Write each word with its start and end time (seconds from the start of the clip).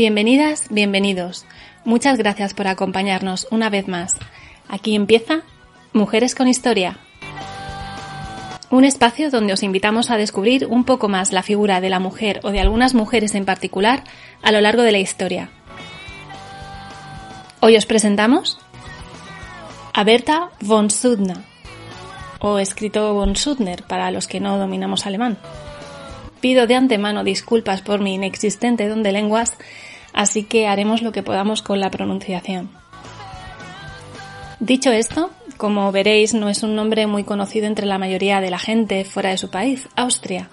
Bienvenidas, 0.00 0.68
bienvenidos. 0.70 1.44
Muchas 1.84 2.16
gracias 2.16 2.54
por 2.54 2.68
acompañarnos 2.68 3.46
una 3.50 3.68
vez 3.68 3.86
más. 3.86 4.16
Aquí 4.66 4.94
empieza 4.94 5.42
Mujeres 5.92 6.34
con 6.34 6.48
Historia. 6.48 6.96
Un 8.70 8.86
espacio 8.86 9.30
donde 9.30 9.52
os 9.52 9.62
invitamos 9.62 10.10
a 10.10 10.16
descubrir 10.16 10.64
un 10.64 10.84
poco 10.84 11.08
más 11.08 11.32
la 11.32 11.42
figura 11.42 11.82
de 11.82 11.90
la 11.90 12.00
mujer 12.00 12.40
o 12.44 12.50
de 12.50 12.60
algunas 12.60 12.94
mujeres 12.94 13.34
en 13.34 13.44
particular 13.44 14.04
a 14.40 14.52
lo 14.52 14.62
largo 14.62 14.80
de 14.84 14.92
la 14.92 15.00
historia. 15.00 15.50
Hoy 17.60 17.76
os 17.76 17.84
presentamos 17.84 18.58
a 19.92 20.02
Berta 20.02 20.48
von 20.62 20.88
Suttner, 20.88 21.36
o 22.38 22.58
escrito 22.58 23.12
von 23.12 23.36
Suttner 23.36 23.82
para 23.82 24.10
los 24.10 24.28
que 24.28 24.40
no 24.40 24.56
dominamos 24.56 25.04
alemán. 25.04 25.36
Pido 26.40 26.66
de 26.66 26.74
antemano 26.74 27.22
disculpas 27.22 27.82
por 27.82 28.00
mi 28.00 28.14
inexistente 28.14 28.88
don 28.88 29.02
de 29.02 29.12
lenguas, 29.12 29.58
así 30.12 30.44
que 30.44 30.66
haremos 30.66 31.02
lo 31.02 31.12
que 31.12 31.22
podamos 31.22 31.62
con 31.62 31.80
la 31.80 31.90
pronunciación. 31.90 32.70
Dicho 34.60 34.92
esto, 34.92 35.30
como 35.56 35.90
veréis, 35.92 36.34
no 36.34 36.48
es 36.48 36.62
un 36.62 36.74
nombre 36.74 37.06
muy 37.06 37.24
conocido 37.24 37.66
entre 37.66 37.86
la 37.86 37.98
mayoría 37.98 38.40
de 38.40 38.50
la 38.50 38.58
gente 38.58 39.04
fuera 39.04 39.30
de 39.30 39.36
su 39.38 39.50
país, 39.50 39.88
Austria. 39.96 40.50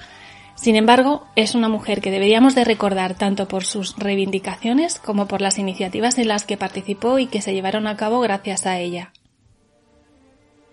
Sin 0.55 0.75
embargo, 0.75 1.27
es 1.35 1.55
una 1.55 1.69
mujer 1.69 2.01
que 2.01 2.11
deberíamos 2.11 2.55
de 2.55 2.65
recordar 2.65 3.15
tanto 3.15 3.47
por 3.47 3.63
sus 3.63 3.95
reivindicaciones 3.97 4.99
como 4.99 5.27
por 5.27 5.39
las 5.39 5.59
iniciativas 5.59 6.17
en 6.17 6.27
las 6.27 6.45
que 6.45 6.57
participó 6.57 7.19
y 7.19 7.27
que 7.27 7.41
se 7.41 7.53
llevaron 7.53 7.85
a 7.85 7.95
cabo 7.95 8.19
gracias 8.19 8.65
a 8.65 8.79
ella. 8.79 9.13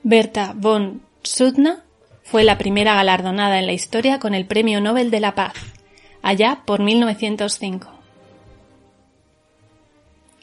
Berta 0.02 0.52
von 0.56 1.02
Suttner 1.22 1.78
fue 2.22 2.44
la 2.44 2.58
primera 2.58 2.94
galardonada 2.94 3.58
en 3.58 3.66
la 3.66 3.72
historia 3.72 4.18
con 4.18 4.34
el 4.34 4.46
Premio 4.46 4.80
Nobel 4.80 5.10
de 5.10 5.20
la 5.20 5.34
Paz, 5.34 5.54
allá 6.22 6.62
por 6.64 6.82
1905. 6.82 7.93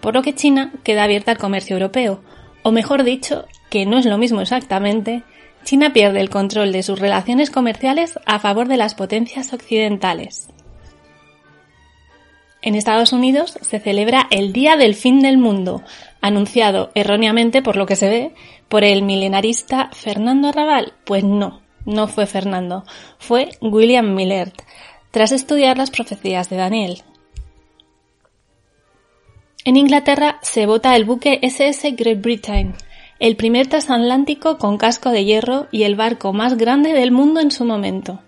por 0.00 0.14
lo 0.14 0.22
que 0.22 0.34
China 0.34 0.72
queda 0.82 1.04
abierta 1.04 1.30
al 1.30 1.38
comercio 1.38 1.74
europeo, 1.74 2.20
o 2.64 2.72
mejor 2.72 3.04
dicho, 3.04 3.46
que 3.70 3.86
no 3.86 3.96
es 3.96 4.06
lo 4.06 4.18
mismo 4.18 4.40
exactamente, 4.40 5.22
China 5.62 5.92
pierde 5.92 6.18
el 6.18 6.30
control 6.30 6.72
de 6.72 6.82
sus 6.82 6.98
relaciones 6.98 7.52
comerciales 7.52 8.18
a 8.26 8.40
favor 8.40 8.66
de 8.66 8.76
las 8.76 8.96
potencias 8.96 9.52
occidentales. 9.52 10.51
En 12.62 12.76
Estados 12.76 13.12
Unidos 13.12 13.58
se 13.60 13.80
celebra 13.80 14.28
el 14.30 14.52
Día 14.52 14.76
del 14.76 14.94
Fin 14.94 15.20
del 15.20 15.36
Mundo, 15.36 15.82
anunciado 16.20 16.92
erróneamente 16.94 17.60
por 17.60 17.76
lo 17.76 17.86
que 17.86 17.96
se 17.96 18.08
ve 18.08 18.34
por 18.68 18.84
el 18.84 19.02
milenarista 19.02 19.90
Fernando 19.92 20.48
Arrabal. 20.48 20.92
Pues 21.04 21.24
no, 21.24 21.60
no 21.84 22.06
fue 22.06 22.26
Fernando, 22.26 22.84
fue 23.18 23.50
William 23.60 24.14
Millard, 24.14 24.52
tras 25.10 25.32
estudiar 25.32 25.76
las 25.76 25.90
profecías 25.90 26.48
de 26.50 26.56
Daniel. 26.56 27.02
En 29.64 29.76
Inglaterra 29.76 30.38
se 30.42 30.66
vota 30.66 30.94
el 30.94 31.04
buque 31.04 31.40
SS 31.42 31.92
Great 31.92 32.20
Britain, 32.20 32.74
el 33.18 33.34
primer 33.34 33.66
transatlántico 33.66 34.58
con 34.58 34.78
casco 34.78 35.10
de 35.10 35.24
hierro 35.24 35.66
y 35.72 35.82
el 35.82 35.96
barco 35.96 36.32
más 36.32 36.56
grande 36.56 36.92
del 36.92 37.10
mundo 37.10 37.40
en 37.40 37.50
su 37.50 37.64
momento. 37.64 38.20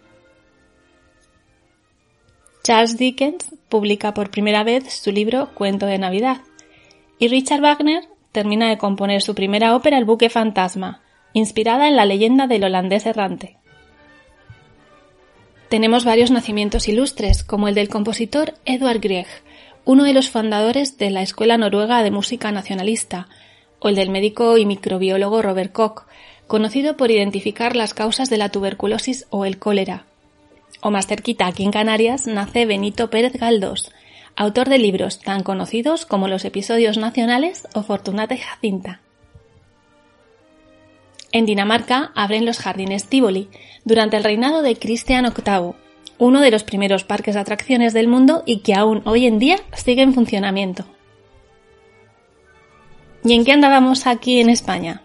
Charles 2.65 2.97
Dickens 2.97 3.45
publica 3.69 4.15
por 4.15 4.31
primera 4.31 4.65
vez 4.65 4.91
su 4.91 5.13
libro 5.13 5.51
Cuento 5.53 5.85
de 5.85 5.99
Navidad 5.99 6.39
y 7.19 7.29
Richard 7.29 7.61
Wagner 7.61 8.05
termina 8.33 8.71
de 8.71 8.79
componer 8.79 9.21
su 9.21 9.35
primera 9.35 9.77
ópera 9.77 9.99
El 9.99 10.07
buque 10.07 10.31
fantasma, 10.31 11.03
inspirada 11.35 11.89
en 11.89 11.95
la 11.95 12.07
leyenda 12.07 12.47
del 12.47 12.65
holandés 12.65 13.05
errante. 13.05 13.59
Tenemos 15.69 16.07
varios 16.07 16.31
nacimientos 16.31 16.89
ilustres, 16.89 17.45
como 17.45 17.69
el 17.69 17.75
del 17.75 17.91
compositor 17.91 18.55
Edvard 18.65 19.01
Grieg, 19.01 19.27
uno 19.85 20.05
de 20.05 20.15
los 20.15 20.31
fundadores 20.31 20.97
de 20.97 21.11
la 21.11 21.21
Escuela 21.21 21.59
Noruega 21.59 22.03
de 22.03 22.11
Música 22.11 22.51
Nacionalista, 22.51 23.29
o 23.79 23.91
el 23.91 23.95
del 23.95 24.09
médico 24.09 24.57
y 24.57 24.65
microbiólogo 24.65 25.43
Robert 25.43 25.73
Koch, 25.73 26.07
conocido 26.47 26.97
por 26.97 27.11
identificar 27.11 27.77
las 27.77 27.93
causas 27.93 28.31
de 28.31 28.39
la 28.39 28.49
tuberculosis 28.49 29.27
o 29.29 29.45
el 29.45 29.59
cólera, 29.59 30.07
o 30.85 30.91
más 30.91 31.07
cerquita 31.07 31.47
aquí 31.47 31.65
en 31.65 31.71
Canarias, 31.71 32.27
nace 32.27 32.67
Benito 32.67 33.09
Pérez 33.09 33.33
Galdós, 33.33 33.91
autor 34.37 34.69
de 34.69 34.77
libros 34.77 35.19
tan 35.19 35.43
conocidos 35.43 36.05
como 36.05 36.29
Los 36.29 36.45
Episodios 36.45 36.99
Nacionales 36.99 37.67
o 37.75 37.83
Fortunata 37.83 38.35
y 38.35 38.39
Jacinta. 38.39 39.01
En 41.33 41.47
Dinamarca 41.47 42.13
abren 42.15 42.45
los 42.45 42.59
jardines 42.59 43.07
Tivoli 43.07 43.49
durante 43.87 44.19
el 44.19 44.25
reinado 44.25 44.61
de 44.61 44.77
Cristian 44.77 45.25
VIII, 45.25 45.73
uno 46.19 46.41
de 46.43 46.51
los 46.51 46.65
primeros 46.65 47.03
parques 47.03 47.35
de 47.35 47.41
atracciones 47.41 47.95
del 47.95 48.07
mundo 48.07 48.43
y 48.45 48.59
que 48.59 48.75
aún 48.75 49.01
hoy 49.07 49.25
en 49.25 49.39
día 49.39 49.57
sigue 49.73 50.03
en 50.03 50.13
funcionamiento. 50.13 50.85
¿Y 53.25 53.33
en 53.33 53.47
qué 53.47 53.53
andábamos 53.53 54.07
aquí 54.07 54.39
en 54.39 54.51
España? 54.51 55.01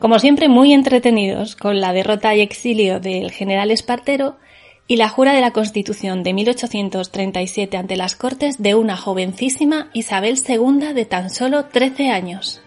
Como 0.00 0.18
siempre 0.18 0.48
muy 0.48 0.72
entretenidos 0.72 1.54
con 1.54 1.80
la 1.80 1.92
derrota 1.92 2.34
y 2.34 2.40
exilio 2.40 2.98
del 2.98 3.30
general 3.30 3.70
Espartero 3.70 4.36
y 4.90 4.96
la 4.96 5.08
jura 5.08 5.32
de 5.32 5.40
la 5.40 5.52
Constitución 5.52 6.24
de 6.24 6.34
1837 6.34 7.76
ante 7.76 7.94
las 7.94 8.16
Cortes 8.16 8.60
de 8.60 8.74
una 8.74 8.96
jovencísima 8.96 9.88
Isabel 9.92 10.36
II 10.36 10.94
de 10.94 11.04
tan 11.04 11.30
solo 11.30 11.66
13 11.66 12.10
años. 12.10 12.60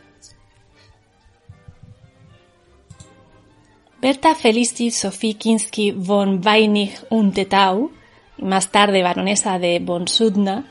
Berta 3.99 4.35
Felicie 4.35 4.89
Sophie 4.91 5.33
Kinsky 5.33 5.91
von 5.91 6.39
Weinig 6.41 6.93
und 7.09 7.35
Tetau, 7.35 7.91
más 8.37 8.71
tarde 8.71 9.03
baronesa 9.03 9.59
de 9.59 9.79
von 9.79 10.07
Sudna, 10.07 10.63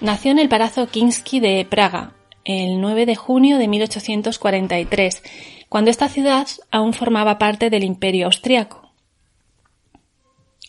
nació 0.00 0.32
en 0.32 0.40
el 0.40 0.48
Palacio 0.48 0.88
Kinsky 0.88 1.38
de 1.38 1.64
Praga 1.64 2.14
el 2.44 2.80
9 2.80 3.06
de 3.06 3.14
junio 3.14 3.58
de 3.58 3.68
1843, 3.68 5.22
cuando 5.68 5.92
esta 5.92 6.08
ciudad 6.08 6.48
aún 6.72 6.92
formaba 6.92 7.38
parte 7.38 7.70
del 7.70 7.84
Imperio 7.84 8.26
austriaco. 8.26 8.87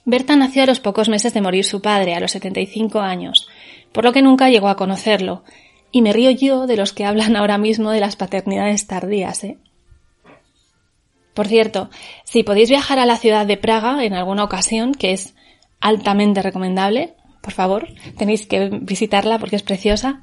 Berta 0.05 0.35
nació 0.35 0.63
a 0.63 0.65
los 0.65 0.79
pocos 0.79 1.09
meses 1.09 1.33
de 1.33 1.41
morir 1.41 1.65
su 1.65 1.81
padre, 1.81 2.15
a 2.15 2.19
los 2.19 2.31
75 2.31 2.99
años, 2.99 3.47
por 3.91 4.03
lo 4.03 4.13
que 4.13 4.21
nunca 4.21 4.49
llegó 4.49 4.69
a 4.69 4.75
conocerlo, 4.75 5.43
y 5.91 6.01
me 6.01 6.13
río 6.13 6.31
yo 6.31 6.67
de 6.67 6.77
los 6.77 6.93
que 6.93 7.05
hablan 7.05 7.35
ahora 7.35 7.57
mismo 7.57 7.91
de 7.91 7.99
las 7.99 8.15
paternidades 8.15 8.87
tardías, 8.87 9.43
¿eh? 9.43 9.57
Por 11.33 11.47
cierto, 11.47 11.89
si 12.25 12.43
podéis 12.43 12.69
viajar 12.69 12.99
a 12.99 13.05
la 13.05 13.17
ciudad 13.17 13.45
de 13.45 13.57
Praga 13.57 14.03
en 14.03 14.13
alguna 14.13 14.43
ocasión, 14.43 14.93
que 14.93 15.13
es 15.13 15.35
altamente 15.79 16.41
recomendable, 16.41 17.13
por 17.41 17.53
favor, 17.53 17.87
tenéis 18.17 18.45
que 18.45 18.69
visitarla 18.69 19.39
porque 19.39 19.55
es 19.55 19.63
preciosa. 19.63 20.21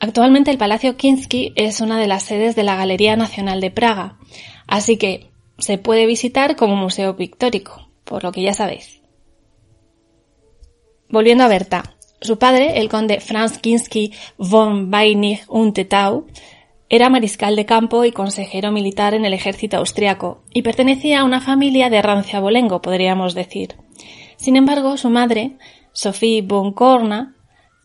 Actualmente 0.00 0.50
el 0.50 0.58
Palacio 0.58 0.96
Kinsky 0.96 1.52
es 1.56 1.80
una 1.80 1.98
de 1.98 2.06
las 2.06 2.22
sedes 2.22 2.56
de 2.56 2.62
la 2.62 2.76
Galería 2.76 3.16
Nacional 3.16 3.60
de 3.60 3.70
Praga, 3.70 4.18
así 4.66 4.96
que 4.96 5.30
se 5.58 5.78
puede 5.78 6.06
visitar 6.06 6.56
como 6.56 6.76
museo 6.76 7.16
pictórico, 7.16 7.90
por 8.04 8.24
lo 8.24 8.32
que 8.32 8.42
ya 8.42 8.54
sabéis. 8.54 9.03
Volviendo 11.14 11.44
a 11.44 11.48
Berta, 11.48 11.94
su 12.20 12.40
padre, 12.40 12.80
el 12.80 12.88
conde 12.88 13.20
Franz 13.20 13.58
Kinsky 13.58 14.12
von 14.36 14.92
Weinig 14.92 15.44
und 15.46 15.78
Tau, 15.86 16.26
era 16.88 17.08
mariscal 17.08 17.54
de 17.54 17.64
campo 17.64 18.04
y 18.04 18.10
consejero 18.10 18.72
militar 18.72 19.14
en 19.14 19.24
el 19.24 19.32
ejército 19.32 19.76
austriaco 19.76 20.42
y 20.52 20.62
pertenecía 20.62 21.20
a 21.20 21.24
una 21.24 21.40
familia 21.40 21.88
de 21.88 22.02
rancia 22.02 22.40
abolengo, 22.40 22.82
podríamos 22.82 23.34
decir. 23.34 23.76
Sin 24.34 24.56
embargo, 24.56 24.96
su 24.96 25.08
madre, 25.08 25.52
Sophie 25.92 26.42
von 26.42 26.72
Korna, 26.72 27.36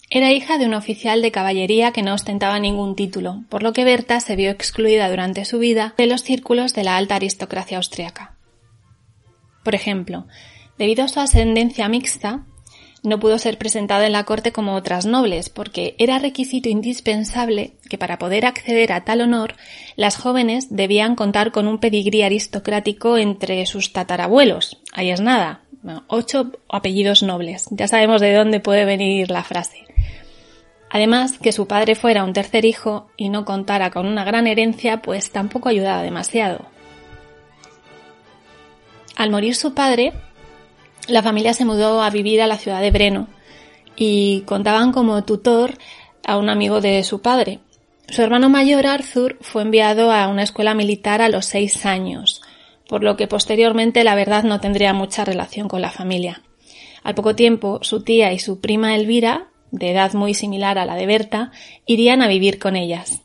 era 0.09 0.31
hija 0.31 0.57
de 0.57 0.65
un 0.65 0.73
oficial 0.73 1.21
de 1.21 1.31
caballería 1.31 1.91
que 1.91 2.01
no 2.01 2.15
ostentaba 2.15 2.57
ningún 2.57 2.95
título, 2.95 3.43
por 3.47 3.61
lo 3.61 3.73
que 3.73 3.83
Berta 3.83 4.21
se 4.21 4.35
vio 4.35 4.49
excluida 4.49 5.07
durante 5.07 5.45
su 5.45 5.59
vida 5.59 5.93
de 5.99 6.07
los 6.07 6.23
círculos 6.23 6.73
de 6.73 6.83
la 6.83 6.97
alta 6.97 7.17
aristocracia 7.17 7.77
austriaca. 7.77 8.35
Por 9.63 9.75
ejemplo, 9.75 10.25
debido 10.79 11.03
a 11.03 11.07
su 11.07 11.19
ascendencia 11.19 11.87
mixta, 11.89 12.47
no 13.03 13.19
pudo 13.19 13.37
ser 13.39 13.57
presentada 13.57 14.05
en 14.05 14.11
la 14.11 14.23
corte 14.23 14.51
como 14.51 14.75
otras 14.75 15.05
nobles, 15.05 15.49
porque 15.49 15.95
era 15.97 16.19
requisito 16.19 16.69
indispensable 16.69 17.73
que 17.89 17.97
para 17.97 18.19
poder 18.19 18.45
acceder 18.45 18.91
a 18.91 19.05
tal 19.05 19.21
honor, 19.21 19.55
las 19.95 20.17
jóvenes 20.17 20.67
debían 20.69 21.15
contar 21.15 21.51
con 21.51 21.67
un 21.67 21.79
pedigrí 21.79 22.21
aristocrático 22.21 23.17
entre 23.17 23.65
sus 23.65 23.93
tatarabuelos. 23.93 24.81
Ahí 24.93 25.09
es 25.11 25.21
nada. 25.21 25.61
ocho 26.07 26.51
apellidos 26.67 27.23
nobles. 27.23 27.67
Ya 27.71 27.87
sabemos 27.87 28.21
de 28.21 28.33
dónde 28.33 28.59
puede 28.59 28.85
venir 28.85 29.31
la 29.31 29.43
frase. 29.43 29.85
Además, 30.89 31.37
que 31.37 31.51
su 31.51 31.67
padre 31.67 31.95
fuera 31.95 32.23
un 32.23 32.33
tercer 32.33 32.65
hijo 32.65 33.09
y 33.15 33.29
no 33.29 33.45
contara 33.45 33.91
con 33.91 34.07
una 34.07 34.23
gran 34.23 34.47
herencia, 34.47 35.01
pues 35.01 35.31
tampoco 35.31 35.69
ayudaba 35.69 36.01
demasiado. 36.01 36.65
Al 39.15 39.29
morir 39.29 39.55
su 39.55 39.73
padre, 39.73 40.13
la 41.07 41.23
familia 41.23 41.53
se 41.53 41.65
mudó 41.65 42.01
a 42.01 42.09
vivir 42.09 42.41
a 42.41 42.47
la 42.47 42.57
ciudad 42.57 42.81
de 42.81 42.91
Breno 42.91 43.27
y 43.95 44.41
contaban 44.41 44.91
como 44.91 45.23
tutor 45.23 45.77
a 46.25 46.37
un 46.37 46.49
amigo 46.49 46.81
de 46.81 47.03
su 47.03 47.21
padre. 47.21 47.59
Su 48.07 48.21
hermano 48.21 48.49
mayor, 48.49 48.87
Arthur, 48.87 49.37
fue 49.41 49.61
enviado 49.61 50.11
a 50.11 50.27
una 50.27 50.43
escuela 50.43 50.73
militar 50.73 51.21
a 51.21 51.29
los 51.29 51.45
seis 51.45 51.85
años, 51.85 52.41
por 52.87 53.03
lo 53.03 53.17
que 53.17 53.27
posteriormente 53.27 54.03
la 54.03 54.15
verdad 54.15 54.43
no 54.43 54.59
tendría 54.59 54.93
mucha 54.93 55.25
relación 55.25 55.67
con 55.67 55.81
la 55.81 55.91
familia. 55.91 56.41
Al 57.03 57.15
poco 57.15 57.35
tiempo, 57.35 57.79
su 57.81 58.03
tía 58.03 58.33
y 58.33 58.39
su 58.39 58.59
prima 58.59 58.95
Elvira, 58.95 59.47
de 59.71 59.91
edad 59.91 60.13
muy 60.13 60.33
similar 60.33 60.77
a 60.77 60.85
la 60.85 60.95
de 60.95 61.05
Berta, 61.05 61.51
irían 61.85 62.21
a 62.21 62.27
vivir 62.27 62.57
con 62.57 62.75
ellas. 62.75 63.21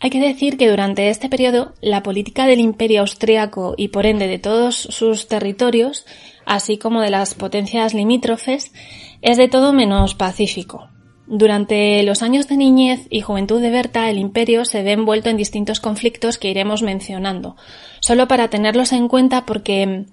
Hay 0.00 0.10
que 0.10 0.20
decir 0.20 0.56
que 0.56 0.68
durante 0.68 1.08
este 1.08 1.28
periodo 1.28 1.72
la 1.80 2.02
política 2.02 2.46
del 2.46 2.60
imperio 2.60 3.00
austriaco 3.00 3.74
y 3.76 3.88
por 3.88 4.06
ende 4.06 4.28
de 4.28 4.38
todos 4.38 4.76
sus 4.76 5.26
territorios, 5.26 6.06
así 6.46 6.78
como 6.78 7.00
de 7.00 7.10
las 7.10 7.34
potencias 7.34 7.94
limítrofes, 7.94 8.72
es 9.22 9.36
de 9.36 9.48
todo 9.48 9.72
menos 9.72 10.14
pacífico. 10.14 10.88
Durante 11.26 12.02
los 12.04 12.22
años 12.22 12.48
de 12.48 12.56
niñez 12.56 13.06
y 13.10 13.20
juventud 13.20 13.60
de 13.60 13.70
Berta, 13.70 14.08
el 14.08 14.16
imperio 14.16 14.64
se 14.64 14.82
ve 14.82 14.92
envuelto 14.92 15.28
en 15.28 15.36
distintos 15.36 15.78
conflictos 15.78 16.38
que 16.38 16.48
iremos 16.48 16.82
mencionando, 16.82 17.56
solo 18.00 18.28
para 18.28 18.48
tenerlos 18.48 18.92
en 18.92 19.08
cuenta 19.08 19.44
porque 19.44 20.06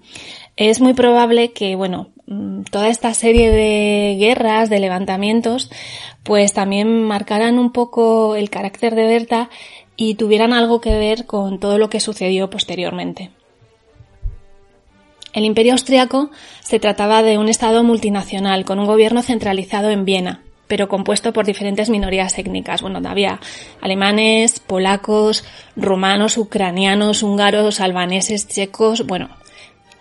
es 0.56 0.80
muy 0.80 0.94
probable 0.94 1.52
que, 1.52 1.76
bueno, 1.76 2.08
toda 2.70 2.88
esta 2.88 3.14
serie 3.14 3.50
de 3.50 4.16
guerras, 4.18 4.68
de 4.70 4.80
levantamientos, 4.80 5.70
pues 6.22 6.52
también 6.52 7.02
marcaran 7.04 7.58
un 7.58 7.72
poco 7.72 8.34
el 8.34 8.50
carácter 8.50 8.94
de 8.94 9.06
Berta 9.06 9.50
y 9.96 10.14
tuvieran 10.14 10.52
algo 10.52 10.80
que 10.80 10.98
ver 10.98 11.26
con 11.26 11.60
todo 11.60 11.78
lo 11.78 11.88
que 11.88 12.00
sucedió 12.00 12.50
posteriormente. 12.50 13.30
El 15.32 15.44
imperio 15.44 15.72
austriaco 15.72 16.30
se 16.60 16.80
trataba 16.80 17.22
de 17.22 17.36
un 17.36 17.48
estado 17.48 17.84
multinacional 17.84 18.64
con 18.64 18.78
un 18.78 18.86
gobierno 18.86 19.22
centralizado 19.22 19.90
en 19.90 20.06
Viena, 20.06 20.42
pero 20.66 20.88
compuesto 20.88 21.34
por 21.34 21.44
diferentes 21.44 21.90
minorías 21.90 22.38
étnicas. 22.38 22.80
Bueno, 22.80 23.06
había 23.06 23.38
alemanes, 23.82 24.58
polacos, 24.60 25.44
rumanos, 25.76 26.38
ucranianos, 26.38 27.22
húngaros, 27.22 27.80
albaneses, 27.80 28.48
checos, 28.48 29.06
bueno, 29.06 29.28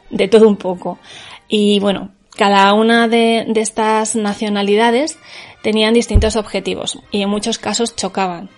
de 0.10 0.28
todo 0.28 0.48
un 0.48 0.58
poco. 0.58 1.00
Y 1.48 1.80
bueno, 1.80 2.12
cada 2.36 2.74
una 2.74 3.08
de, 3.08 3.46
de 3.48 3.62
estas 3.62 4.16
nacionalidades 4.16 5.18
tenían 5.64 5.94
distintos 5.94 6.36
objetivos 6.36 7.00
y 7.12 7.22
en 7.22 7.30
muchos 7.30 7.58
casos 7.58 7.96
chocaban. 7.96 8.50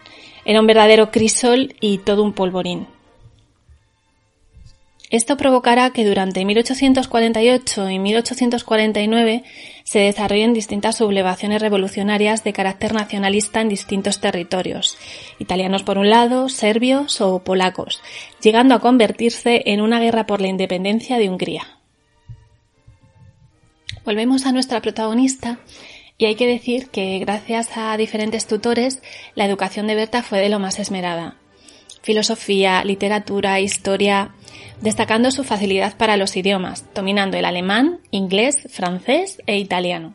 Era 0.46 0.62
un 0.62 0.68
verdadero 0.68 1.12
crisol 1.12 1.76
y 1.80 2.00
todo 2.00 2.24
un 2.24 2.34
polvorín. 2.34 2.88
Esto 5.10 5.38
provocará 5.38 5.92
que 5.92 6.04
durante 6.04 6.44
1848 6.44 7.90
y 7.90 8.00
1849 8.00 9.44
se 9.86 10.00
desarrollen 10.00 10.54
distintas 10.54 10.98
sublevaciones 10.98 11.62
revolucionarias 11.62 12.44
de 12.44 12.52
carácter 12.52 12.94
nacionalista 12.94 13.62
en 13.62 13.70
distintos 13.70 14.20
territorios, 14.20 14.98
italianos 15.40 15.84
por 15.84 15.98
un 15.98 16.10
lado, 16.10 16.50
serbios 16.50 17.22
o 17.22 17.40
polacos, 17.40 18.02
llegando 18.42 18.76
a 18.76 18.80
convertirse 18.80 19.64
en 19.68 19.80
una 19.80 20.02
guerra 20.02 20.26
por 20.26 20.42
la 20.42 20.50
independencia 20.50 21.18
de 21.18 21.30
Hungría. 21.30 21.80
Volvemos 24.04 24.46
a 24.46 24.52
nuestra 24.52 24.82
protagonista 24.82 25.60
y 26.18 26.26
hay 26.26 26.36
que 26.36 26.48
decir 26.48 26.90
que 26.90 27.18
gracias 27.20 27.78
a 27.78 27.96
diferentes 27.96 28.46
tutores 28.46 29.02
la 29.36 29.46
educación 29.46 29.88
de 29.88 29.96
Berta 29.96 30.22
fue 30.22 30.40
de 30.40 30.50
lo 30.50 30.60
más 30.60 30.80
esmerada. 30.80 31.38
Filosofía, 32.02 32.84
literatura, 32.84 33.60
historia, 33.60 34.32
destacando 34.82 35.32
su 35.32 35.44
facilidad 35.44 35.98
para 35.98 36.18
los 36.18 36.36
idiomas, 36.38 36.86
dominando 36.94 37.38
el 37.38 37.46
alemán, 37.46 38.00
inglés, 38.12 38.68
francés 38.70 39.42
e 39.48 39.58
italiano. 39.58 40.14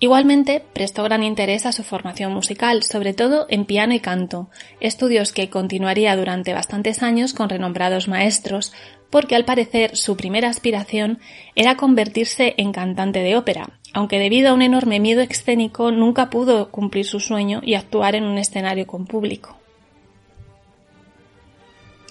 Igualmente, 0.00 0.62
prestó 0.72 1.02
gran 1.04 1.22
interés 1.22 1.66
a 1.66 1.72
su 1.72 1.82
formación 1.82 2.32
musical, 2.32 2.82
sobre 2.82 3.14
todo 3.14 3.46
en 3.48 3.64
piano 3.64 3.94
y 3.94 4.00
canto, 4.00 4.50
estudios 4.80 5.32
que 5.32 5.48
continuaría 5.48 6.16
durante 6.16 6.52
bastantes 6.52 7.02
años 7.02 7.32
con 7.32 7.48
renombrados 7.48 8.08
maestros, 8.08 8.72
porque 9.08 9.36
al 9.36 9.44
parecer 9.44 9.96
su 9.96 10.16
primera 10.16 10.48
aspiración 10.48 11.20
era 11.54 11.76
convertirse 11.76 12.54
en 12.58 12.72
cantante 12.72 13.20
de 13.20 13.36
ópera, 13.36 13.78
aunque 13.92 14.18
debido 14.18 14.50
a 14.50 14.54
un 14.54 14.62
enorme 14.62 14.98
miedo 14.98 15.22
escénico 15.22 15.92
nunca 15.92 16.28
pudo 16.28 16.70
cumplir 16.70 17.06
su 17.06 17.20
sueño 17.20 17.60
y 17.64 17.74
actuar 17.74 18.16
en 18.16 18.24
un 18.24 18.38
escenario 18.38 18.86
con 18.86 19.06
público. 19.06 19.56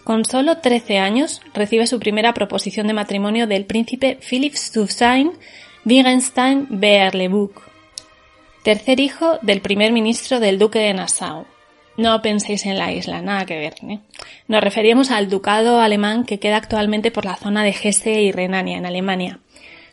Con 0.04 0.26
solo 0.26 0.58
13 0.58 1.00
años 1.00 1.42
recibe 1.54 1.88
su 1.88 2.00
primera 2.00 2.34
proposición 2.34 2.88
de 2.88 2.94
matrimonio 2.94 3.48
del 3.48 3.66
príncipe 3.66 4.18
Philipp 4.22 4.56
Stufstein 4.56 5.32
Wittgenstein 5.86 6.68
Beerlebuch, 6.70 7.62
tercer 8.64 9.00
hijo 9.00 9.38
del 9.42 9.62
primer 9.62 9.92
ministro 9.92 10.40
del 10.40 10.60
duque 10.60 10.80
de 10.80 10.94
Nassau. 10.94 11.46
No 11.98 12.22
penséis 12.22 12.66
en 12.66 12.78
la 12.78 12.92
isla, 12.92 13.22
nada 13.22 13.46
que 13.46 13.58
ver. 13.58 13.76
¿eh? 13.84 14.00
Nos 14.48 14.64
referimos 14.64 15.12
al 15.12 15.30
ducado 15.30 15.80
alemán 15.80 16.26
que 16.26 16.40
queda 16.40 16.58
actualmente 16.58 17.12
por 17.12 17.26
la 17.26 17.36
zona 17.36 17.64
de 17.64 17.70
Hesse 17.70 18.22
y 18.22 18.32
Renania, 18.32 18.78
en 18.78 18.86
Alemania. 18.86 19.40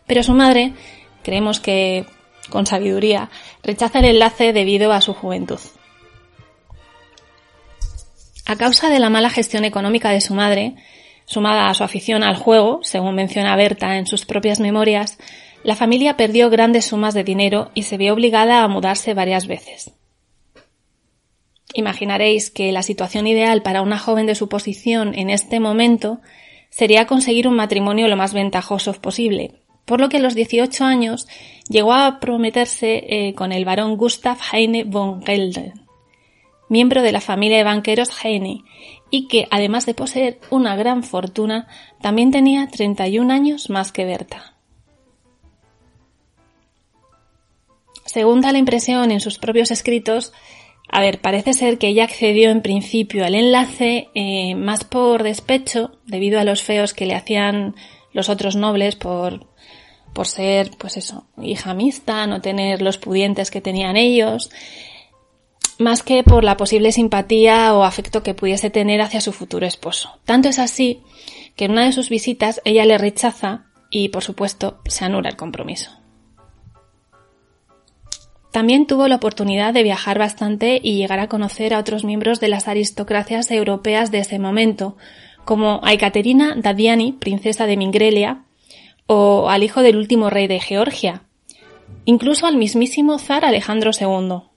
Pero 0.06 0.22
su 0.22 0.32
madre, 0.32 0.72
creemos 1.22 1.60
que 1.60 2.06
con 2.48 2.66
sabiduría, 2.66 3.30
rechaza 3.62 4.00
el 4.00 4.06
enlace 4.06 4.52
debido 4.52 4.92
a 4.92 5.00
su 5.00 5.14
juventud. 5.14 5.60
A 8.50 8.56
causa 8.56 8.90
de 8.90 8.98
la 8.98 9.10
mala 9.10 9.30
gestión 9.30 9.64
económica 9.64 10.10
de 10.10 10.20
su 10.20 10.34
madre, 10.34 10.74
sumada 11.24 11.70
a 11.70 11.74
su 11.74 11.84
afición 11.84 12.24
al 12.24 12.34
juego, 12.34 12.80
según 12.82 13.14
menciona 13.14 13.54
Berta 13.54 13.96
en 13.96 14.08
sus 14.08 14.26
propias 14.26 14.58
memorias, 14.58 15.18
la 15.62 15.76
familia 15.76 16.16
perdió 16.16 16.50
grandes 16.50 16.86
sumas 16.86 17.14
de 17.14 17.22
dinero 17.22 17.70
y 17.74 17.84
se 17.84 17.96
vio 17.96 18.12
obligada 18.12 18.64
a 18.64 18.68
mudarse 18.68 19.14
varias 19.14 19.46
veces. 19.46 19.92
Imaginaréis 21.74 22.50
que 22.50 22.72
la 22.72 22.82
situación 22.82 23.28
ideal 23.28 23.62
para 23.62 23.82
una 23.82 24.00
joven 24.00 24.26
de 24.26 24.34
su 24.34 24.48
posición 24.48 25.14
en 25.14 25.30
este 25.30 25.60
momento 25.60 26.18
sería 26.70 27.06
conseguir 27.06 27.46
un 27.46 27.54
matrimonio 27.54 28.08
lo 28.08 28.16
más 28.16 28.34
ventajoso 28.34 28.92
posible, 28.94 29.60
por 29.84 30.00
lo 30.00 30.08
que 30.08 30.16
a 30.16 30.20
los 30.20 30.34
18 30.34 30.84
años 30.84 31.28
llegó 31.68 31.92
a 31.92 32.18
prometerse 32.18 33.04
eh, 33.06 33.32
con 33.34 33.52
el 33.52 33.64
barón 33.64 33.96
Gustav 33.96 34.38
Heine 34.52 34.82
von 34.82 35.22
Gelder, 35.22 35.74
miembro 36.70 37.02
de 37.02 37.12
la 37.12 37.20
familia 37.20 37.58
de 37.58 37.64
banqueros 37.64 38.08
Heine, 38.24 38.64
y 39.10 39.28
que, 39.28 39.46
además 39.50 39.84
de 39.84 39.92
poseer 39.92 40.40
una 40.50 40.76
gran 40.76 41.02
fortuna, 41.02 41.66
también 42.00 42.30
tenía 42.30 42.66
31 42.68 43.30
años 43.30 43.68
más 43.68 43.92
que 43.92 44.06
Berta. 44.06 44.54
Según 48.06 48.40
da 48.40 48.52
la 48.52 48.58
impresión 48.58 49.10
en 49.10 49.20
sus 49.20 49.38
propios 49.38 49.70
escritos, 49.70 50.32
A 50.92 51.00
ver, 51.00 51.20
parece 51.20 51.52
ser 51.52 51.78
que 51.78 51.86
ella 51.86 52.02
accedió 52.02 52.50
en 52.50 52.62
principio 52.62 53.24
al 53.24 53.36
enlace 53.36 54.08
eh, 54.14 54.56
más 54.56 54.82
por 54.82 55.22
despecho, 55.22 55.92
debido 56.04 56.40
a 56.40 56.44
los 56.44 56.64
feos 56.64 56.94
que 56.94 57.06
le 57.06 57.14
hacían 57.14 57.76
los 58.12 58.28
otros 58.28 58.56
nobles 58.56 58.96
por, 58.96 59.46
por 60.12 60.26
ser, 60.26 60.72
pues 60.78 60.96
eso, 60.96 61.26
hija 61.40 61.74
mixta, 61.74 62.26
no 62.26 62.40
tener 62.40 62.82
los 62.82 62.98
pudientes 62.98 63.52
que 63.52 63.60
tenían 63.60 63.96
ellos, 63.96 64.50
más 65.80 66.02
que 66.02 66.22
por 66.22 66.44
la 66.44 66.56
posible 66.56 66.92
simpatía 66.92 67.74
o 67.74 67.82
afecto 67.82 68.22
que 68.22 68.34
pudiese 68.34 68.70
tener 68.70 69.00
hacia 69.00 69.20
su 69.20 69.32
futuro 69.32 69.66
esposo. 69.66 70.18
Tanto 70.24 70.48
es 70.48 70.58
así 70.58 71.00
que 71.56 71.64
en 71.64 71.72
una 71.72 71.86
de 71.86 71.92
sus 71.92 72.10
visitas 72.10 72.60
ella 72.64 72.84
le 72.84 72.98
rechaza 72.98 73.66
y, 73.90 74.10
por 74.10 74.22
supuesto, 74.22 74.80
se 74.86 75.04
anula 75.04 75.30
el 75.30 75.36
compromiso. 75.36 75.90
También 78.52 78.86
tuvo 78.86 79.08
la 79.08 79.16
oportunidad 79.16 79.72
de 79.72 79.82
viajar 79.82 80.18
bastante 80.18 80.80
y 80.82 80.96
llegar 80.96 81.20
a 81.20 81.28
conocer 81.28 81.72
a 81.72 81.78
otros 81.78 82.04
miembros 82.04 82.40
de 82.40 82.48
las 82.48 82.68
aristocracias 82.68 83.50
europeas 83.50 84.10
de 84.10 84.18
ese 84.18 84.38
momento, 84.38 84.96
como 85.44 85.80
a 85.82 85.92
Ekaterina 85.92 86.54
Dadiani, 86.56 87.12
princesa 87.12 87.66
de 87.66 87.76
Mingrelia, 87.76 88.44
o 89.06 89.48
al 89.48 89.62
hijo 89.62 89.82
del 89.82 89.96
último 89.96 90.30
rey 90.30 90.46
de 90.46 90.60
Georgia, 90.60 91.22
incluso 92.04 92.46
al 92.46 92.56
mismísimo 92.56 93.18
zar 93.18 93.44
Alejandro 93.44 93.92
II. 93.98 94.49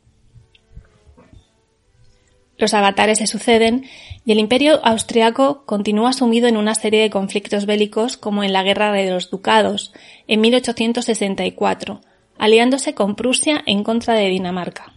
Los 2.57 2.73
avatares 2.73 3.17
se 3.17 3.27
suceden 3.27 3.85
y 4.25 4.31
el 4.31 4.39
imperio 4.39 4.79
austriaco 4.85 5.65
continúa 5.65 6.13
sumido 6.13 6.47
en 6.47 6.57
una 6.57 6.75
serie 6.75 7.01
de 7.01 7.09
conflictos 7.09 7.65
bélicos 7.65 8.17
como 8.17 8.43
en 8.43 8.53
la 8.53 8.63
Guerra 8.63 8.91
de 8.91 9.09
los 9.09 9.29
Ducados, 9.29 9.91
en 10.27 10.41
1864, 10.41 12.01
aliándose 12.37 12.93
con 12.93 13.15
Prusia 13.15 13.63
en 13.65 13.83
contra 13.83 14.13
de 14.13 14.29
Dinamarca. 14.29 14.93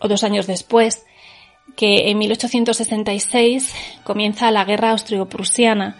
O 0.00 0.08
dos 0.08 0.24
años 0.24 0.46
después, 0.46 1.04
que 1.76 2.10
en 2.10 2.18
1866 2.18 3.74
comienza 4.04 4.50
la 4.50 4.64
Guerra 4.64 4.90
Austrio-Prusiana, 4.90 5.96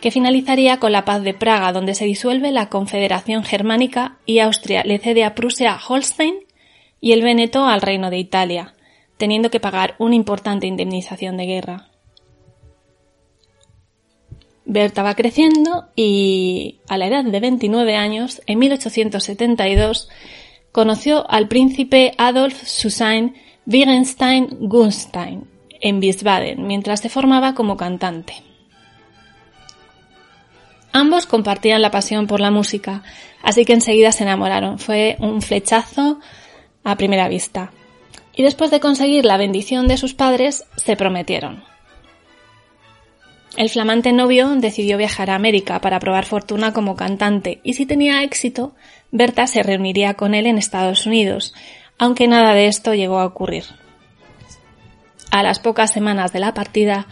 que 0.00 0.10
finalizaría 0.10 0.78
con 0.78 0.92
la 0.92 1.04
Paz 1.04 1.22
de 1.22 1.34
Praga, 1.34 1.72
donde 1.72 1.94
se 1.94 2.04
disuelve 2.04 2.50
la 2.50 2.68
Confederación 2.68 3.44
Germánica 3.44 4.16
y 4.24 4.38
Austria 4.40 4.82
le 4.84 4.98
cede 4.98 5.24
a 5.24 5.34
Prusia 5.34 5.78
Holstein 5.86 6.34
y 7.02 7.12
el 7.12 7.20
Véneto 7.20 7.66
al 7.66 7.82
Reino 7.82 8.08
de 8.08 8.18
Italia, 8.18 8.74
teniendo 9.18 9.50
que 9.50 9.60
pagar 9.60 9.96
una 9.98 10.14
importante 10.14 10.68
indemnización 10.68 11.36
de 11.36 11.46
guerra. 11.46 11.88
Berta 14.64 15.02
va 15.02 15.16
creciendo 15.16 15.88
y 15.96 16.78
a 16.88 16.96
la 16.96 17.08
edad 17.08 17.24
de 17.24 17.40
29 17.40 17.96
años, 17.96 18.40
en 18.46 18.60
1872, 18.60 20.08
conoció 20.70 21.28
al 21.28 21.48
príncipe 21.48 22.14
Adolf 22.16 22.62
Susanne 22.62 23.34
Wittgenstein-Gunstein 23.66 25.44
en 25.80 25.98
Wiesbaden 25.98 26.66
mientras 26.66 27.00
se 27.00 27.08
formaba 27.08 27.54
como 27.54 27.76
cantante. 27.76 28.34
Ambos 30.92 31.26
compartían 31.26 31.82
la 31.82 31.90
pasión 31.90 32.28
por 32.28 32.38
la 32.38 32.52
música, 32.52 33.02
así 33.42 33.64
que 33.64 33.72
enseguida 33.72 34.12
se 34.12 34.22
enamoraron. 34.22 34.78
Fue 34.78 35.16
un 35.18 35.42
flechazo 35.42 36.20
a 36.84 36.96
primera 36.96 37.28
vista. 37.28 37.72
Y 38.34 38.42
después 38.42 38.70
de 38.70 38.80
conseguir 38.80 39.24
la 39.24 39.36
bendición 39.36 39.88
de 39.88 39.96
sus 39.96 40.14
padres, 40.14 40.64
se 40.76 40.96
prometieron. 40.96 41.64
El 43.56 43.68
flamante 43.68 44.12
novio 44.12 44.48
decidió 44.56 44.96
viajar 44.96 45.28
a 45.28 45.34
América 45.34 45.80
para 45.80 46.00
probar 46.00 46.24
fortuna 46.24 46.72
como 46.72 46.96
cantante 46.96 47.60
y 47.62 47.74
si 47.74 47.84
tenía 47.84 48.22
éxito, 48.22 48.72
Berta 49.10 49.46
se 49.46 49.62
reuniría 49.62 50.14
con 50.14 50.34
él 50.34 50.46
en 50.46 50.56
Estados 50.56 51.04
Unidos, 51.04 51.52
aunque 51.98 52.28
nada 52.28 52.54
de 52.54 52.66
esto 52.66 52.94
llegó 52.94 53.18
a 53.18 53.26
ocurrir. 53.26 53.64
A 55.30 55.42
las 55.42 55.60
pocas 55.60 55.92
semanas 55.92 56.32
de 56.32 56.40
la 56.40 56.54
partida, 56.54 57.06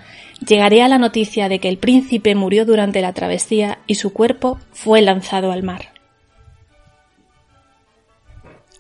llegaría 0.47 0.89
la 0.89 0.99
noticia 0.99 1.50
de 1.50 1.59
que 1.59 1.69
el 1.69 1.77
príncipe 1.77 2.35
murió 2.35 2.65
durante 2.65 3.03
la 3.03 3.12
travesía 3.12 3.79
y 3.87 3.97
su 3.97 4.15
cuerpo 4.15 4.59
fue 4.73 5.03
lanzado 5.03 5.53
al 5.53 5.62
mar. 5.62 6.00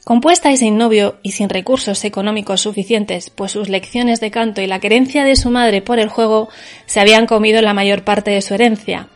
Compuesta 0.04 0.50
y 0.50 0.56
sin 0.56 0.78
novio 0.78 1.18
y 1.22 1.32
sin 1.32 1.50
recursos 1.50 2.04
económicos 2.04 2.62
suficientes, 2.62 3.30
pues 3.30 3.52
sus 3.52 3.68
lecciones 3.68 4.18
de 4.20 4.30
canto 4.30 4.62
y 4.62 4.66
la 4.66 4.80
querencia 4.80 5.24
de 5.24 5.36
su 5.36 5.50
madre 5.50 5.82
por 5.82 5.98
el 5.98 6.08
juego 6.08 6.48
se 6.86 7.00
habían 7.00 7.26
comido 7.26 7.60
la 7.60 7.74
mayor 7.74 8.02
parte 8.02 8.30
de 8.30 8.40
su 8.40 8.54
herencia. 8.54 9.08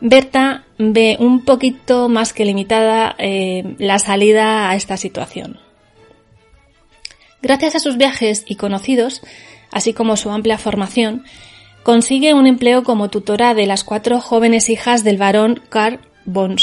Berta 0.00 0.64
ve 0.78 1.16
un 1.18 1.44
poquito 1.44 2.08
más 2.08 2.32
que 2.32 2.44
limitada 2.44 3.16
eh, 3.18 3.74
la 3.78 3.98
salida 3.98 4.70
a 4.70 4.76
esta 4.76 4.96
situación. 4.96 5.58
Gracias 7.42 7.74
a 7.74 7.80
sus 7.80 7.96
viajes 7.96 8.44
y 8.46 8.54
conocidos, 8.54 9.22
así 9.72 9.92
como 9.92 10.16
su 10.16 10.30
amplia 10.30 10.56
formación, 10.56 11.24
consigue 11.82 12.32
un 12.32 12.46
empleo 12.46 12.84
como 12.84 13.10
tutora 13.10 13.54
de 13.54 13.66
las 13.66 13.82
cuatro 13.82 14.20
jóvenes 14.20 14.70
hijas 14.70 15.02
del 15.02 15.18
barón 15.18 15.62
Karl 15.68 15.98
von. 16.24 16.56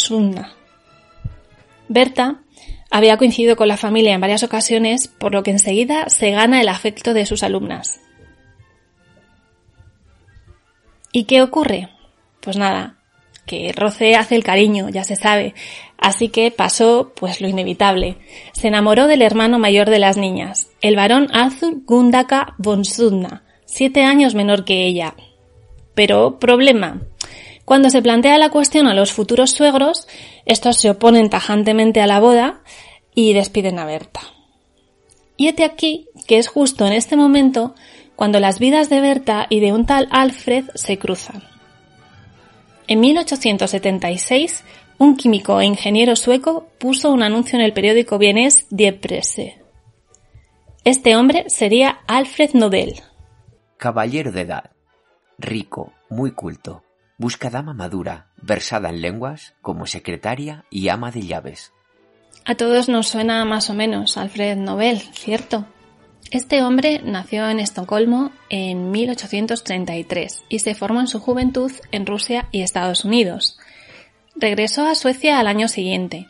Berta 1.87 2.41
había 2.95 3.17
coincidido 3.17 3.57
con 3.57 3.67
la 3.67 3.75
familia 3.75 4.13
en 4.13 4.21
varias 4.21 4.43
ocasiones, 4.43 5.09
por 5.09 5.33
lo 5.33 5.43
que 5.43 5.51
enseguida 5.51 6.07
se 6.07 6.31
gana 6.31 6.61
el 6.61 6.69
afecto 6.69 7.13
de 7.13 7.25
sus 7.25 7.43
alumnas. 7.43 7.99
¿Y 11.11 11.25
qué 11.25 11.41
ocurre? 11.41 11.89
Pues 12.39 12.55
nada, 12.55 12.95
que 13.45 13.73
roce 13.75 14.15
hace 14.15 14.35
el 14.35 14.45
cariño, 14.45 14.87
ya 14.87 15.03
se 15.03 15.17
sabe. 15.17 15.55
Así 15.97 16.29
que 16.29 16.51
pasó, 16.51 17.11
pues 17.19 17.41
lo 17.41 17.49
inevitable. 17.49 18.17
Se 18.53 18.69
enamoró 18.69 19.07
del 19.07 19.23
hermano 19.23 19.59
mayor 19.59 19.89
de 19.89 19.99
las 19.99 20.15
niñas, 20.15 20.69
el 20.79 20.95
varón 20.95 21.27
Arthur 21.33 21.81
Gundaka 21.85 22.55
von 22.57 22.85
Sudna, 22.85 23.43
siete 23.65 24.03
años 24.03 24.35
menor 24.35 24.63
que 24.63 24.85
ella. 24.85 25.15
Pero, 25.95 26.39
problema. 26.39 27.01
Cuando 27.65 27.89
se 27.89 28.01
plantea 28.01 28.37
la 28.37 28.51
cuestión 28.51 28.87
a 28.87 28.93
los 28.93 29.11
futuros 29.11 29.51
suegros, 29.51 30.07
estos 30.45 30.79
se 30.79 30.91
oponen 30.91 31.29
tajantemente 31.29 31.99
a 31.99 32.07
la 32.07 32.19
boda 32.19 32.61
y 33.15 33.33
despiden 33.33 33.79
a 33.79 33.85
Berta. 33.85 34.21
Y 35.37 35.47
hete 35.47 35.63
aquí 35.63 36.07
que 36.27 36.37
es 36.37 36.47
justo 36.47 36.85
en 36.85 36.93
este 36.93 37.15
momento 37.15 37.73
cuando 38.15 38.39
las 38.39 38.59
vidas 38.59 38.89
de 38.89 39.01
Berta 39.01 39.47
y 39.49 39.59
de 39.59 39.73
un 39.73 39.85
tal 39.85 40.07
Alfred 40.11 40.65
se 40.75 40.97
cruzan. 40.97 41.43
En 42.87 42.99
1876, 42.99 44.63
un 44.97 45.17
químico 45.17 45.59
e 45.59 45.65
ingeniero 45.65 46.15
sueco 46.15 46.67
puso 46.77 47.11
un 47.11 47.23
anuncio 47.23 47.57
en 47.57 47.65
el 47.65 47.73
periódico 47.73 48.17
vienés 48.17 48.67
Die 48.69 48.93
Presse. 48.93 49.61
Este 50.83 51.15
hombre 51.15 51.45
sería 51.49 52.01
Alfred 52.07 52.51
Nobel. 52.53 53.01
Caballero 53.77 54.31
de 54.31 54.41
edad, 54.41 54.71
rico, 55.37 55.93
muy 56.09 56.31
culto, 56.31 56.83
busca 57.17 57.49
dama 57.49 57.73
madura, 57.73 58.31
versada 58.37 58.89
en 58.89 59.01
lenguas, 59.01 59.55
como 59.61 59.87
secretaria 59.87 60.65
y 60.69 60.89
ama 60.89 61.11
de 61.11 61.23
llaves. 61.23 61.73
A 62.47 62.53
todos 62.53 62.89
nos 62.89 63.07
suena 63.07 63.43
más 63.43 63.71
o 63.71 63.73
menos 63.73 64.17
Alfred 64.17 64.55
Nobel, 64.55 64.99
¿cierto? 64.99 65.65
Este 66.29 66.61
hombre 66.61 67.01
nació 67.03 67.49
en 67.49 67.59
Estocolmo 67.59 68.31
en 68.49 68.91
1833 68.91 70.43
y 70.47 70.59
se 70.59 70.75
formó 70.75 70.99
en 70.99 71.07
su 71.07 71.19
juventud 71.19 71.71
en 71.91 72.05
Rusia 72.05 72.47
y 72.51 72.61
Estados 72.61 73.03
Unidos. 73.03 73.57
Regresó 74.35 74.85
a 74.85 74.93
Suecia 74.93 75.39
al 75.39 75.47
año 75.47 75.67
siguiente 75.67 76.27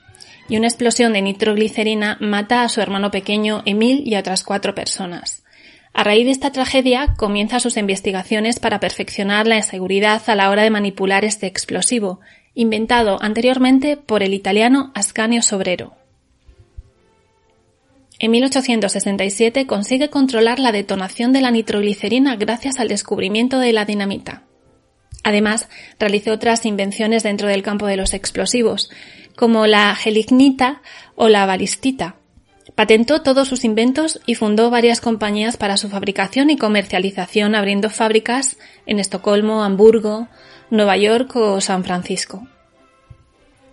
y 0.48 0.56
una 0.56 0.68
explosión 0.68 1.12
de 1.12 1.22
nitroglicerina 1.22 2.18
mata 2.22 2.64
a 2.64 2.70
su 2.70 2.80
hermano 2.80 3.12
pequeño 3.12 3.62
Emil 3.66 4.08
y 4.08 4.16
a 4.16 4.20
otras 4.20 4.46
cuatro 4.46 4.74
personas. 4.74 5.44
A 5.94 6.06
raíz 6.06 6.24
de 6.24 6.32
esta 6.32 6.54
tragedia 6.54 7.14
comienza 7.18 7.60
sus 7.60 7.76
investigaciones 7.76 8.60
para 8.62 8.80
perfeccionar 8.80 9.48
la 9.48 9.62
seguridad 9.64 10.22
a 10.28 10.36
la 10.36 10.50
hora 10.50 10.64
de 10.64 10.70
manipular 10.70 11.26
este 11.26 11.48
explosivo, 11.48 12.22
inventado 12.54 13.22
anteriormente 13.22 13.98
por 13.98 14.24
el 14.24 14.34
italiano 14.34 14.94
Ascanio 14.96 15.42
Sobrero. 15.42 16.05
En 18.20 18.32
1867 18.32 19.68
consigue 19.68 20.10
controlar 20.10 20.60
la 20.60 20.72
detonación 20.72 21.34
de 21.34 21.42
la 21.42 21.52
nitroglicerina 21.52 22.36
gracias 22.38 22.80
al 22.80 22.88
descubrimiento 22.88 23.60
de 23.60 23.74
la 23.74 23.86
dinamita. 23.86 24.44
Además, 25.24 25.68
realizó 26.00 26.32
otras 26.32 26.66
invenciones 26.66 27.24
dentro 27.24 27.48
del 27.48 27.64
campo 27.64 27.88
de 27.88 27.98
los 27.98 28.14
explosivos, 28.14 28.90
como 29.36 29.68
la 29.68 29.94
gelignita 29.96 30.82
o 31.16 31.28
la 31.28 31.46
balistita. 31.46 32.16
Patentó 32.76 33.22
todos 33.22 33.48
sus 33.48 33.64
inventos 33.64 34.20
y 34.26 34.36
fundó 34.36 34.70
varias 34.70 35.02
compañías 35.02 35.58
para 35.58 35.78
su 35.78 35.90
fabricación 35.90 36.50
y 36.50 36.58
comercialización, 36.58 37.56
abriendo 37.56 37.90
fábricas 37.90 38.58
en 38.86 39.00
Estocolmo, 39.00 39.64
Hamburgo, 39.64 40.28
Nueva 40.70 40.98
York 40.98 41.36
o 41.36 41.60
San 41.62 41.84
Francisco. 41.84 42.48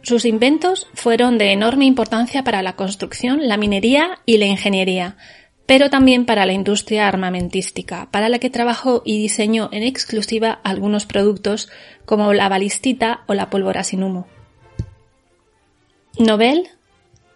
Sus 0.03 0.25
inventos 0.25 0.89
fueron 0.95 1.39
de 1.39 1.53
enorme 1.53 1.85
importancia 1.85 2.43
para 2.43 2.63
la 2.63 2.75
construcción, 2.75 3.47
la 3.47 3.57
minería 3.57 4.19
y 4.27 4.39
la 4.39 4.47
ingeniería, 4.47 5.17
pero 5.65 5.91
también 5.91 6.27
para 6.27 6.45
la 6.45 6.53
industria 6.53 7.07
armamentística, 7.07 8.09
para 8.11 8.29
la 8.29 8.41
que 8.41 8.51
trabajó 8.51 9.03
y 9.05 9.19
diseñó 9.19 9.69
en 9.73 9.85
exclusiva 9.85 10.61
algunos 10.65 11.07
productos 11.07 11.71
como 12.05 12.33
la 12.33 12.49
balistita 12.49 13.23
o 13.27 13.35
la 13.35 13.49
pólvora 13.49 13.85
sin 13.85 14.03
humo. 14.03 14.27
Nobel 16.19 16.69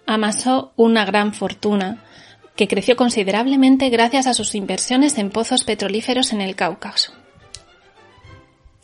amasó 0.04 0.72
una 0.76 1.04
gran 1.04 1.34
fortuna 1.34 2.02
que 2.56 2.68
creció 2.68 2.96
considerablemente 2.96 3.90
gracias 3.90 4.26
a 4.26 4.34
sus 4.34 4.54
inversiones 4.54 5.18
en 5.18 5.30
pozos 5.30 5.62
petrolíferos 5.62 6.32
en 6.32 6.40
el 6.40 6.56
Cáucaso. 6.56 7.12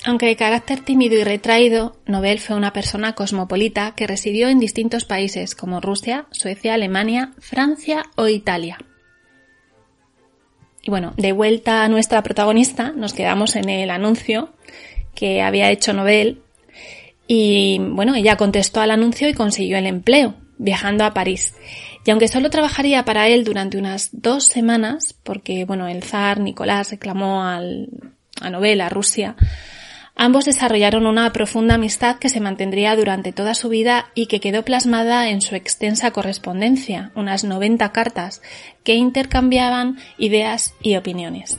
Aunque 0.05 0.27
de 0.27 0.37
carácter 0.37 0.81
tímido 0.81 1.17
y 1.17 1.23
retraído, 1.23 1.97
Nobel 2.07 2.41
fue 2.41 2.57
una 2.57 2.73
persona 2.73 3.15
cosmopolita 3.15 3.95
que 3.95 4.09
residió 4.09 4.49
en 4.49 4.59
distintos 4.59 5.05
países 5.05 5.55
como 5.55 5.81
Rusia, 5.81 6.27
Suecia, 6.33 6.75
Alemania, 6.75 7.33
Francia 7.39 8.03
o 8.17 8.27
Italia. 8.27 8.79
Y 10.83 10.91
bueno, 10.91 11.15
de 11.17 11.31
vuelta 11.31 11.85
a 11.85 11.89
nuestra 11.89 12.23
protagonista, 12.25 12.91
nos 12.91 13.13
quedamos 13.13 13.55
en 13.55 13.69
el 13.69 13.91
anuncio 13.91 14.53
que 15.15 15.41
había 15.41 15.71
hecho 15.71 15.93
Nobel 15.93 16.43
y 17.29 17.79
bueno, 17.79 18.17
ella 18.17 18.37
contestó 18.37 18.81
al 18.81 18.91
anuncio 18.91 19.29
y 19.29 19.35
consiguió 19.35 19.79
el 19.79 19.87
empleo, 19.87 20.35
viajando 20.59 21.05
a 21.05 21.15
París. 21.15 21.55
Y 22.05 22.11
aunque 22.11 22.27
solo 22.27 22.51
trabajaría 22.51 23.05
para 23.05 23.29
él 23.29 23.45
durante 23.45 23.79
unas 23.79 24.09
dos 24.11 24.47
semanas, 24.47 25.15
porque 25.23 25.65
bueno, 25.65 25.87
el 25.87 26.03
zar 26.03 26.41
Nicolás 26.41 26.91
reclamó 26.91 27.45
al, 27.45 27.89
a 28.41 28.51
Nobel, 28.51 28.81
a 28.81 28.89
Rusia, 28.89 29.37
Ambos 30.25 30.45
desarrollaron 30.45 31.09
una 31.09 31.33
profunda 31.33 31.75
amistad 31.75 32.15
que 32.15 32.29
se 32.29 32.39
mantendría 32.39 32.95
durante 32.95 33.33
toda 33.33 33.57
su 33.57 33.69
vida 33.69 34.07
y 34.15 34.27
que 34.27 34.39
quedó 34.39 34.65
plasmada 34.65 35.29
en 35.29 35.41
su 35.41 35.57
extensa 35.57 36.13
correspondencia, 36.13 37.11
unas 37.17 37.43
90 37.43 37.91
cartas, 37.91 38.41
que 38.85 38.95
intercambiaban 38.95 39.99
ideas 40.19 40.75
y 40.81 40.95
opiniones. 40.95 41.59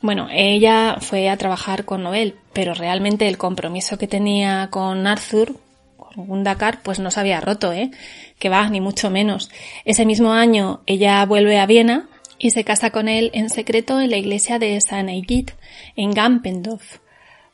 Bueno, 0.00 0.28
ella 0.30 0.98
fue 1.00 1.28
a 1.28 1.36
trabajar 1.36 1.84
con 1.84 2.04
Nobel, 2.04 2.36
pero 2.52 2.72
realmente 2.72 3.26
el 3.26 3.36
compromiso 3.36 3.98
que 3.98 4.06
tenía 4.06 4.68
con 4.70 5.08
Arthur, 5.08 5.56
con 5.96 6.28
Gundakar, 6.28 6.84
pues 6.84 7.00
no 7.00 7.10
se 7.10 7.18
había 7.18 7.40
roto, 7.40 7.72
¿eh? 7.72 7.90
Que 8.38 8.48
va, 8.48 8.68
ni 8.68 8.80
mucho 8.80 9.10
menos. 9.10 9.50
Ese 9.84 10.06
mismo 10.06 10.32
año 10.32 10.82
ella 10.86 11.26
vuelve 11.26 11.58
a 11.58 11.66
Viena 11.66 12.08
y 12.42 12.50
se 12.50 12.64
casa 12.64 12.90
con 12.90 13.08
él 13.08 13.30
en 13.34 13.48
secreto 13.48 14.00
en 14.00 14.10
la 14.10 14.16
iglesia 14.16 14.58
de 14.58 14.78
San 14.80 15.08
Eigid, 15.08 15.50
en 15.94 16.10
Gampendorf. 16.10 16.98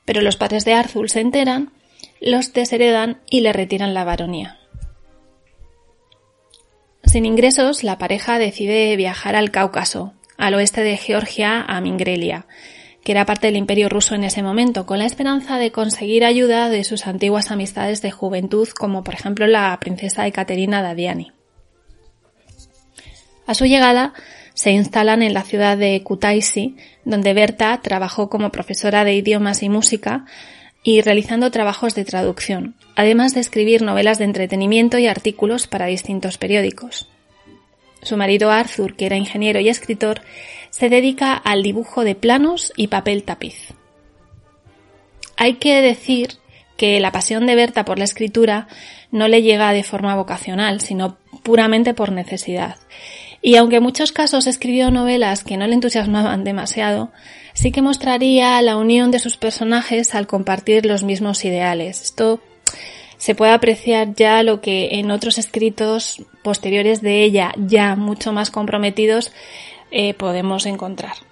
Pero 0.07 0.23
los 0.23 0.37
padres 0.37 0.65
de 0.65 0.73
Arthur 0.73 1.11
se 1.11 1.21
enteran, 1.21 1.73
los 2.23 2.55
desheredan 2.55 3.21
y 3.29 3.43
le 3.43 3.53
retiran 3.53 3.93
la 3.93 4.05
baronía. 4.05 4.59
Sin 7.05 7.27
ingresos, 7.27 7.85
la 7.85 7.99
pareja 7.99 8.39
decide 8.39 8.97
viajar 8.97 9.37
al 9.37 9.51
Cáucaso, 9.51 10.15
al 10.39 10.55
oeste 10.55 10.83
de 10.83 10.97
Georgia, 10.97 11.61
a 11.61 11.83
Mingrelia, 11.83 12.47
que 13.05 13.13
era 13.13 13.27
parte 13.27 13.49
del 13.49 13.57
imperio 13.57 13.91
ruso 13.91 14.15
en 14.15 14.25
ese 14.25 14.43
momento, 14.43 14.87
con 14.87 14.99
la 14.99 15.05
esperanza 15.05 15.59
de 15.59 15.71
conseguir 15.71 16.25
ayuda 16.25 16.71
de 16.71 16.83
sus 16.85 17.07
antiguas 17.07 17.51
amistades 17.51 18.01
de 18.01 18.11
juventud, 18.11 18.69
como 18.71 19.05
por 19.05 19.13
ejemplo 19.13 19.47
la 19.47 19.79
princesa 19.81 20.27
Ekaterina 20.27 20.81
Dadiani. 20.81 21.33
A 23.47 23.55
su 23.55 23.67
llegada, 23.67 24.15
se 24.59 24.73
instalan 24.73 25.23
en 25.23 25.35
la 25.35 25.45
ciudad 25.45 25.79
de 25.79 26.03
Kutaisi, 26.03 26.75
donde 27.05 27.33
Berta 27.33 27.79
trabajó 27.81 28.29
como 28.29 28.51
profesora 28.51 29.05
de 29.05 29.15
idiomas 29.15 29.63
y 29.63 29.69
música 29.69 30.25
y 30.83 31.01
realizando 31.01 31.53
trabajos 31.53 31.95
de 31.95 32.05
traducción, 32.05 32.75
además 32.97 33.35
de 33.35 33.41
escribir 33.41 33.83
novelas 33.83 34.19
de 34.19 34.25
entretenimiento 34.25 34.99
y 34.99 35.07
artículos 35.07 35.69
para 35.69 35.87
distintos 35.87 36.39
periódicos. 36.39 37.09
Su 38.03 38.17
marido 38.17 38.51
Arthur, 38.51 38.97
que 38.97 39.07
era 39.07 39.15
ingeniero 39.15 39.61
y 39.61 39.69
escritor, 39.69 40.23
se 40.71 40.89
dedica 40.89 41.35
al 41.35 41.63
dibujo 41.63 42.03
de 42.03 42.17
planos 42.17 42.73
y 42.77 42.89
papel 42.89 43.23
tapiz. 43.23 43.75
Hay 45.37 45.55
que 45.55 45.81
decir 45.83 46.31
que 46.77 46.99
la 46.99 47.13
pasión 47.13 47.47
de 47.47 47.55
Berta 47.55 47.85
por 47.85 47.99
la 47.99 48.05
escritura 48.07 48.67
no 49.13 49.29
le 49.29 49.43
llega 49.43 49.73
de 49.73 49.85
forma 49.85 50.17
vocacional, 50.17 50.81
sino 50.81 51.17
puramente 51.45 51.95
por 51.95 52.11
necesidad, 52.11 52.75
y 53.41 53.57
aunque 53.57 53.77
en 53.77 53.83
muchos 53.83 54.13
casos 54.13 54.47
escribió 54.47 54.91
novelas 54.91 55.45
que 55.45 55.57
no 55.57 55.67
le 55.67 55.75
entusiasmaban 55.75 56.45
demasiado, 56.45 57.13
sí 57.53 57.71
que 57.71 57.83
mostraría 57.83 58.61
la 58.63 58.77
unión 58.77 59.11
de 59.11 59.19
sus 59.19 59.37
personajes 59.37 60.15
al 60.15 60.27
compartir 60.27 60.87
los 60.87 61.05
mismos 61.05 61.45
ideales. 61.45 62.03
Esto 62.03 62.41
se 63.17 63.35
puede 63.35 63.53
apreciar 63.53 64.15
ya 64.15 64.43
lo 64.43 64.61
que 64.61 64.99
en 64.99 65.11
otros 65.11 65.39
escritos 65.39 66.23
posteriores 66.43 67.01
de 67.03 67.23
ella, 67.23 67.53
ya 67.57 67.97
mucho 67.97 68.33
más 68.33 68.51
comprometidos, 68.51 69.33
eh, 69.91 70.15
podemos 70.15 70.67
encontrar. 70.67 71.28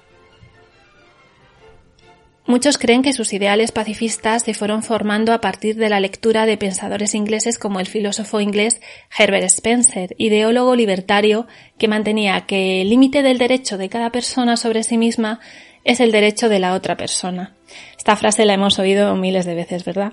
Muchos 2.47 2.79
creen 2.79 3.03
que 3.03 3.13
sus 3.13 3.33
ideales 3.33 3.73
pacifistas 3.73 4.45
se 4.45 4.55
fueron 4.55 4.85
formando 4.85 5.33
a 5.33 5.41
partir 5.41 5.75
de 5.75 5.89
la 5.89 5.99
lectura 5.99 6.47
de 6.47 6.57
pensadores 6.57 7.15
ingleses 7.17 7.59
como 7.59 7.81
el 7.81 7.89
filósofo 7.89 8.41
inglés 8.41 8.81
Herbert 9.19 9.47
Spencer, 9.47 10.15
ideólogo 10.17 10.77
libertario 10.77 11.49
que 11.77 11.89
mantenía 11.89 12.43
que 12.43 12.83
el 12.83 12.91
límite 12.91 13.25
del 13.25 13.39
derecho 13.39 13.79
de 13.79 13.89
cada 13.89 14.11
persona 14.11 14.57
sobre 14.57 14.85
sí 14.85 14.97
misma 14.97 15.41
es 15.83 15.99
el 15.99 16.13
derecho 16.13 16.49
de 16.49 16.61
la 16.61 16.75
otra 16.75 16.97
persona. 16.97 17.57
Esta 17.99 18.15
frase 18.15 18.45
la 18.45 18.55
hemos 18.55 18.79
oído 18.79 19.17
miles 19.17 19.45
de 19.45 19.55
veces, 19.55 19.85
¿verdad? 19.85 20.13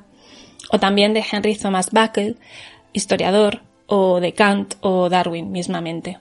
O 0.71 0.79
también 0.79 1.13
de 1.13 1.23
Henry 1.31 1.55
Thomas 1.55 1.91
Buckle, 1.91 2.35
historiador, 2.93 3.61
o 3.85 4.19
de 4.19 4.33
Kant 4.33 4.73
o 4.81 5.07
Darwin 5.09 5.51
mismamente. 5.51 6.17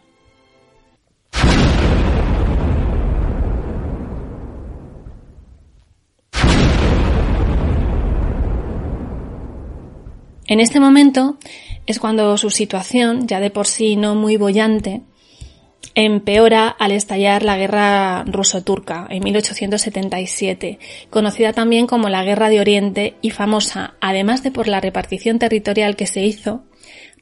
En 10.46 10.61
este 10.61 10.81
momento 10.81 11.38
es 11.87 11.98
cuando 11.98 12.37
su 12.37 12.50
situación, 12.50 13.26
ya 13.26 13.40
de 13.40 13.50
por 13.50 13.66
sí 13.66 13.96
no 13.96 14.14
muy 14.14 14.37
bollante, 14.37 15.02
empeora 15.94 16.68
al 16.68 16.92
estallar 16.92 17.42
la 17.42 17.57
guerra 17.57 18.24
ruso-turca 18.24 19.07
en 19.11 19.22
1877, 19.24 20.78
conocida 21.11 21.52
también 21.52 21.87
como 21.87 22.09
la 22.09 22.24
Guerra 22.24 22.48
de 22.48 22.61
Oriente 22.61 23.14
y 23.20 23.31
famosa, 23.31 23.94
además 24.00 24.42
de 24.42 24.50
por 24.50 24.68
la 24.68 24.81
repartición 24.81 25.38
territorial 25.38 25.96
que 25.96 26.07
se 26.07 26.24
hizo, 26.24 26.64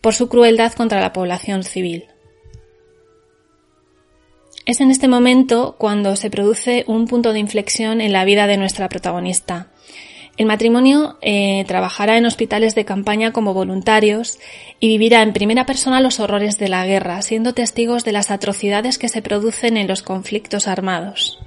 por 0.00 0.14
su 0.14 0.28
crueldad 0.28 0.72
contra 0.72 1.00
la 1.00 1.12
población 1.12 1.64
civil. 1.64 2.06
Es 4.66 4.80
en 4.80 4.90
este 4.90 5.08
momento 5.08 5.74
cuando 5.78 6.14
se 6.16 6.30
produce 6.30 6.84
un 6.86 7.06
punto 7.06 7.32
de 7.32 7.40
inflexión 7.40 8.00
en 8.00 8.12
la 8.12 8.24
vida 8.24 8.46
de 8.46 8.56
nuestra 8.56 8.88
protagonista, 8.88 9.72
el 10.40 10.46
matrimonio 10.46 11.18
eh, 11.20 11.66
trabajará 11.68 12.16
en 12.16 12.24
hospitales 12.24 12.74
de 12.74 12.86
campaña 12.86 13.30
como 13.30 13.52
voluntarios 13.52 14.38
y 14.80 14.88
vivirá 14.88 15.20
en 15.20 15.34
primera 15.34 15.66
persona 15.66 16.00
los 16.00 16.18
horrores 16.18 16.56
de 16.56 16.70
la 16.70 16.86
guerra, 16.86 17.20
siendo 17.20 17.52
testigos 17.52 18.04
de 18.04 18.12
las 18.12 18.30
atrocidades 18.30 18.96
que 18.96 19.10
se 19.10 19.20
producen 19.20 19.76
en 19.76 19.86
los 19.86 20.00
conflictos 20.00 20.66
armados. 20.66 21.38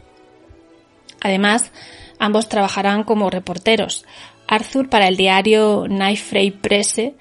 Además, 1.22 1.72
ambos 2.20 2.50
trabajarán 2.50 3.04
como 3.04 3.32
reporteros, 3.32 4.06
Arthur 4.48 4.90
para 4.90 5.08
el 5.08 5.18
diario 5.18 5.88
Neue 5.90 6.52
Presse 6.52 7.16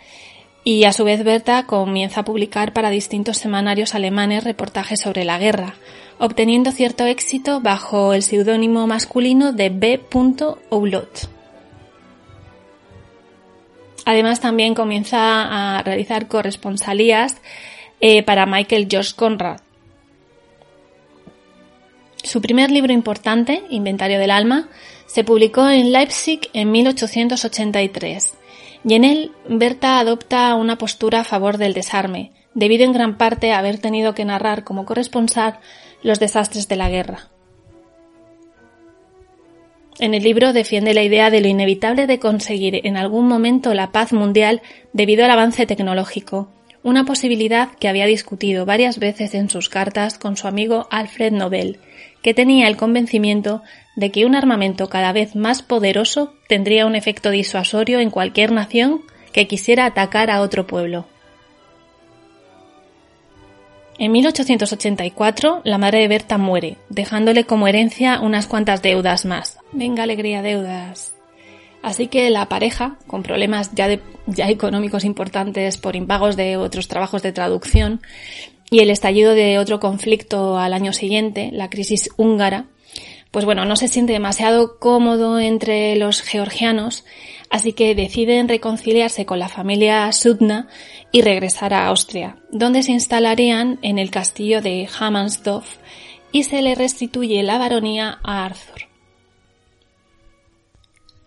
y 0.64 0.85
a 0.85 0.92
su 0.92 1.04
vez 1.04 1.24
Berta 1.24 1.64
comienza 1.64 2.20
a 2.20 2.24
publicar 2.26 2.74
para 2.74 2.90
distintos 2.90 3.38
semanarios 3.38 3.94
alemanes 3.94 4.44
reportajes 4.44 5.00
sobre 5.00 5.24
la 5.24 5.38
guerra, 5.38 5.76
obteniendo 6.18 6.70
cierto 6.70 7.06
éxito 7.06 7.62
bajo 7.62 8.12
el 8.12 8.22
seudónimo 8.22 8.87
masculino 8.87 9.54
de 9.54 9.70
B. 9.70 10.00
Oulot. 10.68 11.31
Además, 14.04 14.40
también 14.40 14.74
comienza 14.74 15.78
a 15.78 15.82
realizar 15.82 16.28
corresponsalías 16.28 17.40
eh, 18.00 18.22
para 18.22 18.46
Michael 18.46 18.88
George 18.90 19.12
Conrad. 19.14 19.60
Su 22.22 22.40
primer 22.40 22.70
libro 22.70 22.92
importante, 22.92 23.62
Inventario 23.70 24.18
del 24.18 24.30
Alma, 24.30 24.68
se 25.06 25.24
publicó 25.24 25.68
en 25.68 25.92
Leipzig 25.92 26.48
en 26.52 26.70
1883 26.70 28.34
y 28.84 28.94
en 28.94 29.04
él 29.04 29.32
Berta 29.48 29.98
adopta 29.98 30.54
una 30.54 30.78
postura 30.78 31.20
a 31.20 31.24
favor 31.24 31.58
del 31.58 31.74
desarme, 31.74 32.32
debido 32.54 32.84
en 32.84 32.92
gran 32.92 33.18
parte 33.18 33.52
a 33.52 33.58
haber 33.58 33.78
tenido 33.78 34.14
que 34.14 34.24
narrar 34.24 34.64
como 34.64 34.84
corresponsal 34.84 35.58
los 36.02 36.20
desastres 36.20 36.68
de 36.68 36.76
la 36.76 36.88
guerra. 36.88 37.28
En 39.98 40.14
el 40.14 40.22
libro 40.22 40.52
defiende 40.52 40.94
la 40.94 41.02
idea 41.02 41.31
de 41.31 41.40
lo 41.40 41.48
inevitable 41.48 42.07
de 42.07 42.18
conseguir 42.18 42.81
en 42.87 42.96
algún 42.96 43.28
momento 43.28 43.74
la 43.74 43.92
paz 43.92 44.12
mundial 44.12 44.62
debido 44.92 45.24
al 45.24 45.31
avance 45.31 45.66
tecnológico, 45.66 46.48
una 46.83 47.05
posibilidad 47.05 47.70
que 47.78 47.88
había 47.88 48.07
discutido 48.07 48.66
varias 48.66 48.98
veces 48.98 49.35
en 49.35 49.50
sus 49.50 49.68
cartas 49.68 50.18
con 50.18 50.37
su 50.37 50.48
amigo 50.48 50.88
Alfred 50.90 51.33
Nobel, 51.33 51.78
que 52.22 52.35
tenía 52.35 52.68
el 52.68 52.76
convencimiento 52.76 53.62
de 53.94 54.11
que 54.11 54.24
un 54.24 54.35
armamento 54.35 54.88
cada 54.88 55.12
vez 55.12 55.37
más 55.37 55.62
poderoso 55.62 56.35
tendría 56.48 56.87
un 56.87 56.96
efecto 56.96 57.31
disuasorio 57.31 58.00
en 58.00 58.11
cualquier 58.11 58.50
nación 58.50 59.02
que 59.33 59.46
quisiera 59.46 59.87
atacar 59.87 60.31
a 60.31 60.40
otro 60.40 60.66
pueblo. 60.66 61.07
En 64.02 64.10
1884, 64.10 65.60
la 65.62 65.78
madre 65.78 66.00
de 66.00 66.08
Berta 66.08 66.36
muere, 66.36 66.76
dejándole 66.88 67.44
como 67.44 67.68
herencia 67.68 68.18
unas 68.20 68.48
cuantas 68.48 68.82
deudas 68.82 69.24
más. 69.24 69.58
Venga, 69.70 70.02
alegría, 70.02 70.42
deudas. 70.42 71.14
Así 71.82 72.08
que 72.08 72.28
la 72.28 72.48
pareja, 72.48 72.96
con 73.06 73.22
problemas 73.22 73.70
ya, 73.76 74.00
ya 74.26 74.48
económicos 74.48 75.04
importantes 75.04 75.78
por 75.78 75.94
impagos 75.94 76.34
de 76.34 76.56
otros 76.56 76.88
trabajos 76.88 77.22
de 77.22 77.30
traducción, 77.30 78.00
y 78.72 78.80
el 78.80 78.90
estallido 78.90 79.34
de 79.34 79.60
otro 79.60 79.78
conflicto 79.78 80.58
al 80.58 80.72
año 80.72 80.92
siguiente, 80.92 81.50
la 81.52 81.70
crisis 81.70 82.10
húngara, 82.16 82.64
pues 83.30 83.44
bueno, 83.44 83.64
no 83.64 83.76
se 83.76 83.86
siente 83.86 84.14
demasiado 84.14 84.80
cómodo 84.80 85.38
entre 85.38 85.94
los 85.94 86.22
georgianos, 86.22 87.04
así 87.52 87.74
que 87.74 87.94
deciden 87.94 88.48
reconciliarse 88.48 89.26
con 89.26 89.38
la 89.38 89.48
familia 89.48 90.10
Sudna 90.10 90.68
y 91.12 91.20
regresar 91.20 91.74
a 91.74 91.86
Austria, 91.86 92.38
donde 92.50 92.82
se 92.82 92.92
instalarían 92.92 93.78
en 93.82 93.98
el 93.98 94.10
castillo 94.10 94.62
de 94.62 94.88
Hammersdorf 94.98 95.76
y 96.32 96.44
se 96.44 96.62
le 96.62 96.74
restituye 96.74 97.42
la 97.42 97.58
baronía 97.58 98.18
a 98.24 98.46
Arthur. 98.46 98.88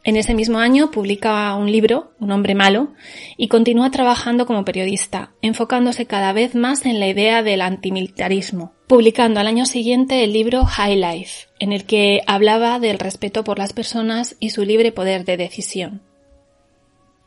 En 0.04 0.18
ese 0.18 0.34
mismo 0.34 0.58
año 0.58 0.90
publica 0.90 1.54
un 1.56 1.72
libro, 1.72 2.12
Un 2.20 2.32
hombre 2.32 2.56
malo, 2.56 2.94
y 3.38 3.48
continúa 3.48 3.92
trabajando 3.92 4.48
como 4.48 4.66
periodista, 4.66 5.32
enfocándose 5.44 6.08
cada 6.08 6.34
vez 6.34 6.56
más 6.56 6.88
en 6.88 7.00
la 7.00 7.08
idea 7.08 7.44
del 7.44 7.62
antimilitarismo, 7.62 8.74
publicando 8.88 9.40
al 9.40 9.48
año 9.48 9.68
siguiente 9.68 10.24
el 10.24 10.34
libro 10.34 10.66
High 10.66 10.96
Life, 10.96 11.48
en 11.60 11.72
el 11.72 11.86
que 11.86 12.22
hablaba 12.26 12.80
del 12.80 12.98
respeto 12.98 13.44
por 13.44 13.60
las 13.60 13.74
personas 13.74 14.36
y 14.40 14.50
su 14.50 14.64
libre 14.64 14.92
poder 14.92 15.24
de 15.24 15.38
decisión. 15.38 16.02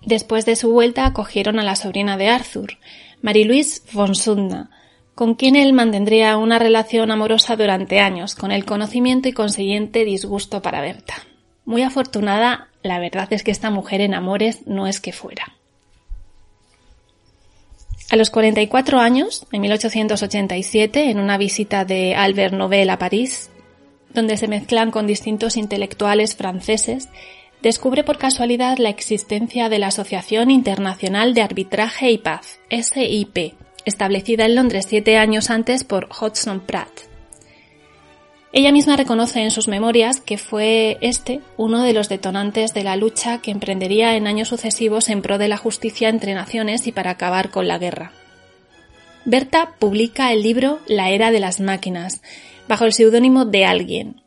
Después 0.02 0.46
de 0.46 0.56
su 0.56 0.70
vuelta 0.70 1.06
acogieron 1.06 1.58
a 1.58 1.64
la 1.64 1.76
sobrina 1.76 2.16
de 2.16 2.28
Arthur, 2.28 2.78
Marie-Louise 3.22 3.82
von 3.92 4.14
Sundna, 4.14 4.70
con 5.14 5.34
quien 5.34 5.56
él 5.56 5.72
mantendría 5.72 6.36
una 6.36 6.58
relación 6.58 7.10
amorosa 7.10 7.56
durante 7.56 7.98
años, 7.98 8.36
con 8.36 8.52
el 8.52 8.64
conocimiento 8.64 9.28
y 9.28 9.32
consiguiente 9.32 10.04
disgusto 10.04 10.62
para 10.62 10.80
Berta. 10.80 11.14
Muy 11.64 11.82
afortunada, 11.82 12.68
la 12.82 13.00
verdad 13.00 13.26
es 13.32 13.42
que 13.42 13.50
esta 13.50 13.70
mujer 13.70 14.00
en 14.00 14.14
amores 14.14 14.66
no 14.66 14.86
es 14.86 15.00
que 15.00 15.12
fuera. 15.12 15.56
A 18.10 18.16
los 18.16 18.30
44 18.30 19.00
años, 19.00 19.44
en 19.52 19.60
1887, 19.60 21.10
en 21.10 21.18
una 21.18 21.36
visita 21.36 21.84
de 21.84 22.14
Albert 22.14 22.54
Nobel 22.54 22.88
a 22.88 22.98
París, 22.98 23.50
donde 24.14 24.36
se 24.38 24.48
mezclan 24.48 24.90
con 24.90 25.06
distintos 25.06 25.56
intelectuales 25.56 26.34
franceses, 26.34 27.08
descubre 27.62 28.04
por 28.04 28.18
casualidad 28.18 28.78
la 28.78 28.88
existencia 28.88 29.68
de 29.68 29.78
la 29.78 29.88
Asociación 29.88 30.50
Internacional 30.50 31.34
de 31.34 31.42
Arbitraje 31.42 32.10
y 32.10 32.18
Paz, 32.18 32.60
SIP, 32.70 33.54
establecida 33.84 34.44
en 34.44 34.54
Londres 34.54 34.86
siete 34.88 35.16
años 35.16 35.50
antes 35.50 35.84
por 35.84 36.08
Hodgson 36.20 36.60
Pratt. 36.60 37.08
Ella 38.52 38.72
misma 38.72 38.96
reconoce 38.96 39.42
en 39.42 39.50
sus 39.50 39.68
memorias 39.68 40.20
que 40.20 40.38
fue 40.38 40.96
este 41.02 41.40
uno 41.58 41.82
de 41.82 41.92
los 41.92 42.08
detonantes 42.08 42.72
de 42.72 42.82
la 42.82 42.96
lucha 42.96 43.42
que 43.42 43.50
emprendería 43.50 44.16
en 44.16 44.26
años 44.26 44.48
sucesivos 44.48 45.10
en 45.10 45.20
pro 45.20 45.36
de 45.36 45.48
la 45.48 45.58
justicia 45.58 46.08
entre 46.08 46.32
naciones 46.32 46.86
y 46.86 46.92
para 46.92 47.10
acabar 47.10 47.50
con 47.50 47.68
la 47.68 47.78
guerra. 47.78 48.12
Berta 49.26 49.74
publica 49.78 50.32
el 50.32 50.42
libro 50.42 50.78
La 50.86 51.10
era 51.10 51.30
de 51.30 51.40
las 51.40 51.60
máquinas, 51.60 52.22
bajo 52.68 52.86
el 52.86 52.94
seudónimo 52.94 53.44
de 53.44 53.66
alguien, 53.66 54.22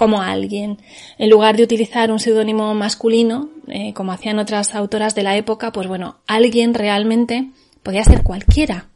como 0.00 0.22
alguien. 0.22 0.78
En 1.18 1.28
lugar 1.28 1.58
de 1.58 1.62
utilizar 1.62 2.10
un 2.10 2.20
seudónimo 2.20 2.72
masculino, 2.72 3.50
eh, 3.68 3.92
como 3.92 4.12
hacían 4.12 4.38
otras 4.38 4.74
autoras 4.74 5.14
de 5.14 5.22
la 5.22 5.36
época, 5.36 5.72
pues 5.72 5.88
bueno, 5.88 6.16
alguien 6.26 6.72
realmente 6.72 7.50
podía 7.82 8.02
ser 8.02 8.22
cualquiera. 8.22 8.88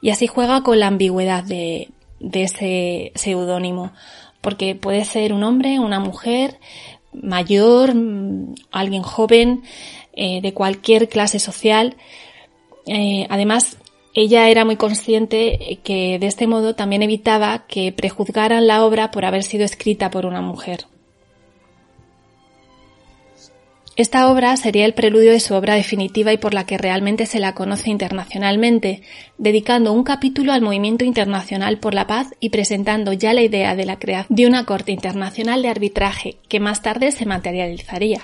Y 0.00 0.10
así 0.10 0.28
juega 0.28 0.62
con 0.62 0.78
la 0.78 0.86
ambigüedad 0.86 1.42
de, 1.42 1.90
ese 2.20 3.10
seudónimo, 3.16 3.90
porque 4.40 4.76
puede 4.76 5.04
ser 5.04 5.32
un 5.32 5.42
hombre, 5.42 5.80
una 5.80 5.98
mujer, 5.98 6.60
mayor, 7.12 7.92
mm, 7.96 8.54
alguien 8.70 9.02
joven, 9.02 9.64
eh, 10.12 10.40
de 10.42 10.54
cualquier 10.54 11.08
clase 11.08 11.40
social. 11.40 11.96
Eh, 12.86 13.26
además, 13.30 13.78
ella 14.14 14.48
era 14.48 14.64
muy 14.64 14.76
consciente 14.76 15.78
que 15.84 16.18
de 16.18 16.26
este 16.26 16.46
modo 16.46 16.74
también 16.74 17.02
evitaba 17.02 17.66
que 17.66 17.92
prejuzgaran 17.92 18.66
la 18.66 18.84
obra 18.84 19.10
por 19.10 19.24
haber 19.24 19.44
sido 19.44 19.64
escrita 19.64 20.10
por 20.10 20.26
una 20.26 20.40
mujer. 20.40 20.86
Esta 23.96 24.30
obra 24.30 24.56
sería 24.56 24.86
el 24.86 24.94
preludio 24.94 25.30
de 25.30 25.40
su 25.40 25.54
obra 25.54 25.74
definitiva 25.74 26.32
y 26.32 26.38
por 26.38 26.54
la 26.54 26.64
que 26.64 26.78
realmente 26.78 27.26
se 27.26 27.38
la 27.38 27.54
conoce 27.54 27.90
internacionalmente, 27.90 29.02
dedicando 29.36 29.92
un 29.92 30.04
capítulo 30.04 30.52
al 30.52 30.62
movimiento 30.62 31.04
internacional 31.04 31.78
por 31.78 31.92
la 31.92 32.06
paz 32.06 32.28
y 32.40 32.48
presentando 32.48 33.12
ya 33.12 33.34
la 33.34 33.42
idea 33.42 33.76
de 33.76 33.84
la 33.84 33.98
creación 33.98 34.34
de 34.34 34.46
una 34.46 34.64
Corte 34.64 34.92
Internacional 34.92 35.60
de 35.60 35.68
Arbitraje 35.68 36.38
que 36.48 36.60
más 36.60 36.82
tarde 36.82 37.12
se 37.12 37.26
materializaría. 37.26 38.22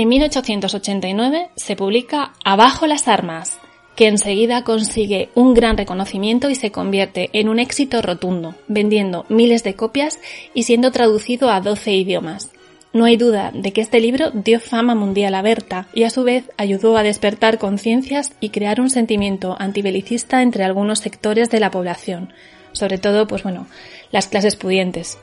En 0.00 0.08
1889 0.08 1.50
se 1.56 1.76
publica 1.76 2.32
Abajo 2.42 2.86
las 2.86 3.06
armas, 3.06 3.58
que 3.96 4.08
enseguida 4.08 4.64
consigue 4.64 5.28
un 5.34 5.52
gran 5.52 5.76
reconocimiento 5.76 6.48
y 6.48 6.54
se 6.54 6.72
convierte 6.72 7.28
en 7.34 7.50
un 7.50 7.58
éxito 7.58 8.00
rotundo, 8.00 8.54
vendiendo 8.66 9.26
miles 9.28 9.62
de 9.62 9.74
copias 9.74 10.18
y 10.54 10.62
siendo 10.62 10.90
traducido 10.90 11.50
a 11.50 11.60
12 11.60 11.92
idiomas. 11.92 12.50
No 12.94 13.04
hay 13.04 13.18
duda 13.18 13.50
de 13.52 13.74
que 13.74 13.82
este 13.82 14.00
libro 14.00 14.30
dio 14.30 14.58
fama 14.58 14.94
mundial 14.94 15.34
a 15.34 15.42
Berta 15.42 15.86
y 15.92 16.04
a 16.04 16.10
su 16.10 16.24
vez 16.24 16.50
ayudó 16.56 16.96
a 16.96 17.02
despertar 17.02 17.58
conciencias 17.58 18.32
y 18.40 18.48
crear 18.48 18.80
un 18.80 18.88
sentimiento 18.88 19.54
antibelicista 19.58 20.40
entre 20.40 20.64
algunos 20.64 21.00
sectores 21.00 21.50
de 21.50 21.60
la 21.60 21.70
población, 21.70 22.32
sobre 22.72 22.96
todo, 22.96 23.26
pues 23.26 23.42
bueno, 23.42 23.66
las 24.12 24.28
clases 24.28 24.56
pudientes. 24.56 25.18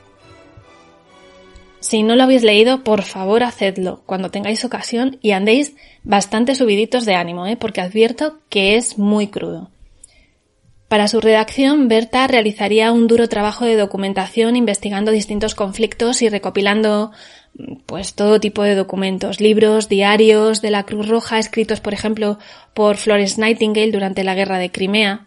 Si 1.80 2.02
no 2.02 2.16
lo 2.16 2.24
habéis 2.24 2.42
leído, 2.42 2.82
por 2.82 3.02
favor 3.02 3.42
hacedlo 3.42 4.02
cuando 4.04 4.30
tengáis 4.30 4.64
ocasión 4.64 5.18
y 5.22 5.30
andéis 5.30 5.74
bastante 6.02 6.54
subiditos 6.54 7.04
de 7.04 7.14
ánimo, 7.14 7.46
¿eh? 7.46 7.56
porque 7.56 7.80
advierto 7.80 8.40
que 8.48 8.76
es 8.76 8.98
muy 8.98 9.28
crudo. 9.28 9.70
Para 10.88 11.06
su 11.06 11.20
redacción, 11.20 11.86
Berta 11.88 12.26
realizaría 12.26 12.92
un 12.92 13.06
duro 13.06 13.28
trabajo 13.28 13.66
de 13.66 13.76
documentación 13.76 14.56
investigando 14.56 15.12
distintos 15.12 15.54
conflictos 15.54 16.22
y 16.22 16.30
recopilando 16.30 17.12
pues 17.84 18.14
todo 18.14 18.40
tipo 18.40 18.62
de 18.62 18.74
documentos, 18.74 19.40
libros, 19.40 19.88
diarios 19.88 20.62
de 20.62 20.70
la 20.70 20.84
Cruz 20.84 21.08
Roja 21.08 21.38
escritos, 21.38 21.80
por 21.80 21.92
ejemplo, 21.92 22.38
por 22.72 22.96
Florence 22.96 23.40
Nightingale 23.40 23.92
durante 23.92 24.24
la 24.24 24.34
Guerra 24.34 24.58
de 24.58 24.70
Crimea. 24.70 25.26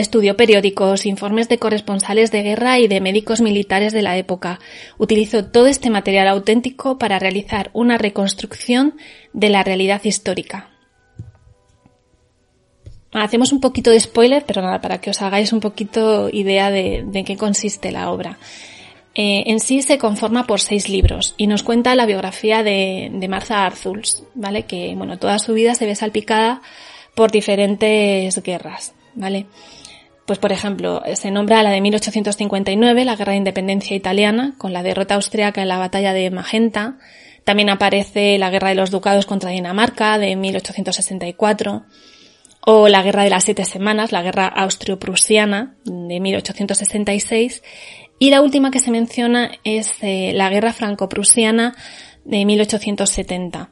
Estudió 0.00 0.34
periódicos, 0.34 1.04
informes 1.04 1.50
de 1.50 1.58
corresponsales 1.58 2.30
de 2.30 2.42
guerra 2.42 2.78
y 2.78 2.88
de 2.88 3.02
médicos 3.02 3.42
militares 3.42 3.92
de 3.92 4.00
la 4.00 4.16
época. 4.16 4.58
Utilizó 4.96 5.44
todo 5.44 5.66
este 5.66 5.90
material 5.90 6.26
auténtico 6.28 6.96
para 6.96 7.18
realizar 7.18 7.68
una 7.74 7.98
reconstrucción 7.98 8.94
de 9.34 9.50
la 9.50 9.62
realidad 9.62 10.00
histórica. 10.02 10.70
Hacemos 13.12 13.52
un 13.52 13.60
poquito 13.60 13.90
de 13.90 14.00
spoiler, 14.00 14.44
pero 14.46 14.62
nada, 14.62 14.80
para 14.80 15.02
que 15.02 15.10
os 15.10 15.20
hagáis 15.20 15.52
un 15.52 15.60
poquito 15.60 16.30
idea 16.32 16.70
de, 16.70 17.04
de 17.06 17.22
qué 17.22 17.36
consiste 17.36 17.92
la 17.92 18.10
obra. 18.10 18.38
Eh, 19.14 19.42
en 19.48 19.60
sí 19.60 19.82
se 19.82 19.98
conforma 19.98 20.46
por 20.46 20.60
seis 20.60 20.88
libros 20.88 21.34
y 21.36 21.46
nos 21.46 21.62
cuenta 21.62 21.94
la 21.94 22.06
biografía 22.06 22.62
de, 22.62 23.10
de 23.12 23.28
Martha 23.28 23.66
Arzuls, 23.66 24.22
¿vale? 24.32 24.62
Que, 24.62 24.94
bueno, 24.96 25.18
toda 25.18 25.38
su 25.38 25.52
vida 25.52 25.74
se 25.74 25.84
ve 25.84 25.94
salpicada 25.94 26.62
por 27.14 27.30
diferentes 27.30 28.42
guerras, 28.42 28.94
¿vale? 29.14 29.44
Pues, 30.30 30.38
por 30.38 30.52
ejemplo, 30.52 31.02
se 31.14 31.32
nombra 31.32 31.60
la 31.64 31.70
de 31.72 31.80
1859, 31.80 33.04
la 33.04 33.16
Guerra 33.16 33.32
de 33.32 33.38
Independencia 33.38 33.96
Italiana, 33.96 34.54
con 34.58 34.72
la 34.72 34.84
derrota 34.84 35.16
austriaca 35.16 35.60
en 35.60 35.66
la 35.66 35.76
batalla 35.76 36.12
de 36.12 36.30
Magenta. 36.30 36.98
También 37.42 37.68
aparece 37.68 38.38
la 38.38 38.48
Guerra 38.48 38.68
de 38.68 38.76
los 38.76 38.92
Ducados 38.92 39.26
contra 39.26 39.50
Dinamarca, 39.50 40.18
de 40.18 40.36
1864 40.36 41.82
o 42.60 42.86
la 42.86 43.02
Guerra 43.02 43.24
de 43.24 43.30
las 43.30 43.42
Siete 43.42 43.64
Semanas, 43.64 44.12
la 44.12 44.22
Guerra 44.22 44.46
Austro-Prusiana 44.46 45.74
de 45.84 46.20
1866 46.20 47.64
y 48.20 48.30
la 48.30 48.40
última 48.40 48.70
que 48.70 48.78
se 48.78 48.92
menciona 48.92 49.50
es 49.64 49.94
eh, 50.02 50.30
la 50.32 50.48
Guerra 50.48 50.72
Franco-Prusiana 50.72 51.74
de 52.24 52.44
1870. 52.44 53.70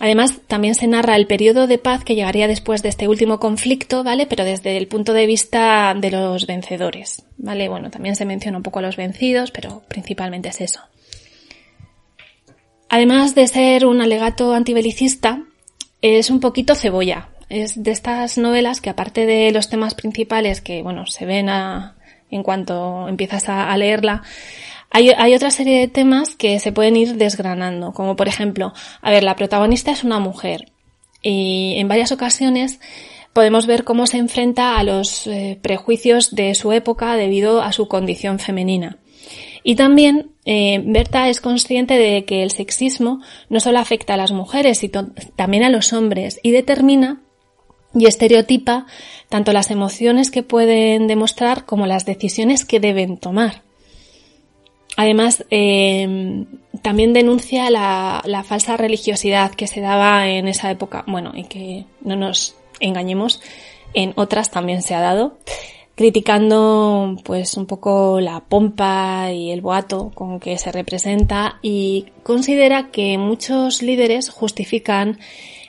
Además, 0.00 0.40
también 0.46 0.74
se 0.74 0.86
narra 0.86 1.16
el 1.16 1.26
periodo 1.26 1.66
de 1.66 1.78
paz 1.78 2.02
que 2.02 2.14
llegaría 2.14 2.48
después 2.48 2.82
de 2.82 2.88
este 2.88 3.08
último 3.08 3.38
conflicto, 3.38 4.02
¿vale? 4.02 4.26
Pero 4.26 4.44
desde 4.44 4.76
el 4.76 4.88
punto 4.88 5.12
de 5.12 5.26
vista 5.26 5.94
de 5.94 6.10
los 6.10 6.46
vencedores, 6.46 7.24
¿vale? 7.36 7.68
Bueno, 7.68 7.90
también 7.90 8.16
se 8.16 8.24
menciona 8.24 8.56
un 8.56 8.62
poco 8.62 8.78
a 8.78 8.82
los 8.82 8.96
vencidos, 8.96 9.50
pero 9.50 9.82
principalmente 9.88 10.48
es 10.48 10.60
eso. 10.62 10.80
Además 12.88 13.34
de 13.34 13.46
ser 13.48 13.86
un 13.86 14.00
alegato 14.00 14.52
antibelicista, 14.54 15.42
es 16.02 16.30
un 16.30 16.40
poquito 16.40 16.74
cebolla. 16.74 17.28
Es 17.48 17.82
de 17.82 17.90
estas 17.90 18.38
novelas 18.38 18.80
que 18.80 18.90
aparte 18.90 19.24
de 19.24 19.50
los 19.52 19.68
temas 19.68 19.94
principales 19.94 20.60
que, 20.60 20.82
bueno, 20.82 21.06
se 21.06 21.24
ven 21.24 21.48
a, 21.48 21.96
en 22.30 22.42
cuanto 22.42 23.08
empiezas 23.08 23.48
a, 23.48 23.74
leerla. 23.76 24.22
Hay, 24.94 25.34
otra 25.34 25.50
serie 25.50 25.80
de 25.80 25.88
temas 25.88 26.36
que 26.36 26.58
se 26.58 26.70
pueden 26.70 26.96
ir 26.96 27.16
desgranando, 27.16 27.92
como 27.92 28.14
por 28.14 28.28
ejemplo, 28.28 28.74
a 29.00 29.10
ver, 29.10 29.22
la 29.22 29.36
protagonista 29.36 29.90
es 29.90 30.04
una 30.04 30.18
mujer 30.18 30.70
y 31.22 31.76
en 31.78 31.88
varias 31.88 32.12
ocasiones 32.12 32.78
podemos 33.32 33.66
ver 33.66 33.84
cómo 33.84 34.06
se 34.06 34.18
enfrenta 34.18 34.76
a 34.76 34.82
los 34.82 35.26
eh, 35.26 35.58
prejuicios 35.62 36.34
de 36.34 36.54
su 36.54 36.72
época 36.72 37.16
debido 37.16 37.62
a 37.62 37.72
su 37.72 37.88
condición 37.88 38.38
femenina. 38.38 38.98
Y 39.64 39.76
también 39.76 40.32
eh, 40.44 40.82
Berta 40.84 41.30
es 41.30 41.40
consciente 41.40 41.96
de 41.96 42.26
que 42.26 42.42
el 42.42 42.50
sexismo 42.50 43.22
no 43.48 43.60
solo 43.60 43.78
afecta 43.78 44.12
a 44.12 44.18
las 44.18 44.32
mujeres, 44.32 44.78
sino 44.80 45.10
también 45.36 45.62
a 45.62 45.70
los 45.70 45.94
hombres 45.94 46.38
y 46.42 46.50
determina 46.50 47.22
y 47.94 48.06
estereotipa 48.06 48.86
tanto 49.30 49.54
las 49.54 49.70
emociones 49.70 50.30
que 50.30 50.42
pueden 50.42 51.06
demostrar 51.06 51.64
como 51.64 51.86
las 51.86 52.04
decisiones 52.04 52.66
que 52.66 52.80
deben 52.80 53.16
tomar. 53.16 53.62
Además, 54.96 55.44
eh, 55.50 56.44
también 56.82 57.12
denuncia 57.12 57.70
la, 57.70 58.22
la 58.24 58.44
falsa 58.44 58.76
religiosidad 58.76 59.52
que 59.52 59.66
se 59.66 59.80
daba 59.80 60.28
en 60.28 60.48
esa 60.48 60.70
época, 60.70 61.04
bueno, 61.06 61.32
y 61.34 61.44
que 61.44 61.86
no 62.02 62.16
nos 62.16 62.56
engañemos, 62.80 63.40
en 63.94 64.12
otras 64.16 64.50
también 64.50 64.82
se 64.82 64.94
ha 64.94 65.00
dado, 65.00 65.38
criticando 65.94 67.16
pues 67.24 67.56
un 67.56 67.66
poco 67.66 68.20
la 68.20 68.40
pompa 68.40 69.30
y 69.32 69.50
el 69.50 69.60
boato 69.60 70.10
con 70.14 70.40
que 70.40 70.58
se 70.58 70.72
representa 70.72 71.58
y 71.62 72.06
considera 72.22 72.90
que 72.90 73.18
muchos 73.18 73.82
líderes 73.82 74.30
justifican 74.30 75.18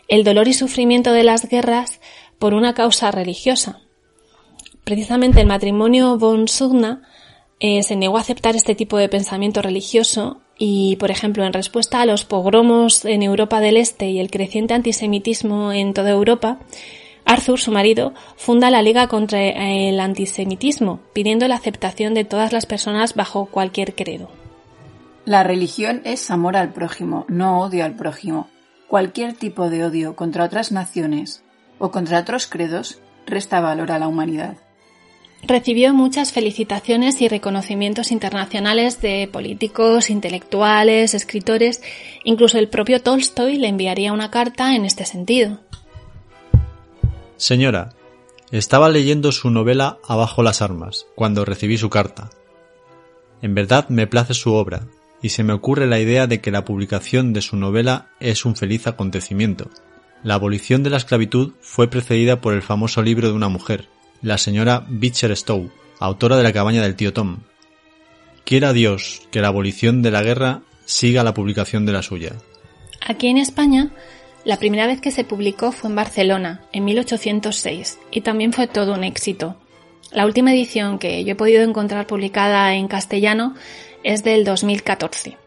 el 0.07 0.23
dolor 0.23 0.47
y 0.47 0.53
sufrimiento 0.53 1.11
de 1.11 1.23
las 1.23 1.47
guerras 1.47 1.99
por 2.39 2.53
una 2.53 2.73
causa 2.73 3.11
religiosa. 3.11 3.81
Precisamente 4.83 5.41
el 5.41 5.47
matrimonio 5.47 6.17
von 6.17 6.47
Sugna 6.47 7.03
eh, 7.59 7.83
se 7.83 7.95
negó 7.95 8.17
a 8.17 8.21
aceptar 8.21 8.55
este 8.55 8.75
tipo 8.75 8.97
de 8.97 9.09
pensamiento 9.09 9.61
religioso 9.61 10.41
y, 10.57 10.97
por 10.97 11.11
ejemplo, 11.11 11.45
en 11.45 11.53
respuesta 11.53 12.01
a 12.01 12.05
los 12.05 12.25
pogromos 12.25 13.05
en 13.05 13.23
Europa 13.23 13.59
del 13.59 13.77
Este 13.77 14.09
y 14.09 14.19
el 14.19 14.29
creciente 14.29 14.73
antisemitismo 14.73 15.71
en 15.71 15.93
toda 15.93 16.11
Europa, 16.11 16.59
Arthur, 17.25 17.59
su 17.59 17.71
marido, 17.71 18.13
funda 18.35 18.69
la 18.69 18.81
Liga 18.81 19.07
contra 19.07 19.41
el 19.41 19.99
Antisemitismo, 19.99 20.99
pidiendo 21.13 21.47
la 21.47 21.55
aceptación 21.55 22.13
de 22.13 22.25
todas 22.25 22.51
las 22.51 22.65
personas 22.65 23.15
bajo 23.15 23.45
cualquier 23.45 23.95
credo. 23.95 24.29
La 25.25 25.43
religión 25.43 26.01
es 26.03 26.29
amor 26.31 26.57
al 26.57 26.73
prójimo, 26.73 27.25
no 27.29 27.61
odio 27.61 27.85
al 27.85 27.95
prójimo. 27.95 28.49
Cualquier 28.89 29.33
tipo 29.33 29.69
de 29.69 29.85
odio 29.85 30.15
contra 30.15 30.43
otras 30.43 30.71
naciones 30.71 31.43
o 31.79 31.91
contra 31.91 32.19
otros 32.19 32.45
credos 32.45 32.99
resta 33.25 33.61
valor 33.61 33.91
a 33.91 33.99
la 33.99 34.07
humanidad. 34.09 34.57
Recibió 35.45 35.93
muchas 35.93 36.31
felicitaciones 36.31 37.21
y 37.21 37.27
reconocimientos 37.27 38.11
internacionales 38.11 39.01
de 39.01 39.27
políticos, 39.31 40.09
intelectuales, 40.09 41.13
escritores, 41.13 41.81
incluso 42.23 42.57
el 42.59 42.69
propio 42.69 43.01
Tolstoy 43.01 43.57
le 43.57 43.67
enviaría 43.67 44.13
una 44.13 44.31
carta 44.31 44.73
en 44.73 44.85
este 44.85 45.05
sentido. 45.05 45.59
Señora, 47.35 47.89
estaba 48.51 48.87
leyendo 48.87 49.33
su 49.33 49.49
novela 49.49 49.97
Abajo 50.07 50.43
las 50.43 50.61
armas, 50.61 51.07
cuando 51.15 51.43
recibí 51.43 51.77
su 51.77 51.89
carta. 51.89 52.29
En 53.41 53.53
verdad 53.53 53.89
me 53.89 54.07
place 54.07 54.33
su 54.33 54.53
obra, 54.53 54.87
y 55.21 55.29
se 55.29 55.43
me 55.43 55.51
ocurre 55.51 55.87
la 55.87 55.99
idea 55.99 56.25
de 56.25 56.39
que 56.39 56.51
la 56.51 56.63
publicación 56.63 57.33
de 57.33 57.41
su 57.41 57.57
novela 57.57 58.07
es 58.21 58.45
un 58.45 58.55
feliz 58.55 58.87
acontecimiento. 58.87 59.69
La 60.23 60.35
abolición 60.35 60.83
de 60.83 60.89
la 60.89 60.97
esclavitud 60.97 61.51
fue 61.59 61.89
precedida 61.89 62.39
por 62.39 62.53
el 62.53 62.61
famoso 62.61 63.01
libro 63.01 63.27
de 63.27 63.33
una 63.33 63.49
mujer, 63.49 63.89
la 64.23 64.37
señora 64.37 64.85
Beecher 64.87 65.35
Stowe, 65.35 65.69
autora 65.99 66.37
de 66.37 66.43
La 66.43 66.53
cabaña 66.53 66.81
del 66.81 66.95
tío 66.95 67.13
Tom. 67.13 67.39
Quiera 68.45 68.73
Dios 68.73 69.21
que 69.31 69.41
la 69.41 69.49
abolición 69.49 70.01
de 70.01 70.11
la 70.11 70.23
guerra 70.23 70.61
siga 70.85 71.23
la 71.23 71.33
publicación 71.33 71.85
de 71.85 71.91
la 71.91 72.01
suya. 72.01 72.31
Aquí 73.05 73.27
en 73.27 73.37
España, 73.37 73.91
la 74.45 74.57
primera 74.57 74.87
vez 74.87 75.01
que 75.01 75.11
se 75.11 75.25
publicó 75.25 75.71
fue 75.73 75.89
en 75.89 75.97
Barcelona, 75.97 76.61
en 76.71 76.85
1806, 76.85 77.99
y 78.11 78.21
también 78.21 78.53
fue 78.53 78.67
todo 78.67 78.93
un 78.93 79.03
éxito. 79.03 79.57
La 80.11 80.25
última 80.25 80.53
edición 80.53 80.99
que 80.99 81.23
yo 81.23 81.33
he 81.33 81.35
podido 81.35 81.63
encontrar 81.63 82.07
publicada 82.07 82.75
en 82.75 82.87
castellano 82.87 83.55
es 84.03 84.23
del 84.23 84.45
2014. 84.45 85.37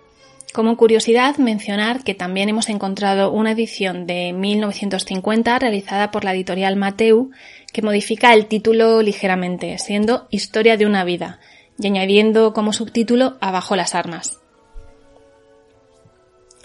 Como 0.57 0.79
curiosidad, 0.79 1.37
mencionar 1.37 2.03
que 2.03 2.15
también 2.15 2.49
hemos 2.49 2.71
encontrado 2.71 3.31
una 3.31 3.53
edición 3.53 4.07
de 4.07 4.33
1950 4.33 5.59
realizada 5.59 6.11
por 6.11 6.25
la 6.25 6.33
editorial 6.33 6.77
Mateu 6.77 7.31
que 7.75 7.83
modifica 7.83 8.33
el 8.33 8.47
título 8.47 9.03
ligeramente, 9.03 9.77
siendo 9.77 10.27
Historia 10.31 10.79
de 10.79 10.87
una 10.87 11.05
vida, 11.05 11.41
y 11.79 11.89
añadiendo 11.89 12.55
como 12.55 12.73
subtítulo 12.73 13.37
Abajo 13.43 13.77
las 13.77 13.95
armas. 13.95 14.41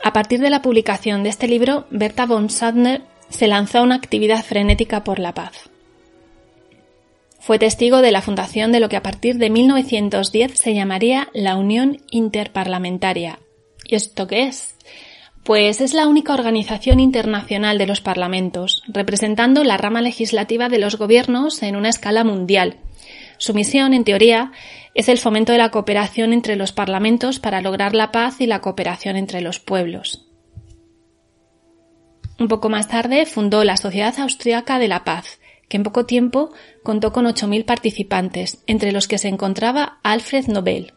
A 0.01 0.13
partir 0.13 0.39
de 0.39 0.51
la 0.51 0.61
publicación 0.61 1.23
de 1.23 1.29
este 1.29 1.49
libro, 1.49 1.85
Berta 1.89 2.25
von 2.25 2.49
Sadner 2.49 3.01
se 3.27 3.47
lanzó 3.47 3.79
a 3.79 3.83
una 3.83 3.95
actividad 3.95 4.41
frenética 4.41 5.03
por 5.03 5.19
la 5.19 5.33
paz. 5.33 5.69
Fue 7.41 7.59
testigo 7.59 8.01
de 8.01 8.13
la 8.13 8.21
fundación 8.21 8.71
de 8.71 8.79
lo 8.79 8.87
que 8.87 8.95
a 8.95 9.03
partir 9.03 9.35
de 9.37 9.49
1910 9.49 10.57
se 10.57 10.73
llamaría 10.73 11.27
la 11.33 11.57
Unión 11.57 11.99
Interparlamentaria. 12.09 13.40
¿Y 13.91 13.95
esto 13.95 14.25
qué 14.25 14.43
es? 14.43 14.77
Pues 15.43 15.81
es 15.81 15.93
la 15.93 16.07
única 16.07 16.33
organización 16.33 17.01
internacional 17.01 17.77
de 17.77 17.85
los 17.85 17.99
parlamentos, 17.99 18.83
representando 18.87 19.65
la 19.65 19.75
rama 19.75 20.01
legislativa 20.01 20.69
de 20.69 20.79
los 20.79 20.95
gobiernos 20.95 21.61
en 21.61 21.75
una 21.75 21.89
escala 21.89 22.23
mundial. 22.23 22.77
Su 23.37 23.53
misión, 23.53 23.93
en 23.93 24.05
teoría, 24.05 24.53
es 24.95 25.09
el 25.09 25.17
fomento 25.17 25.51
de 25.51 25.57
la 25.57 25.71
cooperación 25.71 26.31
entre 26.31 26.55
los 26.55 26.71
parlamentos 26.71 27.39
para 27.39 27.59
lograr 27.59 27.93
la 27.93 28.13
paz 28.13 28.39
y 28.39 28.45
la 28.45 28.61
cooperación 28.61 29.17
entre 29.17 29.41
los 29.41 29.59
pueblos. 29.59 30.25
Un 32.39 32.47
poco 32.47 32.69
más 32.69 32.87
tarde 32.87 33.25
fundó 33.25 33.65
la 33.65 33.75
Sociedad 33.75 34.17
Austriaca 34.19 34.79
de 34.79 34.87
la 34.87 35.03
Paz, 35.03 35.41
que 35.67 35.75
en 35.75 35.83
poco 35.83 36.05
tiempo 36.05 36.53
contó 36.81 37.11
con 37.11 37.25
8.000 37.25 37.65
participantes, 37.65 38.63
entre 38.67 38.93
los 38.93 39.09
que 39.09 39.17
se 39.17 39.27
encontraba 39.27 39.99
Alfred 40.01 40.47
Nobel. 40.47 40.93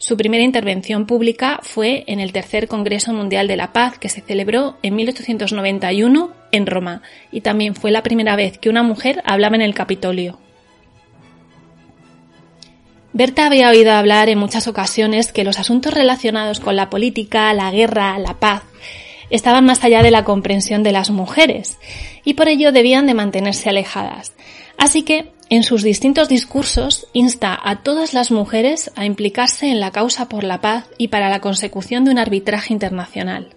Su 0.00 0.16
primera 0.16 0.42
intervención 0.42 1.04
pública 1.04 1.60
fue 1.62 2.04
en 2.06 2.20
el 2.20 2.32
Tercer 2.32 2.68
Congreso 2.68 3.12
Mundial 3.12 3.46
de 3.46 3.58
la 3.58 3.74
Paz, 3.74 3.98
que 3.98 4.08
se 4.08 4.22
celebró 4.22 4.78
en 4.82 4.96
1891 4.96 6.32
en 6.52 6.66
Roma, 6.66 7.02
y 7.30 7.42
también 7.42 7.74
fue 7.74 7.90
la 7.90 8.02
primera 8.02 8.34
vez 8.34 8.56
que 8.56 8.70
una 8.70 8.82
mujer 8.82 9.20
hablaba 9.26 9.56
en 9.56 9.60
el 9.60 9.74
Capitolio. 9.74 10.38
Berta 13.12 13.44
había 13.44 13.68
oído 13.68 13.92
hablar 13.92 14.30
en 14.30 14.38
muchas 14.38 14.68
ocasiones 14.68 15.34
que 15.34 15.44
los 15.44 15.58
asuntos 15.58 15.92
relacionados 15.92 16.60
con 16.60 16.76
la 16.76 16.88
política, 16.88 17.52
la 17.52 17.70
guerra, 17.70 18.18
la 18.18 18.40
paz, 18.40 18.62
estaban 19.30 19.64
más 19.64 19.82
allá 19.84 20.02
de 20.02 20.10
la 20.10 20.24
comprensión 20.24 20.82
de 20.82 20.92
las 20.92 21.10
mujeres, 21.10 21.78
y 22.24 22.34
por 22.34 22.48
ello 22.48 22.72
debían 22.72 23.06
de 23.06 23.14
mantenerse 23.14 23.70
alejadas. 23.70 24.32
Así 24.76 25.02
que, 25.02 25.32
en 25.48 25.62
sus 25.62 25.82
distintos 25.82 26.28
discursos, 26.28 27.08
insta 27.12 27.58
a 27.62 27.82
todas 27.82 28.14
las 28.14 28.30
mujeres 28.30 28.92
a 28.94 29.04
implicarse 29.04 29.68
en 29.68 29.80
la 29.80 29.90
causa 29.90 30.28
por 30.28 30.44
la 30.44 30.60
paz 30.60 30.86
y 30.96 31.08
para 31.08 31.28
la 31.28 31.40
consecución 31.40 32.04
de 32.04 32.12
un 32.12 32.18
arbitraje 32.18 32.72
internacional. 32.72 33.50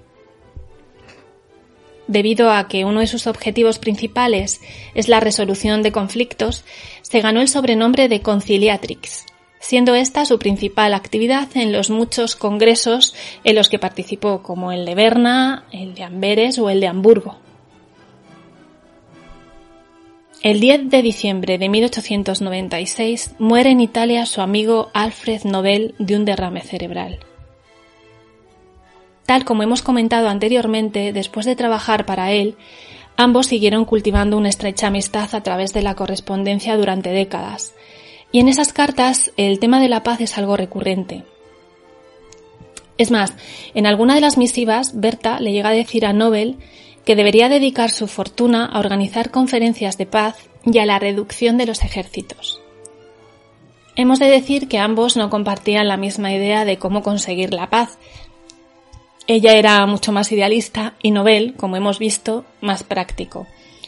Debido 2.07 2.51
a 2.51 2.67
que 2.67 2.83
uno 2.83 2.99
de 2.99 3.07
sus 3.07 3.27
objetivos 3.27 3.79
principales 3.79 4.59
es 4.93 5.07
la 5.07 5.19
resolución 5.19 5.83
de 5.83 5.91
conflictos, 5.91 6.65
se 7.01 7.21
ganó 7.21 7.41
el 7.41 7.47
sobrenombre 7.47 8.09
de 8.09 8.21
Conciliatrix, 8.21 9.25
siendo 9.63 9.95
esta 9.95 10.25
su 10.25 10.39
principal 10.39 10.93
actividad 10.93 11.47
en 11.55 11.71
los 11.71 11.89
muchos 11.89 12.35
congresos 12.35 13.15
en 13.45 13.55
los 13.55 13.69
que 13.69 13.79
participó, 13.79 14.43
como 14.43 14.73
el 14.73 14.83
de 14.83 14.93
Berna, 14.93 15.63
el 15.71 15.95
de 15.95 16.03
Amberes 16.03 16.59
o 16.59 16.69
el 16.69 16.81
de 16.81 16.87
Hamburgo. 16.87 17.37
El 20.41 20.59
10 20.59 20.89
de 20.89 21.01
diciembre 21.01 21.57
de 21.57 21.69
1896 21.69 23.35
muere 23.39 23.69
en 23.69 23.79
Italia 23.79 24.25
su 24.25 24.41
amigo 24.41 24.89
Alfred 24.93 25.45
Nobel 25.45 25.95
de 25.97 26.17
un 26.17 26.25
derrame 26.25 26.59
cerebral. 26.59 27.19
Tal 29.25 29.45
como 29.45 29.63
hemos 29.63 29.81
comentado 29.81 30.27
anteriormente, 30.27 31.13
después 31.13 31.45
de 31.45 31.55
trabajar 31.55 32.05
para 32.05 32.33
él, 32.33 32.57
ambos 33.15 33.47
siguieron 33.47 33.85
cultivando 33.85 34.35
una 34.35 34.49
estrecha 34.49 34.87
amistad 34.87 35.33
a 35.33 35.41
través 35.41 35.71
de 35.71 35.83
la 35.83 35.95
correspondencia 35.95 36.75
durante 36.75 37.11
décadas, 37.11 37.73
y 38.33 38.39
en 38.39 38.49
esas 38.49 38.73
cartas 38.73 39.31
el 39.37 39.59
tema 39.59 39.79
de 39.79 39.87
la 39.87 40.03
paz 40.03 40.19
es 40.19 40.37
algo 40.37 40.57
recurrente. 40.57 41.23
Es 42.97 43.11
más, 43.11 43.33
en 43.73 43.85
alguna 43.85 44.15
de 44.15 44.21
las 44.21 44.37
misivas, 44.37 44.99
Berta 44.99 45.39
le 45.39 45.53
llega 45.53 45.69
a 45.69 45.73
decir 45.73 46.05
a 46.05 46.13
Nobel 46.13 46.57
que 47.05 47.15
debería 47.15 47.47
dedicar 47.47 47.91
su 47.91 48.07
fortuna 48.07 48.65
a 48.65 48.79
organizar 48.79 49.29
conferencias 49.29 49.97
de 49.97 50.07
paz 50.07 50.35
y 50.65 50.79
a 50.79 50.85
la 50.85 50.99
reducción 50.99 51.57
de 51.57 51.67
los 51.67 51.83
ejércitos. 51.83 52.59
Hemos 53.95 54.17
de 54.17 54.27
decir 54.27 54.67
que 54.67 54.79
ambos 54.79 55.15
no 55.15 55.29
compartían 55.29 55.87
la 55.87 55.97
misma 55.97 56.33
idea 56.33 56.65
de 56.65 56.79
cómo 56.79 57.03
conseguir 57.03 57.53
la 57.53 57.69
paz. 57.69 57.99
Ella 59.27 59.53
era 59.53 59.85
mucho 59.85 60.11
más 60.11 60.31
idealista 60.31 60.95
y 61.03 61.11
Nobel, 61.11 61.53
como 61.55 61.77
hemos 61.77 61.99
visto, 61.99 62.45
más 62.61 62.83
práctico. 62.83 63.45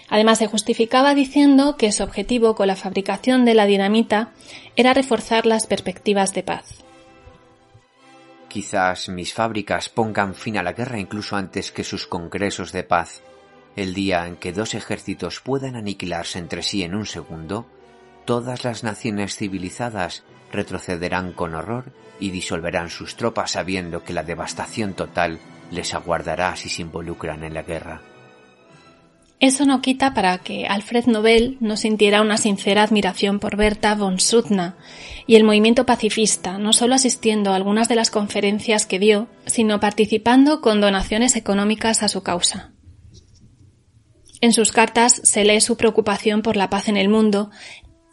Además, 0.10 0.38
se 0.38 0.48
justificaba 0.48 1.16
diciendo 1.16 1.78
que 1.78 1.92
su 1.92 2.04
objetivo 2.04 2.56
con 2.56 2.68
la 2.68 2.76
fabricación 2.76 3.46
de 3.46 3.54
la 3.54 3.66
dinamita 3.66 4.32
era 4.76 4.94
reforzar 4.94 5.46
las 5.46 5.68
perspectivas 5.68 6.34
de 6.34 6.44
paz. 6.44 6.86
Quizás 8.48 9.10
mis 9.10 9.34
fábricas 9.34 9.90
pongan 9.90 10.34
fin 10.34 10.58
a 10.58 10.64
la 10.64 10.74
guerra 10.74 11.00
incluso 11.00 11.36
antes 11.36 11.72
que 11.72 11.84
sus 11.84 12.08
congresos 12.08 12.72
de 12.72 12.84
paz. 12.84 13.22
El 13.76 13.94
día 13.94 14.26
en 14.28 14.38
que 14.38 14.54
dos 14.54 14.76
ejércitos 14.76 15.42
puedan 15.42 15.76
aniquilarse 15.76 16.40
entre 16.40 16.64
sí 16.64 16.84
en 16.84 16.96
un 16.96 17.06
segundo, 17.06 17.66
todas 18.24 18.64
las 18.64 18.84
naciones 18.84 19.36
civilizadas 19.36 20.24
retrocederán 20.54 21.34
con 21.34 21.54
horror 21.54 21.92
y 22.18 22.32
disolverán 22.32 22.90
sus 22.90 23.18
tropas 23.18 23.52
sabiendo 23.52 24.04
que 24.04 24.14
la 24.14 24.24
devastación 24.24 24.94
total 24.94 25.40
les 25.72 25.94
aguardará 25.94 26.56
si 26.56 26.70
se 26.70 26.82
involucran 26.82 27.44
en 27.44 27.54
la 27.54 27.64
guerra. 27.64 28.02
Eso 29.40 29.66
no 29.66 29.82
quita 29.82 30.14
para 30.14 30.38
que 30.38 30.66
Alfred 30.66 31.08
Nobel 31.08 31.58
no 31.60 31.76
sintiera 31.76 32.22
una 32.22 32.38
sincera 32.38 32.84
admiración 32.84 33.40
por 33.40 33.58
Berta 33.58 33.94
von 33.94 34.20
Suttner 34.20 34.74
y 35.28 35.36
el 35.36 35.44
movimiento 35.44 35.86
pacifista, 35.86 36.58
no 36.58 36.72
solo 36.72 36.96
asistiendo 36.96 37.52
a 37.52 37.56
algunas 37.56 37.90
de 37.90 37.96
las 37.96 38.12
conferencias 38.12 38.86
que 38.86 39.00
dio, 39.00 39.28
sino 39.46 39.80
participando 39.82 40.62
con 40.62 40.80
donaciones 40.80 41.36
económicas 41.36 42.02
a 42.02 42.08
su 42.08 42.24
causa. 42.24 42.72
En 44.40 44.54
sus 44.54 44.72
cartas 44.72 45.22
se 45.24 45.44
lee 45.44 45.60
su 45.60 45.76
preocupación 45.76 46.42
por 46.42 46.56
la 46.56 46.70
paz 46.70 46.88
en 46.88 46.98
el 46.98 47.10
mundo 47.10 47.50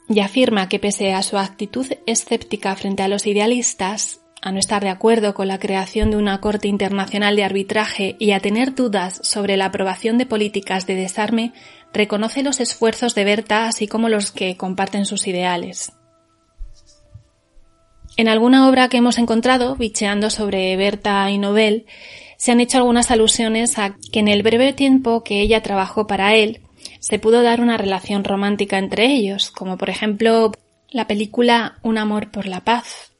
y 0.08 0.20
afirma 0.20 0.68
que 0.68 0.78
pese 0.78 1.12
a 1.12 1.22
su 1.22 1.38
actitud 1.38 1.86
escéptica 2.06 2.74
frente 2.74 3.02
a 3.02 3.08
los 3.08 3.26
idealistas, 3.26 4.21
a 4.42 4.50
no 4.50 4.58
estar 4.58 4.82
de 4.82 4.90
acuerdo 4.90 5.34
con 5.34 5.46
la 5.46 5.60
creación 5.60 6.10
de 6.10 6.16
una 6.16 6.40
Corte 6.40 6.66
Internacional 6.66 7.36
de 7.36 7.44
Arbitraje 7.44 8.16
y 8.18 8.32
a 8.32 8.40
tener 8.40 8.74
dudas 8.74 9.20
sobre 9.22 9.56
la 9.56 9.66
aprobación 9.66 10.18
de 10.18 10.26
políticas 10.26 10.86
de 10.86 10.96
desarme, 10.96 11.52
reconoce 11.92 12.42
los 12.42 12.58
esfuerzos 12.58 13.14
de 13.14 13.24
Berta 13.24 13.68
así 13.68 13.86
como 13.86 14.08
los 14.08 14.32
que 14.32 14.56
comparten 14.56 15.06
sus 15.06 15.28
ideales. 15.28 15.92
En 18.16 18.28
alguna 18.28 18.68
obra 18.68 18.88
que 18.88 18.98
hemos 18.98 19.16
encontrado, 19.18 19.76
bicheando 19.76 20.28
sobre 20.28 20.76
Berta 20.76 21.30
y 21.30 21.38
Nobel, 21.38 21.86
se 22.36 22.50
han 22.50 22.60
hecho 22.60 22.78
algunas 22.78 23.12
alusiones 23.12 23.78
a 23.78 23.94
que 24.10 24.18
en 24.18 24.26
el 24.26 24.42
breve 24.42 24.72
tiempo 24.72 25.22
que 25.22 25.40
ella 25.40 25.62
trabajó 25.62 26.08
para 26.08 26.34
él, 26.34 26.60
se 26.98 27.20
pudo 27.20 27.42
dar 27.42 27.60
una 27.60 27.76
relación 27.76 28.24
romántica 28.24 28.78
entre 28.78 29.06
ellos, 29.06 29.52
como 29.52 29.78
por 29.78 29.88
ejemplo 29.88 30.50
la 30.90 31.06
película 31.06 31.78
Un 31.82 31.96
amor 31.96 32.32
por 32.32 32.46
la 32.46 32.60
paz, 32.62 33.11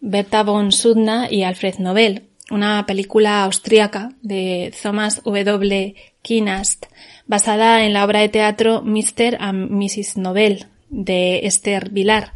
Berta 0.00 0.42
von 0.42 0.72
Suttner 0.72 1.32
y 1.32 1.42
Alfred 1.42 1.78
Nobel, 1.78 2.24
una 2.50 2.86
película 2.86 3.44
austríaca 3.44 4.10
de 4.22 4.72
Thomas 4.82 5.22
W. 5.24 5.94
Kinast, 6.22 6.86
basada 7.26 7.84
en 7.84 7.92
la 7.92 8.04
obra 8.04 8.20
de 8.20 8.28
teatro 8.28 8.82
Mr. 8.82 9.36
and 9.40 9.70
Mrs. 9.70 10.16
Nobel 10.16 10.66
de 10.90 11.46
Esther 11.46 11.90
Vilar, 11.90 12.32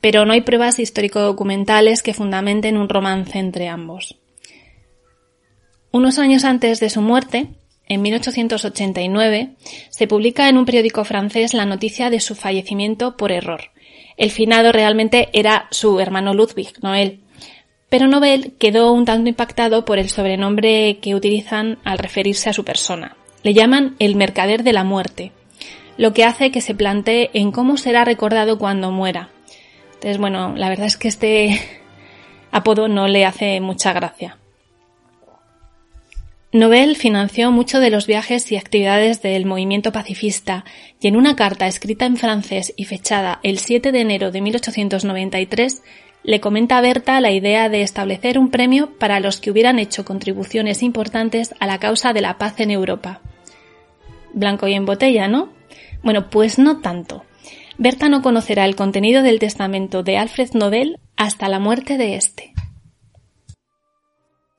pero 0.00 0.24
no 0.24 0.32
hay 0.32 0.40
pruebas 0.40 0.78
histórico-documentales 0.78 2.02
que 2.02 2.14
fundamenten 2.14 2.76
un 2.76 2.88
romance 2.88 3.38
entre 3.38 3.68
ambos. 3.68 4.16
Unos 5.92 6.18
años 6.18 6.44
antes 6.44 6.80
de 6.80 6.88
su 6.88 7.02
muerte, 7.02 7.48
en 7.86 8.02
1889, 8.02 9.56
se 9.90 10.06
publica 10.06 10.48
en 10.48 10.56
un 10.56 10.64
periódico 10.64 11.04
francés 11.04 11.52
la 11.52 11.66
noticia 11.66 12.08
de 12.08 12.20
su 12.20 12.36
fallecimiento 12.36 13.16
por 13.16 13.32
error, 13.32 13.72
el 14.20 14.30
finado 14.30 14.70
realmente 14.70 15.30
era 15.32 15.66
su 15.70 15.98
hermano 15.98 16.34
Ludwig, 16.34 16.74
no 16.82 16.94
él. 16.94 17.20
Pero 17.88 18.06
Nobel 18.06 18.52
quedó 18.58 18.92
un 18.92 19.06
tanto 19.06 19.30
impactado 19.30 19.86
por 19.86 19.98
el 19.98 20.10
sobrenombre 20.10 20.98
que 21.00 21.14
utilizan 21.14 21.78
al 21.84 21.96
referirse 21.96 22.50
a 22.50 22.52
su 22.52 22.62
persona. 22.62 23.16
Le 23.42 23.54
llaman 23.54 23.96
el 23.98 24.16
mercader 24.16 24.62
de 24.62 24.74
la 24.74 24.84
muerte, 24.84 25.32
lo 25.96 26.12
que 26.12 26.24
hace 26.24 26.50
que 26.50 26.60
se 26.60 26.74
plantee 26.74 27.30
en 27.32 27.50
cómo 27.50 27.78
será 27.78 28.04
recordado 28.04 28.58
cuando 28.58 28.90
muera. 28.90 29.30
Entonces, 29.94 30.18
bueno, 30.18 30.52
la 30.54 30.68
verdad 30.68 30.86
es 30.86 30.98
que 30.98 31.08
este 31.08 31.58
apodo 32.50 32.88
no 32.88 33.08
le 33.08 33.24
hace 33.24 33.58
mucha 33.62 33.94
gracia. 33.94 34.36
Nobel 36.52 36.96
financió 36.96 37.52
muchos 37.52 37.80
de 37.80 37.90
los 37.90 38.08
viajes 38.08 38.50
y 38.50 38.56
actividades 38.56 39.22
del 39.22 39.46
movimiento 39.46 39.92
pacifista 39.92 40.64
y 41.00 41.06
en 41.06 41.14
una 41.14 41.36
carta 41.36 41.68
escrita 41.68 42.06
en 42.06 42.16
francés 42.16 42.74
y 42.76 42.86
fechada 42.86 43.38
el 43.44 43.58
7 43.58 43.92
de 43.92 44.00
enero 44.00 44.32
de 44.32 44.40
1893 44.40 45.82
le 46.24 46.40
comenta 46.40 46.76
a 46.76 46.80
Berta 46.80 47.20
la 47.20 47.30
idea 47.30 47.68
de 47.68 47.82
establecer 47.82 48.36
un 48.36 48.50
premio 48.50 48.98
para 48.98 49.20
los 49.20 49.40
que 49.40 49.52
hubieran 49.52 49.78
hecho 49.78 50.04
contribuciones 50.04 50.82
importantes 50.82 51.54
a 51.60 51.68
la 51.68 51.78
causa 51.78 52.12
de 52.12 52.20
la 52.20 52.36
paz 52.36 52.58
en 52.58 52.72
Europa. 52.72 53.20
Blanco 54.32 54.66
y 54.66 54.74
en 54.74 54.86
botella, 54.86 55.28
¿no? 55.28 55.50
Bueno, 56.02 56.30
pues 56.30 56.58
no 56.58 56.80
tanto. 56.80 57.24
Berta 57.78 58.08
no 58.08 58.22
conocerá 58.22 58.64
el 58.64 58.74
contenido 58.74 59.22
del 59.22 59.38
testamento 59.38 60.02
de 60.02 60.18
Alfred 60.18 60.50
Nobel 60.54 60.98
hasta 61.16 61.48
la 61.48 61.60
muerte 61.60 61.96
de 61.96 62.16
éste. 62.16 62.52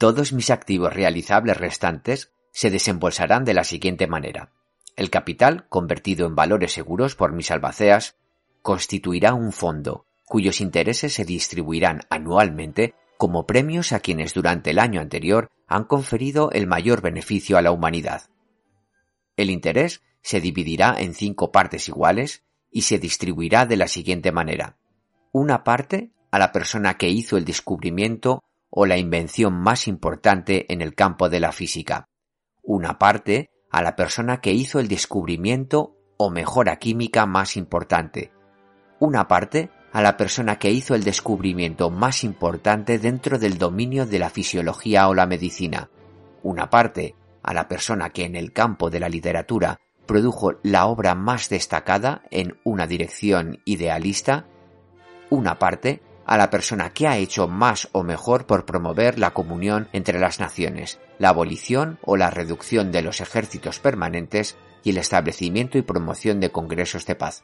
Todos 0.01 0.33
mis 0.33 0.49
activos 0.49 0.91
realizables 0.91 1.57
restantes 1.57 2.31
se 2.51 2.71
desembolsarán 2.71 3.45
de 3.45 3.53
la 3.53 3.63
siguiente 3.63 4.07
manera. 4.07 4.51
El 4.95 5.11
capital, 5.11 5.67
convertido 5.69 6.25
en 6.25 6.33
valores 6.33 6.71
seguros 6.71 7.15
por 7.15 7.33
mis 7.33 7.51
albaceas, 7.51 8.15
constituirá 8.63 9.35
un 9.35 9.51
fondo, 9.51 10.07
cuyos 10.25 10.59
intereses 10.59 11.13
se 11.13 11.23
distribuirán 11.23 12.01
anualmente 12.09 12.95
como 13.19 13.45
premios 13.45 13.91
a 13.91 13.99
quienes 13.99 14.33
durante 14.33 14.71
el 14.71 14.79
año 14.79 15.01
anterior 15.01 15.51
han 15.67 15.83
conferido 15.83 16.49
el 16.49 16.65
mayor 16.65 17.03
beneficio 17.03 17.59
a 17.59 17.61
la 17.61 17.71
humanidad. 17.71 18.23
El 19.37 19.51
interés 19.51 20.01
se 20.23 20.41
dividirá 20.41 20.95
en 20.97 21.13
cinco 21.13 21.51
partes 21.51 21.87
iguales 21.87 22.43
y 22.71 22.81
se 22.81 22.97
distribuirá 22.97 23.67
de 23.67 23.77
la 23.77 23.87
siguiente 23.87 24.31
manera. 24.31 24.79
Una 25.31 25.63
parte 25.63 26.09
a 26.31 26.39
la 26.39 26.51
persona 26.51 26.97
que 26.97 27.09
hizo 27.09 27.37
el 27.37 27.45
descubrimiento 27.45 28.41
o 28.71 28.85
la 28.85 28.97
invención 28.97 29.53
más 29.53 29.87
importante 29.87 30.65
en 30.73 30.81
el 30.81 30.95
campo 30.95 31.29
de 31.29 31.39
la 31.39 31.51
física. 31.51 32.07
Una 32.63 32.97
parte 32.97 33.51
a 33.69 33.81
la 33.81 33.95
persona 33.95 34.41
que 34.41 34.53
hizo 34.53 34.79
el 34.79 34.87
descubrimiento 34.87 35.97
o 36.17 36.29
mejora 36.29 36.77
química 36.77 37.25
más 37.25 37.57
importante. 37.57 38.31
Una 38.99 39.27
parte 39.27 39.69
a 39.91 40.01
la 40.01 40.15
persona 40.15 40.57
que 40.57 40.71
hizo 40.71 40.95
el 40.95 41.03
descubrimiento 41.03 41.89
más 41.89 42.23
importante 42.23 42.97
dentro 42.97 43.37
del 43.37 43.57
dominio 43.57 44.05
de 44.05 44.19
la 44.19 44.29
fisiología 44.29 45.07
o 45.09 45.13
la 45.13 45.27
medicina. 45.27 45.89
Una 46.43 46.69
parte 46.69 47.15
a 47.43 47.53
la 47.53 47.67
persona 47.67 48.11
que 48.11 48.23
en 48.23 48.35
el 48.35 48.53
campo 48.53 48.89
de 48.89 48.99
la 48.99 49.09
literatura 49.09 49.79
produjo 50.05 50.53
la 50.63 50.85
obra 50.85 51.15
más 51.15 51.49
destacada 51.49 52.23
en 52.31 52.57
una 52.63 52.87
dirección 52.87 53.59
idealista. 53.65 54.45
Una 55.29 55.59
parte 55.59 56.01
a 56.25 56.37
la 56.37 56.49
persona 56.49 56.93
que 56.93 57.07
ha 57.07 57.17
hecho 57.17 57.47
más 57.47 57.89
o 57.91 58.03
mejor 58.03 58.45
por 58.45 58.65
promover 58.65 59.19
la 59.19 59.31
comunión 59.31 59.89
entre 59.91 60.19
las 60.19 60.39
naciones, 60.39 60.99
la 61.19 61.29
abolición 61.29 61.99
o 62.03 62.17
la 62.17 62.29
reducción 62.29 62.91
de 62.91 63.01
los 63.01 63.21
ejércitos 63.21 63.79
permanentes 63.79 64.57
y 64.83 64.91
el 64.91 64.97
establecimiento 64.97 65.77
y 65.77 65.81
promoción 65.81 66.39
de 66.39 66.51
congresos 66.51 67.05
de 67.05 67.15
paz. 67.15 67.43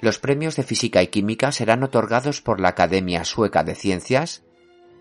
Los 0.00 0.18
premios 0.18 0.56
de 0.56 0.62
física 0.62 1.02
y 1.02 1.08
química 1.08 1.52
serán 1.52 1.82
otorgados 1.82 2.40
por 2.40 2.60
la 2.60 2.68
Academia 2.68 3.24
Sueca 3.24 3.64
de 3.64 3.74
Ciencias, 3.74 4.42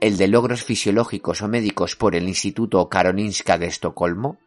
el 0.01 0.17
de 0.17 0.27
logros 0.27 0.63
fisiológicos 0.63 1.41
o 1.41 1.47
médicos 1.47 1.95
por 1.95 2.15
el 2.15 2.27
Instituto 2.27 2.87
Karolinska 2.89 3.57
de 3.57 3.67
Estocolmo, 3.67 4.37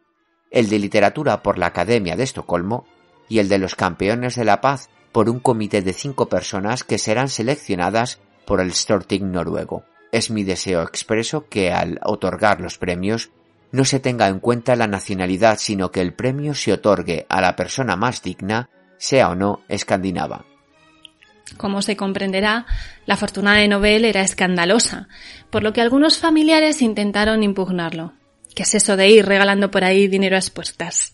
el 0.51 0.69
de 0.69 0.79
literatura 0.79 1.41
por 1.41 1.57
la 1.57 1.67
Academia 1.67 2.15
de 2.15 2.23
Estocolmo 2.23 2.85
y 3.29 3.39
el 3.39 3.49
de 3.49 3.57
los 3.57 3.75
campeones 3.75 4.35
de 4.35 4.45
la 4.45 4.61
paz 4.61 4.89
por 5.11 5.29
un 5.29 5.39
comité 5.39 5.81
de 5.81 5.93
cinco 5.93 6.27
personas 6.27 6.83
que 6.83 6.97
serán 6.97 7.29
seleccionadas 7.29 8.19
por 8.45 8.61
el 8.61 8.73
Storting 8.73 9.31
noruego. 9.31 9.83
Es 10.11 10.29
mi 10.29 10.43
deseo 10.43 10.83
expreso 10.83 11.47
que 11.49 11.71
al 11.71 11.99
otorgar 12.03 12.61
los 12.61 12.77
premios 12.77 13.31
no 13.71 13.85
se 13.85 13.99
tenga 13.99 14.27
en 14.27 14.39
cuenta 14.39 14.75
la 14.75 14.87
nacionalidad, 14.87 15.57
sino 15.57 15.91
que 15.91 16.01
el 16.01 16.13
premio 16.13 16.53
se 16.53 16.73
otorgue 16.73 17.25
a 17.29 17.41
la 17.41 17.55
persona 17.55 17.95
más 17.95 18.21
digna, 18.21 18.69
sea 18.97 19.29
o 19.29 19.35
no 19.35 19.61
escandinava. 19.67 20.45
Como 21.57 21.81
se 21.81 21.97
comprenderá, 21.97 22.65
la 23.05 23.17
fortuna 23.17 23.55
de 23.55 23.67
Nobel 23.67 24.05
era 24.05 24.21
escandalosa, 24.21 25.07
por 25.49 25.63
lo 25.63 25.73
que 25.73 25.81
algunos 25.81 26.19
familiares 26.19 26.81
intentaron 26.81 27.43
impugnarlo. 27.43 28.13
¿Qué 28.55 28.63
es 28.63 28.75
eso 28.75 28.95
de 28.95 29.09
ir 29.09 29.25
regalando 29.25 29.71
por 29.71 29.83
ahí 29.83 30.07
dinero 30.07 30.35
a 30.35 30.39
expuestas? 30.39 31.13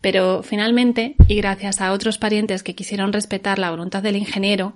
Pero 0.00 0.42
finalmente, 0.42 1.14
y 1.28 1.36
gracias 1.36 1.80
a 1.80 1.92
otros 1.92 2.16
parientes 2.16 2.62
que 2.62 2.74
quisieron 2.74 3.12
respetar 3.12 3.58
la 3.58 3.70
voluntad 3.70 4.02
del 4.02 4.16
ingeniero, 4.16 4.74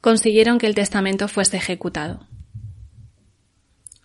consiguieron 0.00 0.58
que 0.58 0.66
el 0.66 0.74
testamento 0.74 1.28
fuese 1.28 1.56
ejecutado. 1.56 2.26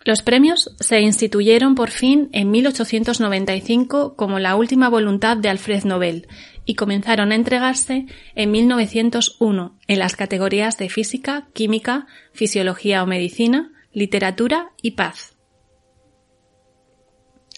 Los 0.04 0.20
premios 0.20 0.74
se 0.80 1.00
instituyeron 1.00 1.74
por 1.74 1.90
fin 1.90 2.28
en 2.32 2.50
1895 2.50 4.16
como 4.16 4.38
la 4.38 4.54
última 4.54 4.90
voluntad 4.90 5.38
de 5.38 5.48
Alfred 5.48 5.84
Nobel 5.84 6.28
y 6.66 6.74
comenzaron 6.74 7.32
a 7.32 7.34
entregarse 7.34 8.06
en 8.34 8.50
1901 8.50 9.78
en 9.86 9.98
las 9.98 10.14
categorías 10.14 10.76
de 10.76 10.90
física, 10.90 11.48
química, 11.54 12.06
fisiología 12.32 13.02
o 13.02 13.06
medicina, 13.06 13.72
literatura 13.94 14.72
y 14.82 14.92
paz. 14.92 15.36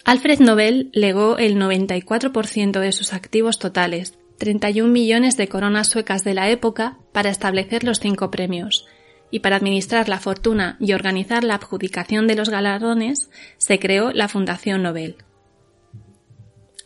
Alfred 0.05 0.39
Nobel 0.39 0.91
legó 0.93 1.39
el 1.39 1.57
94% 1.57 2.79
de 2.79 2.93
sus 2.93 3.13
activos 3.13 3.59
totales, 3.59 4.17
31 4.39 4.91
millones 4.91 5.37
de 5.37 5.49
coronas 5.49 5.89
suecas 5.89 6.25
de 6.25 6.35
la 6.35 6.51
época 6.51 6.99
para 7.13 7.31
establecer 7.31 7.85
los 7.85 8.01
cinco 8.01 8.31
premios, 8.31 8.87
y 9.31 9.41
para 9.41 9.57
administrar 9.57 10.09
la 10.09 10.21
fortuna 10.21 10.77
y 10.81 10.93
organizar 10.93 11.45
la 11.45 11.57
adjudicación 11.57 12.27
de 12.27 12.37
los 12.37 12.49
galardones 12.49 13.31
se 13.57 13.79
creó 13.79 14.13
la 14.13 14.29
Fundación 14.29 14.83
Nobel. 14.83 15.17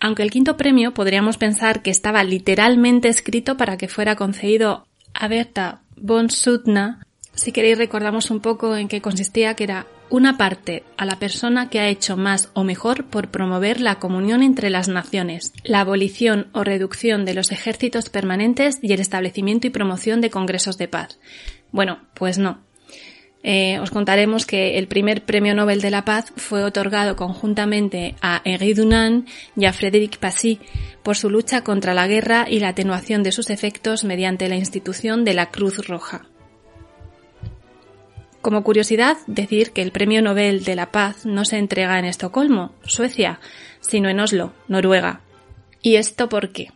Aunque 0.01 0.23
el 0.23 0.31
quinto 0.31 0.57
premio 0.57 0.95
podríamos 0.95 1.37
pensar 1.37 1.83
que 1.83 1.91
estaba 1.91 2.25
literalmente 2.25 3.09
escrito 3.09 3.57
para 3.57 3.77
que 3.77 3.89
fuera 3.89 4.17
concedido 4.17 4.87
a 5.13 5.29
Berta 5.29 5.83
von 5.97 6.31
Suttner, 6.31 6.95
si 7.35 7.53
queréis 7.53 7.79
recordamos 7.79 8.31
un 8.31 8.41
poco 8.41 8.77
en 8.77 8.89
qué 8.89 9.03
consistía, 9.03 9.55
que 9.55 9.65
era 9.65 9.87
una 10.11 10.37
parte 10.37 10.83
a 10.97 11.07
la 11.07 11.19
persona 11.19 11.71
que 11.71 11.81
ha 11.81 11.89
hecho 11.89 12.17
más 12.17 12.51
o 12.53 12.65
mejor 12.65 13.07
por 13.07 13.31
promover 13.31 13.81
la 13.81 13.99
comunión 13.99 14.43
entre 14.43 14.69
las 14.69 14.89
naciones, 14.89 15.53
la 15.65 15.81
abolición 15.81 16.49
o 16.53 16.65
reducción 16.65 17.25
de 17.25 17.35
los 17.35 17.53
ejércitos 17.53 18.11
permanentes 18.11 18.79
y 18.83 18.93
el 18.93 19.01
establecimiento 19.01 19.67
y 19.67 19.71
promoción 19.71 20.21
de 20.21 20.31
congresos 20.31 20.77
de 20.79 20.89
paz. 20.89 21.19
Bueno, 21.73 22.01
pues 22.15 22.39
no. 22.39 22.61
Eh, 23.43 23.79
os 23.79 23.91
contaremos 23.91 24.45
que 24.45 24.77
el 24.77 24.87
primer 24.87 25.25
premio 25.25 25.55
Nobel 25.55 25.81
de 25.81 25.91
la 25.91 26.05
Paz 26.05 26.33
fue 26.37 26.63
otorgado 26.63 27.17
conjuntamente 27.17 28.15
a 28.21 28.43
Henri 28.45 28.75
Dunant 28.75 29.27
y 29.57 29.65
a 29.65 29.73
Frédéric 29.73 30.19
Passy 30.19 30.61
por 31.03 31.17
su 31.17 31.31
lucha 31.31 31.65
contra 31.65 31.95
la 31.95 32.07
guerra 32.07 32.47
y 32.51 32.61
la 32.61 32.69
atenuación 32.69 33.23
de 33.23 33.33
sus 33.33 33.49
efectos 33.49 34.05
mediante 34.05 34.49
la 34.49 34.57
institución 34.57 35.25
de 35.25 35.33
la 35.33 35.51
Cruz 35.51 35.87
Roja. 35.87 36.27
Como 38.43 38.65
curiosidad, 38.65 39.19
decir 39.27 39.73
que 39.73 39.83
el 39.83 39.93
Premio 39.93 40.23
Nobel 40.23 40.65
de 40.65 40.75
la 40.75 40.91
Paz 40.91 41.27
no 41.27 41.45
se 41.45 41.59
entrega 41.59 41.99
en 41.99 42.07
Estocolmo, 42.07 42.73
Suecia, 42.85 43.39
sino 43.81 44.09
en 44.09 44.19
Oslo, 44.19 44.55
Noruega. 44.67 45.21
¿Y 45.83 45.97
esto 45.97 46.29
por 46.29 46.51
qué? 46.51 46.73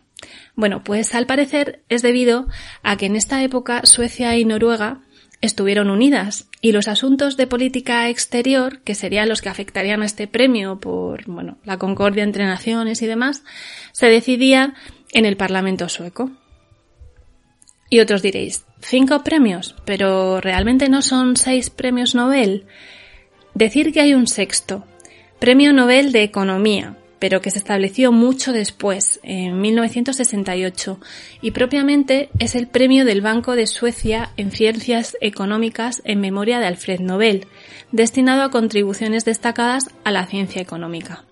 Bueno, 0.55 0.83
pues 0.83 1.15
al 1.15 1.25
parecer 1.25 1.81
es 1.89 2.01
debido 2.01 2.47
a 2.83 2.97
que 2.97 3.07
en 3.07 3.15
esta 3.15 3.43
época 3.43 3.81
Suecia 3.85 4.37
y 4.37 4.45
Noruega 4.45 5.01
estuvieron 5.41 5.89
unidas 5.89 6.47
y 6.61 6.71
los 6.71 6.87
asuntos 6.87 7.35
de 7.35 7.47
política 7.47 8.09
exterior, 8.09 8.81
que 8.81 8.95
serían 8.95 9.29
los 9.29 9.41
que 9.41 9.49
afectarían 9.49 10.01
a 10.01 10.05
este 10.05 10.27
premio 10.27 10.79
por, 10.79 11.25
bueno, 11.25 11.57
la 11.63 11.77
concordia 11.77 12.23
entre 12.23 12.45
naciones 12.45 13.01
y 13.01 13.07
demás, 13.07 13.43
se 13.91 14.07
decidían 14.07 14.75
en 15.13 15.25
el 15.25 15.35
Parlamento 15.35 15.89
sueco. 15.89 16.31
Y 17.89 17.99
otros 17.99 18.21
diréis, 18.21 18.65
cinco 18.81 19.23
premios, 19.23 19.75
pero 19.85 20.41
realmente 20.41 20.89
no 20.89 21.01
son 21.01 21.37
seis 21.37 21.69
premios 21.69 22.15
Nobel. 22.15 22.65
Decir 23.53 23.93
que 23.93 24.01
hay 24.01 24.13
un 24.13 24.27
sexto, 24.27 24.85
Premio 25.39 25.73
Nobel 25.73 26.11
de 26.11 26.23
Economía, 26.23 26.97
pero 27.19 27.41
que 27.41 27.51
se 27.51 27.57
estableció 27.57 28.11
mucho 28.11 28.53
después, 28.53 29.19
en 29.23 29.59
1968, 29.59 30.99
y 31.41 31.51
propiamente 31.51 32.29
es 32.39 32.55
el 32.55 32.67
premio 32.67 33.03
del 33.03 33.21
Banco 33.21 33.55
de 33.55 33.67
Suecia 33.67 34.31
en 34.37 34.51
Ciencias 34.51 35.17
Económicas 35.21 36.01
en 36.05 36.19
memoria 36.21 36.59
de 36.59 36.67
Alfred 36.67 36.99
Nobel, 36.99 37.47
destinado 37.91 38.43
a 38.43 38.51
contribuciones 38.51 39.25
destacadas 39.25 39.89
a 40.03 40.11
la 40.11 40.25
ciencia 40.25 40.61
económica. 40.61 41.25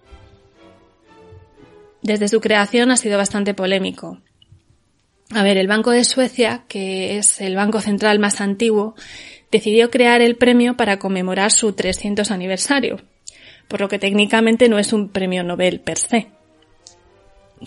Desde 2.01 2.27
su 2.27 2.41
creación 2.41 2.91
ha 2.91 2.97
sido 2.97 3.17
bastante 3.17 3.53
polémico. 3.53 4.19
A 5.31 5.43
ver, 5.43 5.57
el 5.57 5.67
Banco 5.67 5.91
de 5.91 6.03
Suecia, 6.03 6.63
que 6.67 7.17
es 7.17 7.41
el 7.41 7.55
banco 7.55 7.81
central 7.81 8.19
más 8.19 8.41
antiguo, 8.41 8.95
decidió 9.51 9.89
crear 9.89 10.21
el 10.21 10.35
premio 10.35 10.75
para 10.77 10.99
conmemorar 10.99 11.51
su 11.51 11.73
300 11.73 12.31
aniversario, 12.31 13.01
por 13.67 13.81
lo 13.81 13.87
que 13.87 13.99
técnicamente 13.99 14.69
no 14.69 14.79
es 14.79 14.93
un 14.93 15.09
premio 15.09 15.43
Nobel 15.43 15.79
per 15.79 15.97
se. 15.97 16.27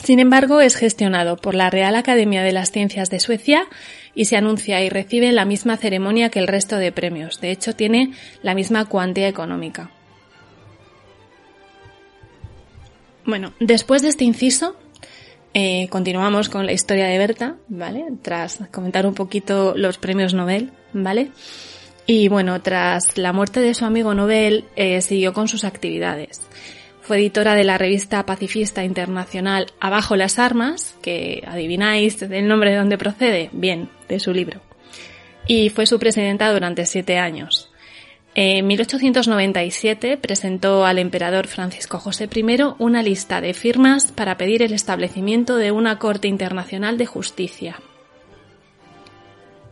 Sin 0.03 0.21
embargo, 0.21 0.61
es 0.61 0.77
gestionado 0.77 1.37
por 1.37 1.55
la 1.55 1.71
Real 1.71 1.97
Academia 1.97 2.43
de 2.43 2.53
las 2.53 2.71
Ciencias 2.71 3.09
de 3.09 3.21
Suecia 3.21 3.67
y 4.15 4.27
se 4.27 4.37
anuncia 4.37 4.83
y 4.83 4.91
recibe 4.91 5.33
la 5.33 5.45
misma 5.45 5.77
ceremonia 5.77 6.29
que 6.29 6.39
el 6.39 6.49
resto 6.49 6.77
de 6.77 6.93
premios. 6.93 7.41
De 7.41 7.51
hecho, 7.51 7.75
tiene 7.75 8.13
la 8.43 8.55
misma 8.55 8.85
cuantía 8.85 9.29
económica. 9.29 9.91
Bueno, 13.25 13.55
después 13.59 14.03
de 14.03 14.09
este 14.09 14.25
inciso, 14.25 14.77
eh, 15.59 15.89
continuamos 15.89 16.51
con 16.51 16.67
la 16.67 16.75
historia 16.75 17.07
de 17.07 17.17
Berta, 17.17 17.57
¿vale? 17.69 18.05
Tras 18.21 18.59
comentar 18.71 19.07
un 19.07 19.15
poquito 19.15 19.73
los 19.75 19.97
premios 19.97 20.35
Nobel, 20.35 20.71
¿vale? 20.93 21.31
Y 22.05 22.29
bueno, 22.29 22.61
tras 22.61 23.17
la 23.17 23.33
muerte 23.33 23.61
de 23.61 23.73
su 23.73 23.87
amigo 23.87 24.13
Nobel, 24.13 24.67
eh, 24.77 25.01
siguió 25.01 25.33
con 25.33 25.49
sus 25.49 25.65
actividades. 25.65 26.43
Fue 27.01 27.17
editora 27.17 27.55
de 27.55 27.65
la 27.65 27.79
revista 27.79 28.27
pacifista 28.27 28.85
internacional 28.85 29.73
Abajo 29.81 30.15
las 30.15 30.39
armas, 30.39 30.95
que 31.01 31.43
adivináis 31.47 32.21
el 32.21 32.49
nombre 32.49 32.73
de 32.73 32.77
dónde 32.77 32.99
procede, 32.99 33.49
bien, 33.55 33.89
de 34.11 34.21
su 34.21 34.35
libro. 34.35 34.61
Y 35.47 35.71
fue 35.71 35.87
su 35.87 35.99
presidenta 35.99 36.53
durante 36.53 36.85
siete 36.85 37.17
años. 37.17 37.71
En 38.39 38.67
1897 38.67 40.19
presentó 40.19 40.85
al 40.85 40.99
emperador 40.99 41.47
Francisco 41.47 41.99
José 41.99 42.29
I 42.35 42.45
una 42.79 43.03
lista 43.03 43.41
de 43.41 43.55
firmas 43.55 44.13
para 44.13 44.37
pedir 44.37 44.63
el 44.63 44.75
establecimiento 44.75 45.57
de 45.57 45.73
una 45.73 45.99
Corte 45.99 46.29
Internacional 46.29 46.99
de 46.99 47.07
Justicia. 47.07 47.81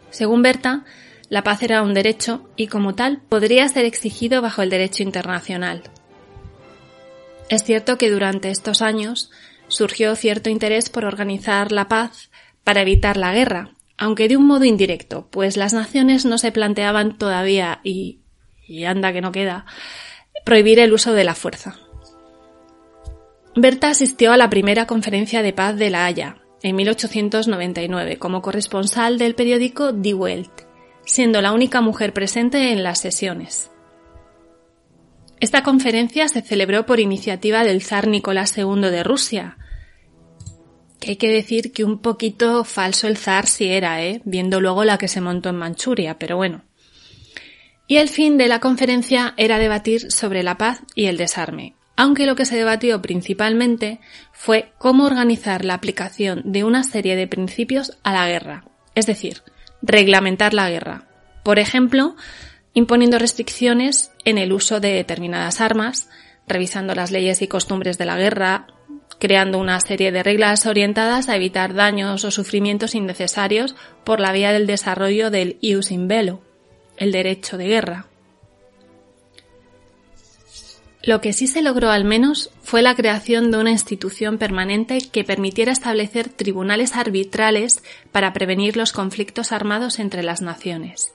Según 0.09 0.41
Berta, 0.41 0.87
la 1.29 1.43
paz 1.43 1.63
era 1.63 1.83
un 1.83 1.93
derecho 1.93 2.49
y 2.57 2.69
como 2.69 2.95
tal 2.95 3.21
podría 3.29 3.69
ser 3.69 3.85
exigido 3.85 4.41
bajo 4.41 4.63
el 4.63 4.71
derecho 4.71 5.03
internacional. 5.03 5.83
Es 7.51 7.65
cierto 7.65 7.99
que 7.99 8.11
durante 8.11 8.49
estos 8.49 8.81
años 8.81 9.31
surgió 9.69 10.17
cierto 10.17 10.49
interés 10.49 10.89
por 10.89 11.05
organizar 11.05 11.71
la 11.71 11.87
paz 11.89 12.31
para 12.65 12.81
evitar 12.81 13.19
la 13.19 13.35
guerra, 13.35 13.73
aunque 13.99 14.27
de 14.27 14.39
un 14.39 14.47
modo 14.47 14.65
indirecto, 14.65 15.29
pues 15.31 15.59
las 15.59 15.75
naciones 15.75 16.25
no 16.25 16.39
se 16.39 16.51
planteaban 16.51 17.19
todavía 17.19 17.81
y, 17.85 18.21
y 18.67 18.85
anda 18.85 19.13
que 19.13 19.21
no 19.21 19.33
queda, 19.33 19.67
prohibir 20.45 20.79
el 20.79 20.93
uso 20.93 21.13
de 21.13 21.25
la 21.25 21.35
fuerza. 21.35 21.77
Berta 23.57 23.91
asistió 23.91 24.33
a 24.33 24.37
la 24.37 24.51
primera 24.51 24.87
conferencia 24.87 25.43
de 25.43 25.53
paz 25.53 25.77
de 25.77 25.91
La 25.91 26.07
Haya, 26.07 26.39
en 26.63 26.77
1899, 26.77 28.19
como 28.19 28.43
corresponsal 28.43 29.19
del 29.19 29.35
periódico 29.35 29.93
Die 29.93 30.15
Welt, 30.15 30.63
siendo 31.05 31.41
la 31.41 31.53
única 31.53 31.81
mujer 31.81 32.13
presente 32.13 32.73
en 32.73 32.83
las 32.83 33.01
sesiones. 33.01 33.71
Esta 35.41 35.63
conferencia 35.63 36.27
se 36.29 36.41
celebró 36.41 36.87
por 36.87 37.01
iniciativa 37.01 37.65
del 37.65 37.83
zar 37.83 38.09
Nicolás 38.09 38.57
II 38.57 38.81
de 38.81 39.05
Rusia, 39.05 39.59
que 40.99 41.11
hay 41.11 41.17
que 41.17 41.31
decir 41.31 41.73
que 41.73 41.85
un 41.85 41.99
poquito 41.99 42.65
falso 42.65 43.09
el 43.09 43.19
zar 43.19 43.47
sí 43.47 43.67
era, 43.67 44.03
¿eh? 44.03 44.23
viendo 44.25 44.61
luego 44.61 44.85
la 44.85 44.97
que 44.97 45.07
se 45.07 45.21
montó 45.21 45.51
en 45.51 45.57
Manchuria, 45.57 46.19
pero 46.19 46.37
bueno. 46.37 46.65
Y 47.87 47.99
el 47.99 48.09
fin 48.09 48.39
de 48.39 48.49
la 48.49 48.61
conferencia 48.61 49.35
era 49.37 49.59
debatir 49.59 50.11
sobre 50.11 50.43
la 50.43 50.57
paz 50.57 50.83
y 50.95 51.07
el 51.07 51.19
desarme, 51.19 51.75
aunque 51.97 52.27
lo 52.27 52.35
que 52.35 52.47
se 52.47 52.57
debatió 52.57 53.03
principalmente 53.03 54.01
fue 54.33 54.73
cómo 54.79 55.05
organizar 55.05 55.65
la 55.65 55.75
aplicación 55.75 56.43
de 56.45 56.65
una 56.65 56.83
serie 56.83 57.15
de 57.15 57.29
principios 57.29 57.99
a 58.03 58.13
la 58.13 58.27
guerra, 58.27 58.65
es 58.95 59.07
decir, 59.07 59.43
reglamentar 59.83 60.55
la 60.55 60.71
guerra. 60.71 61.05
Por 61.43 61.59
ejemplo, 61.59 62.17
imponiendo 62.73 63.19
restricciones 63.19 64.13
en 64.25 64.39
el 64.39 64.53
uso 64.53 64.81
de 64.81 64.93
determinadas 64.93 65.61
armas, 65.61 66.09
revisando 66.49 66.95
las 66.95 67.11
leyes 67.11 67.43
y 67.43 67.49
costumbres 67.49 67.99
de 67.99 68.07
la 68.07 68.17
guerra, 68.17 68.67
creando 69.19 69.59
una 69.59 69.79
serie 69.81 70.11
de 70.11 70.23
reglas 70.23 70.67
orientadas 70.67 71.29
a 71.29 71.37
evitar 71.37 71.75
daños 71.75 72.25
o 72.25 72.31
sufrimientos 72.31 72.95
innecesarios 72.95 73.77
por 74.05 74.21
la 74.21 74.33
vía 74.33 74.53
del 74.53 74.67
desarrollo 74.67 75.31
del 75.31 75.59
ius 75.61 75.91
in 75.91 76.09
bello, 76.09 76.43
el 76.97 77.13
derecho 77.13 77.57
de 77.57 77.67
guerra. 77.67 78.07
Lo 81.03 81.21
que 81.21 81.35
sí 81.35 81.47
se 81.47 81.61
logró 81.61 81.91
al 81.91 82.05
menos 82.05 82.51
fue 82.63 82.81
la 82.81 82.95
creación 82.95 83.51
de 83.51 83.59
una 83.59 83.71
institución 83.71 84.39
permanente 84.39 84.99
que 85.13 85.23
permitiera 85.23 85.71
establecer 85.71 86.31
tribunales 86.31 86.97
arbitrales 86.97 87.83
para 88.11 88.33
prevenir 88.33 88.79
los 88.79 88.93
conflictos 88.93 89.53
armados 89.53 89.99
entre 89.99 90.23
las 90.23 90.41
naciones. 90.41 91.13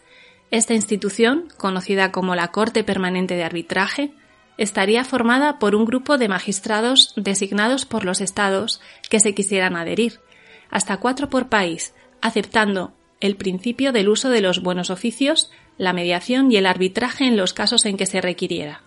Esta 0.52 0.76
institución, 0.76 1.48
conocida 1.58 2.12
como 2.12 2.36
la 2.36 2.50
Corte 2.50 2.84
Permanente 2.84 3.36
de 3.36 3.44
Arbitraje, 3.44 4.12
estaría 4.60 5.04
formada 5.06 5.58
por 5.58 5.74
un 5.74 5.86
grupo 5.86 6.20
de 6.20 6.28
magistrados 6.28 7.14
designados 7.16 7.86
por 7.86 8.06
los 8.06 8.22
estados 8.22 8.82
que 9.10 9.20
se 9.20 9.34
quisieran 9.34 9.76
adherir, 9.76 10.20
hasta 10.70 10.98
cuatro 10.98 11.30
por 11.30 11.50
país, 11.50 11.94
aceptando 12.22 12.94
el 13.22 13.38
principio 13.38 13.92
del 13.92 14.10
uso 14.10 14.30
de 14.30 14.42
los 14.42 14.62
buenos 14.62 14.90
oficios, 14.90 15.50
la 15.80 15.94
mediación 15.94 16.52
y 16.52 16.58
el 16.58 16.68
arbitraje 16.68 17.26
en 17.26 17.38
los 17.38 17.54
casos 17.54 17.88
en 17.88 17.98
que 17.98 18.06
se 18.06 18.22
requiriera. 18.22 18.84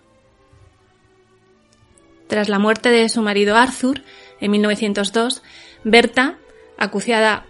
Tras 2.27 2.47
la 2.47 2.59
muerte 2.59 2.89
de 2.89 3.09
su 3.09 3.21
marido 3.21 3.57
Arthur, 3.57 4.01
en 4.39 4.51
1902, 4.51 5.41
Berta, 5.83 6.37
acuciada, 6.77 7.45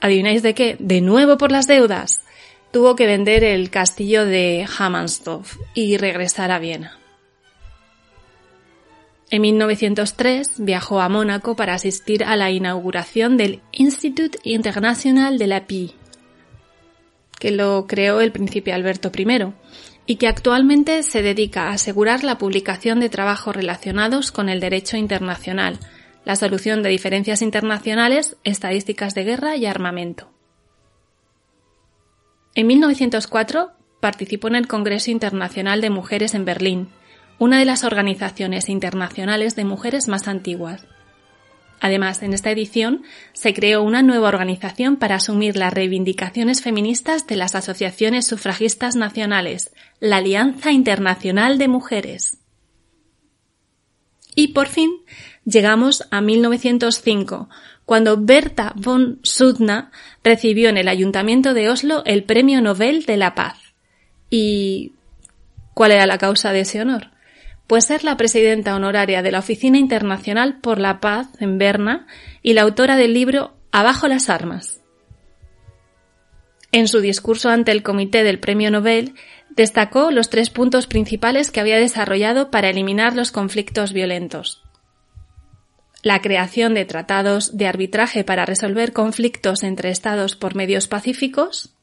adivináis 0.00 0.42
de 0.42 0.54
qué, 0.54 0.76
de 0.78 1.00
nuevo 1.00 1.38
por 1.38 1.50
las 1.50 1.66
deudas, 1.66 2.22
tuvo 2.70 2.94
que 2.94 3.06
vender 3.06 3.44
el 3.44 3.70
castillo 3.70 4.24
de 4.24 4.66
Hammersdorf 4.78 5.56
y 5.74 5.96
regresar 5.96 6.50
a 6.50 6.58
Viena. 6.58 6.98
En 9.30 9.40
1903 9.40 10.56
viajó 10.58 11.00
a 11.00 11.08
Mónaco 11.08 11.56
para 11.56 11.72
asistir 11.72 12.24
a 12.24 12.36
la 12.36 12.50
inauguración 12.50 13.38
del 13.38 13.62
Institut 13.72 14.36
International 14.42 15.38
de 15.38 15.46
la 15.46 15.66
Paix, 15.66 15.94
que 17.42 17.50
lo 17.50 17.88
creó 17.88 18.20
el 18.20 18.30
príncipe 18.30 18.72
Alberto 18.72 19.10
I, 19.18 19.52
y 20.06 20.14
que 20.14 20.28
actualmente 20.28 21.02
se 21.02 21.22
dedica 21.22 21.64
a 21.64 21.72
asegurar 21.72 22.22
la 22.22 22.38
publicación 22.38 23.00
de 23.00 23.08
trabajos 23.08 23.56
relacionados 23.56 24.30
con 24.30 24.48
el 24.48 24.60
derecho 24.60 24.96
internacional, 24.96 25.80
la 26.24 26.36
solución 26.36 26.84
de 26.84 26.90
diferencias 26.90 27.42
internacionales, 27.42 28.36
estadísticas 28.44 29.16
de 29.16 29.24
guerra 29.24 29.56
y 29.56 29.66
armamento. 29.66 30.30
En 32.54 32.68
1904 32.68 33.72
participó 33.98 34.46
en 34.46 34.54
el 34.54 34.68
Congreso 34.68 35.10
Internacional 35.10 35.80
de 35.80 35.90
Mujeres 35.90 36.34
en 36.34 36.44
Berlín, 36.44 36.90
una 37.40 37.58
de 37.58 37.64
las 37.64 37.82
organizaciones 37.82 38.68
internacionales 38.68 39.56
de 39.56 39.64
mujeres 39.64 40.06
más 40.06 40.28
antiguas. 40.28 40.86
Además, 41.82 42.22
en 42.22 42.32
esta 42.32 42.52
edición 42.52 43.02
se 43.32 43.52
creó 43.52 43.82
una 43.82 44.02
nueva 44.02 44.28
organización 44.28 44.96
para 44.96 45.16
asumir 45.16 45.56
las 45.56 45.74
reivindicaciones 45.74 46.62
feministas 46.62 47.26
de 47.26 47.34
las 47.34 47.56
asociaciones 47.56 48.24
sufragistas 48.24 48.94
nacionales, 48.94 49.72
la 49.98 50.18
Alianza 50.18 50.70
Internacional 50.70 51.58
de 51.58 51.66
Mujeres. 51.66 52.38
Y 54.36 54.48
por 54.52 54.68
fin 54.68 54.92
llegamos 55.44 56.06
a 56.12 56.20
1905, 56.20 57.48
cuando 57.84 58.16
Berta 58.16 58.74
von 58.76 59.18
Suttner 59.24 59.86
recibió 60.22 60.68
en 60.68 60.76
el 60.76 60.86
Ayuntamiento 60.86 61.52
de 61.52 61.68
Oslo 61.68 62.04
el 62.06 62.22
Premio 62.22 62.62
Nobel 62.62 63.06
de 63.06 63.16
la 63.16 63.34
Paz. 63.34 63.58
¿Y 64.30 64.92
cuál 65.74 65.90
era 65.90 66.06
la 66.06 66.18
causa 66.18 66.52
de 66.52 66.60
ese 66.60 66.80
honor? 66.80 67.11
Pues 67.72 67.86
ser 67.86 68.04
la 68.04 68.18
presidenta 68.18 68.76
honoraria 68.76 69.22
de 69.22 69.32
la 69.32 69.38
Oficina 69.38 69.78
Internacional 69.78 70.60
por 70.60 70.78
la 70.78 71.00
Paz 71.00 71.28
en 71.40 71.56
Berna 71.56 72.06
y 72.42 72.52
la 72.52 72.60
autora 72.60 72.96
del 72.96 73.14
libro 73.14 73.54
Abajo 73.70 74.08
las 74.08 74.28
armas. 74.28 74.82
En 76.70 76.86
su 76.86 77.00
discurso 77.00 77.48
ante 77.48 77.72
el 77.72 77.82
Comité 77.82 78.24
del 78.24 78.40
Premio 78.40 78.70
Nobel, 78.70 79.14
destacó 79.48 80.10
los 80.10 80.28
tres 80.28 80.50
puntos 80.50 80.86
principales 80.86 81.50
que 81.50 81.60
había 81.60 81.78
desarrollado 81.78 82.50
para 82.50 82.68
eliminar 82.68 83.16
los 83.16 83.32
conflictos 83.32 83.94
violentos. 83.94 84.62
La 86.02 86.20
creación 86.20 86.74
de 86.74 86.84
tratados 86.84 87.56
de 87.56 87.68
arbitraje 87.68 88.22
para 88.22 88.44
resolver 88.44 88.92
conflictos 88.92 89.62
entre 89.62 89.88
estados 89.88 90.36
por 90.36 90.54
medios 90.56 90.88
pacíficos, 90.88 91.74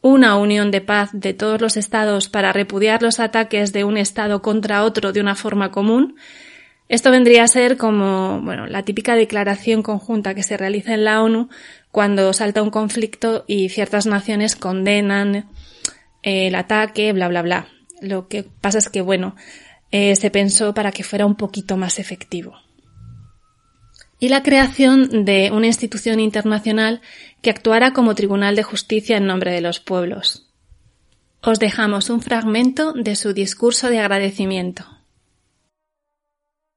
una 0.00 0.36
unión 0.36 0.70
de 0.70 0.80
paz 0.80 1.10
de 1.12 1.34
todos 1.34 1.60
los 1.60 1.76
estados 1.76 2.28
para 2.28 2.52
repudiar 2.52 3.02
los 3.02 3.20
ataques 3.20 3.72
de 3.72 3.84
un 3.84 3.96
estado 3.96 4.42
contra 4.42 4.84
otro 4.84 5.12
de 5.12 5.20
una 5.20 5.34
forma 5.34 5.70
común. 5.70 6.16
Esto 6.88 7.10
vendría 7.10 7.44
a 7.44 7.48
ser 7.48 7.76
como, 7.76 8.40
bueno, 8.40 8.66
la 8.66 8.82
típica 8.82 9.14
declaración 9.14 9.82
conjunta 9.82 10.34
que 10.34 10.42
se 10.42 10.56
realiza 10.56 10.94
en 10.94 11.04
la 11.04 11.22
ONU 11.22 11.48
cuando 11.90 12.32
salta 12.32 12.62
un 12.62 12.70
conflicto 12.70 13.44
y 13.46 13.68
ciertas 13.68 14.06
naciones 14.06 14.56
condenan 14.56 15.48
el 16.22 16.54
ataque, 16.54 17.12
bla, 17.12 17.28
bla, 17.28 17.42
bla. 17.42 17.68
Lo 18.00 18.28
que 18.28 18.44
pasa 18.44 18.78
es 18.78 18.88
que, 18.88 19.02
bueno, 19.02 19.34
eh, 19.90 20.16
se 20.16 20.30
pensó 20.30 20.74
para 20.74 20.92
que 20.92 21.02
fuera 21.02 21.26
un 21.26 21.34
poquito 21.34 21.76
más 21.76 21.98
efectivo. 21.98 22.54
Y 24.20 24.28
la 24.28 24.42
creación 24.42 25.24
de 25.24 25.50
una 25.52 25.68
institución 25.68 26.18
internacional 26.18 27.00
que 27.42 27.50
actuara 27.50 27.92
como 27.92 28.14
Tribunal 28.14 28.56
de 28.56 28.62
Justicia 28.62 29.16
en 29.16 29.26
nombre 29.26 29.52
de 29.52 29.60
los 29.60 29.80
pueblos. 29.80 30.52
Os 31.40 31.58
dejamos 31.58 32.10
un 32.10 32.20
fragmento 32.20 32.92
de 32.92 33.14
su 33.14 33.32
discurso 33.32 33.88
de 33.88 34.00
agradecimiento. 34.00 34.84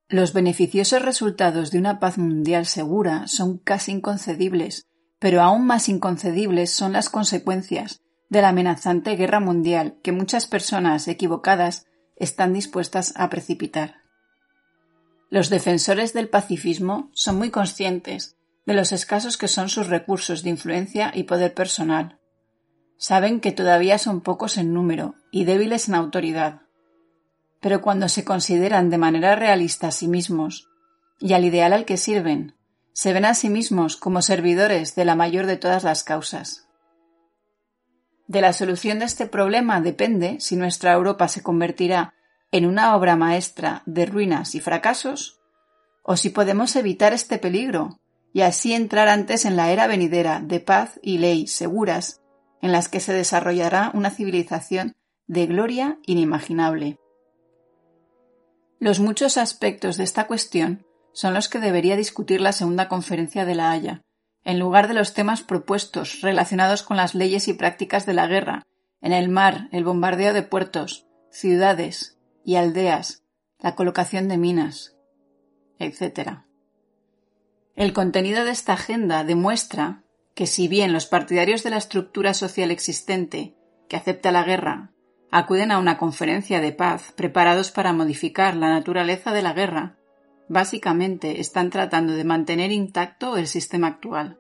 Los 0.08 0.34
beneficiosos 0.34 1.02
resultados 1.02 1.72
de 1.72 1.80
una 1.80 2.00
paz 2.00 2.18
mundial 2.18 2.66
segura 2.66 3.28
son 3.28 3.58
casi 3.58 3.94
inconcebibles, 3.94 4.86
pero 5.20 5.42
aún 5.42 5.66
más 5.66 5.90
inconcebibles 5.90 6.72
son 6.72 6.94
las 6.94 7.10
consecuencias 7.10 8.02
de 8.30 8.42
la 8.42 8.50
amenazante 8.50 9.16
guerra 9.16 9.40
mundial 9.40 9.98
que 10.04 10.12
muchas 10.12 10.48
personas 10.48 11.08
equivocadas 11.08 11.86
están 12.18 12.54
dispuestas 12.54 13.14
a 13.16 13.30
precipitar. 13.30 14.02
Los 15.30 15.50
defensores 15.50 16.14
del 16.14 16.28
pacifismo 16.28 17.10
son 17.14 17.38
muy 17.38 17.50
conscientes 17.50 18.36
de 18.66 18.74
los 18.74 18.92
escasos 18.92 19.38
que 19.38 19.48
son 19.48 19.70
sus 19.70 19.88
recursos 19.88 20.44
de 20.44 20.50
influencia 20.50 21.12
y 21.14 21.24
poder 21.24 21.54
personal. 21.54 22.20
Saben 22.98 23.40
que 23.40 23.52
todavía 23.52 23.98
son 23.98 24.22
pocos 24.22 24.58
en 24.58 24.74
número 24.74 25.16
y 25.32 25.46
débiles 25.46 25.88
en 25.88 25.96
autoridad. 25.96 26.62
Pero 27.60 27.82
cuando 27.82 28.10
se 28.10 28.24
consideran 28.24 28.90
de 28.90 28.98
manera 28.98 29.36
realista 29.36 29.88
a 29.88 29.92
sí 29.92 30.08
mismos 30.08 30.70
y 31.20 31.34
al 31.34 31.46
ideal 31.46 31.74
al 31.74 31.86
que 31.86 31.98
sirven, 31.98 32.56
se 32.94 33.14
ven 33.14 33.26
a 33.26 33.34
sí 33.34 33.50
mismos 33.50 33.98
como 33.98 34.22
servidores 34.22 34.96
de 34.96 35.06
la 35.06 35.16
mayor 35.16 35.46
de 35.46 35.58
todas 35.58 35.84
las 35.84 36.04
causas. 36.04 36.68
De 38.28 38.42
la 38.42 38.54
solución 38.54 39.00
de 39.00 39.06
este 39.06 39.26
problema 39.26 39.82
depende 39.82 40.40
si 40.40 40.56
nuestra 40.56 40.94
Europa 40.94 41.28
se 41.28 41.42
convertirá 41.42 42.14
en 42.52 42.66
una 42.66 42.96
obra 42.96 43.16
maestra 43.16 43.82
de 43.86 44.06
ruinas 44.06 44.56
y 44.56 44.60
fracasos, 44.60 45.40
o 46.04 46.18
si 46.18 46.30
podemos 46.30 46.76
evitar 46.76 47.14
este 47.14 47.38
peligro 47.38 48.01
y 48.34 48.42
así 48.42 48.74
entrar 48.74 49.10
antes 49.10 49.46
en 49.46 49.56
la 49.56 49.72
era 49.72 49.88
venidera 49.88 50.40
de 50.40 50.60
paz 50.60 51.00
y 51.02 51.18
ley 51.18 51.48
seguras, 51.48 52.22
en 52.62 52.72
las 52.72 52.90
que 52.90 53.00
se 53.00 53.14
desarrollará 53.14 53.92
una 53.94 54.10
civilización 54.10 54.94
de 55.28 55.48
gloria 55.48 55.98
inimaginable. 56.06 56.98
Los 58.80 59.00
muchos 59.00 59.38
aspectos 59.38 59.98
de 59.98 60.04
esta 60.04 60.28
cuestión 60.28 60.86
son 61.14 61.34
los 61.34 61.50
que 61.50 61.60
debería 61.60 61.96
discutir 61.96 62.42
la 62.42 62.52
segunda 62.52 62.88
conferencia 62.88 63.46
de 63.46 63.56
La 63.56 63.72
Haya, 63.72 64.02
en 64.44 64.60
lugar 64.60 64.88
de 64.88 64.94
los 64.94 65.14
temas 65.14 65.44
propuestos 65.44 66.22
relacionados 66.22 66.84
con 66.84 66.98
las 66.98 67.14
leyes 67.14 67.48
y 67.48 67.54
prácticas 67.54 68.06
de 68.06 68.14
la 68.14 68.28
guerra, 68.28 68.64
en 69.02 69.14
el 69.14 69.30
mar, 69.30 69.68
el 69.72 69.84
bombardeo 69.84 70.34
de 70.34 70.44
puertos, 70.44 71.08
ciudades 71.30 72.18
y 72.44 72.56
aldeas, 72.56 73.24
la 73.60 73.76
colocación 73.76 74.28
de 74.28 74.38
minas, 74.38 74.96
etc. 75.80 76.44
El 77.76 77.94
contenido 77.94 78.44
de 78.44 78.52
esta 78.52 78.74
agenda 78.74 79.24
demuestra 79.24 80.04
que 80.36 80.46
si 80.46 80.68
bien 80.68 80.94
los 80.94 81.06
partidarios 81.06 81.64
de 81.64 81.70
la 81.70 81.78
estructura 81.78 82.34
social 82.34 82.72
existente, 82.72 83.56
que 83.88 83.96
acepta 83.96 84.32
la 84.32 84.44
guerra, 84.44 84.92
acuden 85.32 85.72
a 85.72 85.80
una 85.80 85.98
conferencia 85.98 86.60
de 86.60 86.74
paz 86.74 87.14
preparados 87.16 87.72
para 87.72 87.94
modificar 87.94 88.56
la 88.56 88.70
naturaleza 88.70 89.32
de 89.32 89.42
la 89.42 89.54
guerra, 89.54 89.98
básicamente 90.50 91.40
están 91.40 91.70
tratando 91.70 92.14
de 92.14 92.26
mantener 92.26 92.72
intacto 92.72 93.38
el 93.38 93.48
sistema 93.48 93.88
actual. 93.88 94.38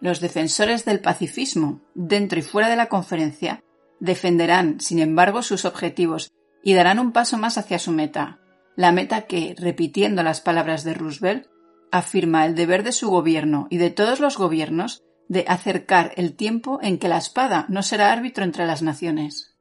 Los 0.00 0.20
defensores 0.20 0.84
del 0.84 1.00
pacifismo, 1.00 1.80
dentro 1.94 2.38
y 2.38 2.42
fuera 2.42 2.68
de 2.68 2.76
la 2.76 2.88
conferencia, 2.88 3.62
defenderán, 3.98 4.80
sin 4.80 4.98
embargo, 4.98 5.42
sus 5.42 5.64
objetivos 5.64 6.30
y 6.62 6.74
darán 6.74 6.98
un 6.98 7.12
paso 7.12 7.38
más 7.38 7.56
hacia 7.56 7.78
su 7.78 7.92
meta, 7.92 8.39
la 8.76 8.92
meta 8.92 9.22
que, 9.22 9.54
repitiendo 9.58 10.22
las 10.22 10.40
palabras 10.40 10.84
de 10.84 10.94
Roosevelt, 10.94 11.46
afirma 11.90 12.46
el 12.46 12.54
deber 12.54 12.82
de 12.82 12.92
su 12.92 13.10
gobierno 13.10 13.66
y 13.70 13.78
de 13.78 13.90
todos 13.90 14.20
los 14.20 14.38
gobiernos 14.38 15.02
de 15.28 15.44
acercar 15.46 16.12
el 16.16 16.34
tiempo 16.34 16.80
en 16.82 16.98
que 16.98 17.08
la 17.08 17.18
espada 17.18 17.66
no 17.68 17.82
será 17.82 18.12
árbitro 18.12 18.44
entre 18.44 18.66
las 18.66 18.82
naciones. 18.82 19.54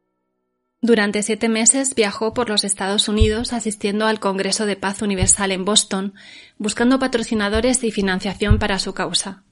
Durante 0.81 1.23
siete 1.23 1.49
meses 1.49 1.93
viajó 1.93 2.33
por 2.33 2.49
los 2.49 2.63
Estados 2.63 3.09
Unidos 3.09 3.51
asistiendo 3.51 4.07
al 4.07 4.21
Congreso 4.21 4.65
de 4.65 4.77
Paz 4.77 5.01
Universal 5.01 5.51
en 5.51 5.65
Boston, 5.65 6.13
buscando 6.57 6.99
patrocinadores 6.99 7.83
y 7.83 7.91
financiación 7.91 8.59
para 8.59 8.79
su 8.79 8.93
causa. 8.93 9.43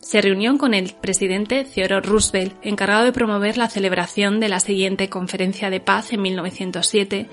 Se 0.00 0.20
reunió 0.20 0.56
con 0.58 0.74
el 0.74 0.94
presidente 0.94 1.64
Theodore 1.64 2.06
Roosevelt, 2.06 2.54
encargado 2.62 3.04
de 3.04 3.12
promover 3.12 3.56
la 3.56 3.68
celebración 3.68 4.38
de 4.38 4.48
la 4.48 4.60
siguiente 4.60 5.08
Conferencia 5.08 5.68
de 5.70 5.80
Paz 5.80 6.12
en 6.12 6.22
1907, 6.22 7.28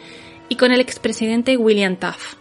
y 0.50 0.56
con 0.56 0.72
el 0.72 0.80
expresidente 0.80 1.58
William 1.58 1.96
Taft. 1.96 2.38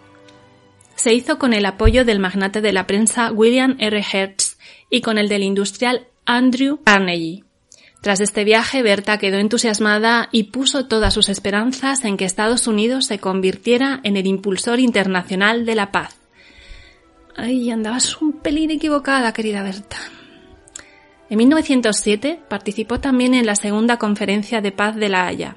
Se 0.95 1.13
hizo 1.13 1.39
con 1.39 1.53
el 1.53 1.67
apoyo 1.67 2.05
del 2.05 2.19
magnate 2.19 2.61
de 2.61 2.73
la 2.73 2.87
prensa 2.87 3.31
William 3.31 3.77
R. 3.79 4.05
Hertz 4.13 4.57
y 4.91 5.03
con 5.03 5.19
el 5.19 5.29
del 5.29 5.43
industrial 5.43 6.07
Andrew 6.25 6.81
Carnegie. 6.83 7.45
Tras 8.01 8.21
este 8.21 8.45
viaje, 8.45 8.83
Berta 8.83 9.19
quedó 9.19 9.39
entusiasmada 9.39 10.29
y 10.31 10.45
puso 10.45 10.87
todas 10.87 11.13
sus 11.13 11.29
esperanzas 11.29 12.05
en 12.05 12.17
que 12.17 12.25
Estados 12.25 12.67
Unidos 12.67 13.07
se 13.07 13.19
convirtiera 13.19 14.01
en 14.05 14.17
el 14.17 14.27
impulsor 14.27 14.79
internacional 14.79 15.67
de 15.67 15.75
la 15.75 15.91
paz. 15.91 16.17
Ay, 17.37 17.71
andabas 17.71 18.21
un 18.23 18.33
pelín 18.33 18.71
equivocada, 18.71 19.33
querida 19.33 19.63
Berta. 19.63 19.99
En 21.29 21.39
1907 21.39 22.41
participó 22.49 23.01
también 23.01 23.35
en 23.35 23.45
la 23.45 23.57
segunda 23.57 23.99
conferencia 23.99 24.61
de 24.61 24.73
paz 24.73 24.95
de 24.95 25.09
La 25.09 25.27
Haya, 25.27 25.57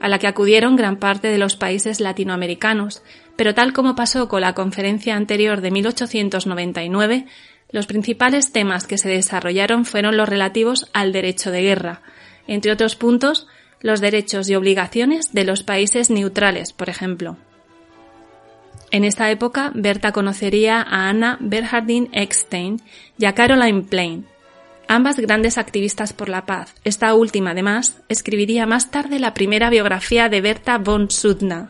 a 0.00 0.08
la 0.08 0.18
que 0.18 0.26
acudieron 0.26 0.76
gran 0.76 0.96
parte 0.96 1.28
de 1.28 1.38
los 1.38 1.56
países 1.56 2.00
latinoamericanos, 2.00 3.02
pero 3.36 3.54
tal 3.54 3.72
como 3.72 3.94
pasó 3.94 4.28
con 4.28 4.40
la 4.40 4.54
conferencia 4.54 5.14
anterior 5.14 5.60
de 5.60 5.70
1899, 5.70 7.26
los 7.70 7.86
principales 7.86 8.50
temas 8.50 8.86
que 8.86 8.98
se 8.98 9.08
desarrollaron 9.08 9.84
fueron 9.84 10.16
los 10.16 10.28
relativos 10.28 10.90
al 10.92 11.12
derecho 11.12 11.50
de 11.50 11.62
guerra, 11.62 12.02
entre 12.48 12.72
otros 12.72 12.96
puntos, 12.96 13.46
los 13.80 14.00
derechos 14.00 14.48
y 14.48 14.54
obligaciones 14.54 15.32
de 15.32 15.44
los 15.44 15.62
países 15.62 16.10
neutrales, 16.10 16.72
por 16.72 16.88
ejemplo. 16.88 17.36
En 18.90 19.04
esta 19.04 19.30
época, 19.30 19.70
Berta 19.74 20.10
conocería 20.12 20.82
a 20.82 21.08
Anna 21.08 21.36
Bernhardin 21.40 22.08
Eckstein 22.12 22.82
y 23.18 23.26
a 23.26 23.34
Caroline 23.34 23.82
Plain, 23.82 24.26
ambas 24.90 25.20
grandes 25.20 25.56
activistas 25.56 26.12
por 26.12 26.28
la 26.28 26.46
paz. 26.46 26.74
Esta 26.82 27.14
última, 27.14 27.52
además, 27.52 28.00
escribiría 28.08 28.66
más 28.66 28.90
tarde 28.90 29.20
la 29.20 29.34
primera 29.34 29.70
biografía 29.70 30.28
de 30.28 30.40
Berta 30.40 30.78
von 30.78 31.12
Suttner. 31.12 31.66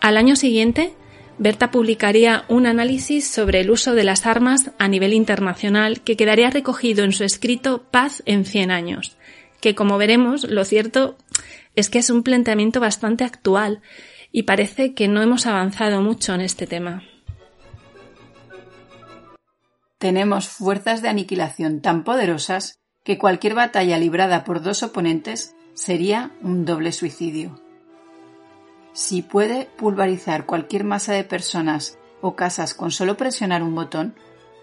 Al 0.00 0.16
año 0.16 0.34
siguiente, 0.34 0.94
Berta 1.36 1.70
publicaría 1.70 2.46
un 2.48 2.66
análisis 2.66 3.28
sobre 3.28 3.60
el 3.60 3.70
uso 3.70 3.94
de 3.94 4.04
las 4.04 4.24
armas 4.24 4.70
a 4.78 4.88
nivel 4.88 5.12
internacional 5.12 6.00
que 6.00 6.16
quedaría 6.16 6.48
recogido 6.48 7.04
en 7.04 7.12
su 7.12 7.22
escrito 7.22 7.82
Paz 7.90 8.22
en 8.24 8.46
100 8.46 8.70
años, 8.70 9.18
que 9.60 9.74
como 9.74 9.98
veremos, 9.98 10.44
lo 10.44 10.64
cierto 10.64 11.18
es 11.74 11.90
que 11.90 11.98
es 11.98 12.08
un 12.08 12.22
planteamiento 12.22 12.80
bastante 12.80 13.24
actual 13.24 13.82
y 14.32 14.44
parece 14.44 14.94
que 14.94 15.06
no 15.06 15.20
hemos 15.20 15.44
avanzado 15.44 16.00
mucho 16.00 16.32
en 16.32 16.40
este 16.40 16.66
tema. 16.66 17.02
Tenemos 19.98 20.48
fuerzas 20.48 21.00
de 21.02 21.08
aniquilación 21.08 21.80
tan 21.80 22.04
poderosas 22.04 22.78
que 23.02 23.18
cualquier 23.18 23.54
batalla 23.54 23.98
librada 23.98 24.44
por 24.44 24.62
dos 24.62 24.82
oponentes 24.82 25.54
sería 25.74 26.32
un 26.42 26.64
doble 26.64 26.92
suicidio. 26.92 27.60
Si 28.92 29.22
puede 29.22 29.66
pulverizar 29.76 30.46
cualquier 30.46 30.84
masa 30.84 31.12
de 31.12 31.24
personas 31.24 31.98
o 32.20 32.34
casas 32.34 32.74
con 32.74 32.90
solo 32.90 33.16
presionar 33.16 33.62
un 33.62 33.74
botón, 33.74 34.14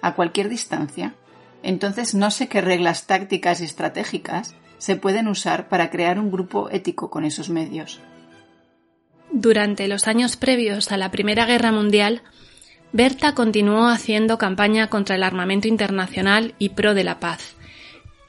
a 0.01 0.15
cualquier 0.15 0.49
distancia, 0.49 1.15
entonces 1.63 2.13
no 2.13 2.29
sé 2.29 2.49
qué 2.49 2.59
reglas 2.59 3.07
tácticas 3.07 3.61
y 3.61 3.63
estratégicas 3.63 4.53
se 4.77 4.97
pueden 4.97 5.29
usar 5.29 5.69
para 5.69 5.89
crear 5.89 6.19
un 6.19 6.29
grupo 6.29 6.69
ético 6.69 7.09
con 7.09 7.23
esos 7.23 7.49
medios. 7.49 8.01
Durante 9.31 9.87
los 9.87 10.07
años 10.07 10.35
previos 10.35 10.91
a 10.91 10.97
la 10.97 11.09
Primera 11.09 11.45
Guerra 11.45 11.71
Mundial, 11.71 12.21
Berta 12.95 13.33
continuó 13.33 13.87
haciendo 13.87 14.37
campaña 14.37 14.87
contra 14.87 15.15
el 15.15 15.23
armamento 15.23 15.67
internacional 15.67 16.53
y 16.59 16.69
pro 16.69 16.93
de 16.93 17.03
la 17.03 17.19
paz. 17.19 17.55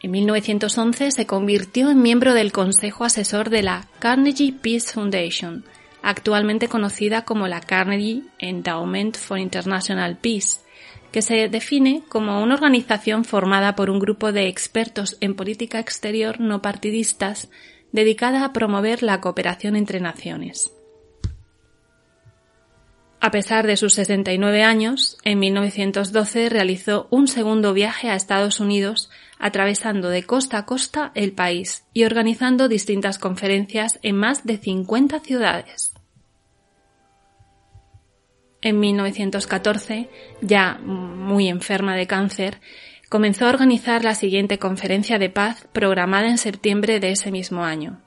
En 0.00 0.10
1911 0.10 1.10
se 1.10 1.26
convirtió 1.26 1.90
en 1.90 2.00
miembro 2.00 2.32
del 2.32 2.50
Consejo 2.50 3.04
Asesor 3.04 3.50
de 3.50 3.62
la 3.62 3.88
Carnegie 3.98 4.54
Peace 4.54 4.90
Foundation, 4.90 5.66
actualmente 6.02 6.68
conocida 6.68 7.26
como 7.26 7.46
la 7.46 7.60
Carnegie 7.60 8.22
Endowment 8.38 9.18
for 9.18 9.38
International 9.38 10.16
Peace, 10.16 10.60
que 11.12 11.20
se 11.20 11.48
define 11.50 12.02
como 12.08 12.42
una 12.42 12.54
organización 12.54 13.26
formada 13.26 13.76
por 13.76 13.90
un 13.90 13.98
grupo 13.98 14.32
de 14.32 14.48
expertos 14.48 15.18
en 15.20 15.34
política 15.34 15.78
exterior 15.78 16.40
no 16.40 16.62
partidistas 16.62 17.50
dedicada 17.92 18.46
a 18.46 18.54
promover 18.54 19.02
la 19.02 19.20
cooperación 19.20 19.76
entre 19.76 20.00
naciones. 20.00 20.72
A 23.24 23.30
pesar 23.30 23.66
de 23.66 23.78
sus 23.78 23.94
69 23.94 24.62
años, 24.64 25.16
en 25.24 25.38
1912 25.38 26.50
realizó 26.50 27.08
un 27.08 27.26
segundo 27.26 27.72
viaje 27.72 28.10
a 28.10 28.16
Estados 28.16 28.60
Unidos, 28.60 29.08
atravesando 29.38 30.10
de 30.10 30.24
costa 30.24 30.58
a 30.58 30.66
costa 30.66 31.10
el 31.14 31.32
país 31.32 31.86
y 31.94 32.04
organizando 32.04 32.68
distintas 32.68 33.18
conferencias 33.18 33.98
en 34.02 34.16
más 34.18 34.44
de 34.44 34.58
50 34.58 35.20
ciudades. 35.20 35.94
En 38.60 38.78
1914, 38.78 40.10
ya 40.42 40.74
muy 40.84 41.48
enferma 41.48 41.96
de 41.96 42.06
cáncer, 42.06 42.60
comenzó 43.08 43.46
a 43.46 43.48
organizar 43.48 44.04
la 44.04 44.14
siguiente 44.14 44.58
conferencia 44.58 45.18
de 45.18 45.30
paz 45.30 45.66
programada 45.72 46.28
en 46.28 46.36
septiembre 46.36 47.00
de 47.00 47.12
ese 47.12 47.30
mismo 47.30 47.64
año. 47.64 48.02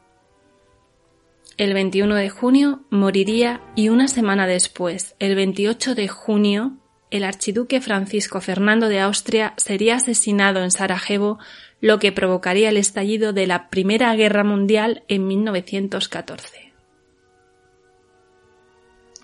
El 1.58 1.74
21 1.74 2.14
de 2.14 2.30
junio 2.30 2.82
moriría 2.92 3.62
y 3.76 3.90
una 3.90 4.08
semana 4.08 4.46
después, 4.46 5.16
el 5.18 5.36
28 5.36 5.96
de 5.96 6.08
junio, 6.08 6.78
el 7.10 7.24
archiduque 7.24 7.82
Francisco 7.82 8.42
Fernando 8.42 8.90
de 8.90 9.00
Austria 9.00 9.56
sería 9.58 9.96
asesinado 9.96 10.64
en 10.64 10.70
Sarajevo, 10.70 11.40
lo 11.82 11.98
que 11.98 12.12
provocaría 12.12 12.70
el 12.70 12.78
estallido 12.78 13.34
de 13.34 13.48
la 13.48 13.72
Primera 13.72 14.14
Guerra 14.14 14.44
Mundial 14.44 15.02
en 15.08 15.26
1914. 15.26 16.74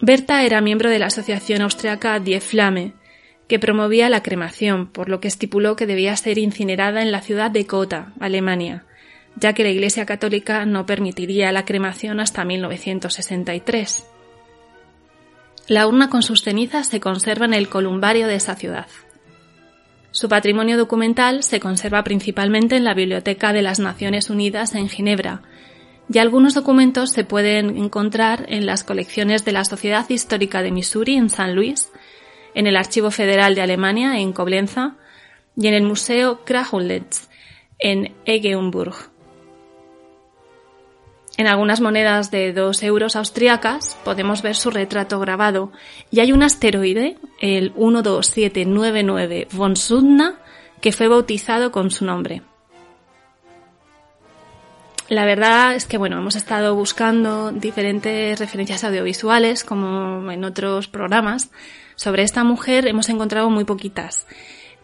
Berta 0.01 0.43
era 0.43 0.59
miembro 0.59 0.89
de 0.89 0.97
la 0.97 1.07
asociación 1.07 1.61
austriaca 1.61 2.19
Die 2.19 2.41
Flamme, 2.41 2.93
que 3.47 3.59
promovía 3.59 4.09
la 4.09 4.23
cremación, 4.23 4.88
por 4.88 5.07
lo 5.07 5.19
que 5.19 5.27
estipuló 5.27 5.75
que 5.75 5.86
debía 5.86 6.17
ser 6.17 6.39
incinerada 6.39 7.03
en 7.03 7.11
la 7.11 7.21
ciudad 7.21 7.51
de 7.51 7.63
Gotha, 7.65 8.11
Alemania, 8.19 8.88
ya 9.36 9.53
que 9.53 9.63
la 9.63 9.69
Iglesia 9.69 10.05
Católica 10.05 10.65
no 10.65 10.86
permitiría 10.86 11.51
la 11.51 11.65
cremación 11.65 12.19
hasta 12.19 12.45
1963. 12.45 14.05
La 15.67 15.88
urna 15.88 16.09
con 16.09 16.23
sus 16.23 16.43
cenizas 16.43 16.88
se 16.88 16.99
conserva 16.99 17.45
en 17.45 17.53
el 17.53 17.69
columbario 17.69 18.27
de 18.27 18.36
esa 18.36 18.55
ciudad. 18.55 18.88
Su 20.11 20.29
patrimonio 20.29 20.77
documental 20.77 21.43
se 21.43 21.59
conserva 21.59 22.03
principalmente 22.03 22.75
en 22.75 22.84
la 22.84 22.93
Biblioteca 22.93 23.53
de 23.53 23.61
las 23.61 23.79
Naciones 23.79 24.29
Unidas 24.29 24.75
en 24.75 24.89
Ginebra, 24.89 25.41
y 26.11 26.17
algunos 26.19 26.53
documentos 26.53 27.11
se 27.11 27.23
pueden 27.23 27.77
encontrar 27.77 28.45
en 28.49 28.65
las 28.65 28.84
colecciones 28.84 29.45
de 29.45 29.53
la 29.53 29.63
Sociedad 29.63 30.07
Histórica 30.09 30.61
de 30.61 30.71
Missouri 30.71 31.15
en 31.15 31.29
San 31.29 31.55
Luis, 31.55 31.89
en 32.53 32.67
el 32.67 32.75
Archivo 32.75 33.09
Federal 33.09 33.55
de 33.55 33.61
Alemania 33.61 34.19
en 34.19 34.34
Coblenza 34.34 34.95
y 35.55 35.67
en 35.67 35.73
el 35.73 35.84
Museo 35.84 36.43
Krahulitz 36.43 37.29
en 37.79 38.13
Eggenburg. 38.25 39.12
En 41.36 41.47
algunas 41.47 41.81
monedas 41.81 42.29
de 42.29 42.53
2 42.53 42.84
euros 42.84 43.15
austriacas 43.15 43.97
podemos 44.03 44.43
ver 44.43 44.55
su 44.55 44.69
retrato 44.69 45.19
grabado 45.19 45.71
y 46.11 46.19
hay 46.19 46.31
un 46.31 46.43
asteroide, 46.43 47.17
el 47.39 47.73
12799 47.73 49.47
von 49.51 49.75
Sudna, 49.75 50.36
que 50.79 50.91
fue 50.91 51.07
bautizado 51.07 51.71
con 51.71 51.89
su 51.89 52.05
nombre. 52.05 52.43
La 55.09 55.25
verdad 55.25 55.75
es 55.75 55.86
que 55.86 55.97
bueno, 55.97 56.17
hemos 56.17 56.36
estado 56.36 56.75
buscando 56.75 57.51
diferentes 57.51 58.39
referencias 58.39 58.84
audiovisuales, 58.84 59.63
como 59.63 60.31
en 60.31 60.43
otros 60.43 60.88
programas. 60.88 61.51
Sobre 61.95 62.23
esta 62.23 62.43
mujer 62.43 62.88
hemos 62.88 63.09
encontrado 63.09 63.49
muy 63.49 63.63
poquitas, 63.63 64.27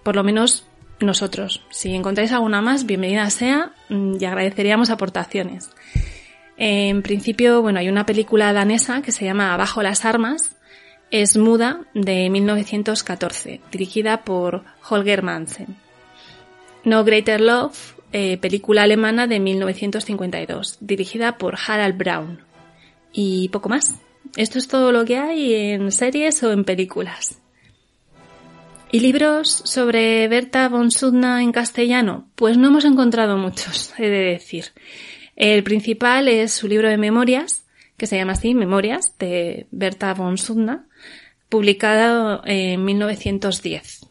por 0.04 0.16
lo 0.16 0.24
menos 0.24 0.66
nosotros. 1.00 1.64
Si 1.70 1.96
encontráis 1.96 2.32
alguna 2.32 2.62
más, 2.62 2.86
bienvenida 2.86 3.30
sea 3.30 3.72
mm, 3.90 4.18
y 4.20 4.26
agradeceríamos 4.26 4.90
aportaciones. 4.90 5.70
En 6.62 7.04
principio, 7.04 7.62
bueno, 7.62 7.80
hay 7.80 7.88
una 7.88 8.06
película 8.06 8.52
danesa 8.52 9.02
que 9.02 9.14
se 9.14 9.24
llama 9.24 9.54
Abajo 9.54 9.82
las 9.82 10.04
armas, 10.04 10.58
es 11.10 11.38
muda 11.38 11.86
de 11.94 12.30
1914, 12.30 13.62
dirigida 13.72 14.26
por 14.26 14.66
Holger 14.90 15.24
Mansen. 15.24 15.78
No 16.84 17.06
Greater 17.06 17.40
Love, 17.40 17.96
eh, 18.12 18.38
película 18.40 18.84
alemana 18.84 19.26
de 19.26 19.40
1952, 19.40 20.80
dirigida 20.82 21.38
por 21.38 21.56
Harald 21.66 21.98
Braun. 21.98 22.42
Y 23.14 23.48
poco 23.50 23.70
más. 23.70 23.96
Esto 24.36 24.60
es 24.60 24.68
todo 24.68 24.92
lo 24.92 25.06
que 25.06 25.18
hay 25.18 25.54
en 25.54 25.94
series 25.94 26.44
o 26.44 26.52
en 26.52 26.66
películas. 26.66 27.40
¿Y 28.92 29.00
libros 29.00 29.50
sobre 29.64 30.28
Berta 30.28 30.68
von 30.68 30.92
Sudna 30.92 31.42
en 31.42 31.54
castellano? 31.54 32.28
Pues 32.36 32.58
no 32.58 32.68
hemos 32.68 32.84
encontrado 32.84 33.38
muchos, 33.38 33.94
he 33.98 34.10
de 34.10 34.32
decir. 34.32 34.66
El 35.40 35.64
principal 35.64 36.28
es 36.28 36.54
su 36.54 36.68
libro 36.68 36.90
de 36.90 36.98
memorias, 36.98 37.64
que 37.98 38.08
se 38.08 38.18
llama 38.18 38.34
así, 38.34 38.54
Memorias, 38.54 39.16
de 39.18 39.68
Berta 39.72 40.14
von 40.14 40.38
Sudna, 40.38 40.86
publicado 41.48 42.42
en 42.46 42.84
1910. 42.84 44.06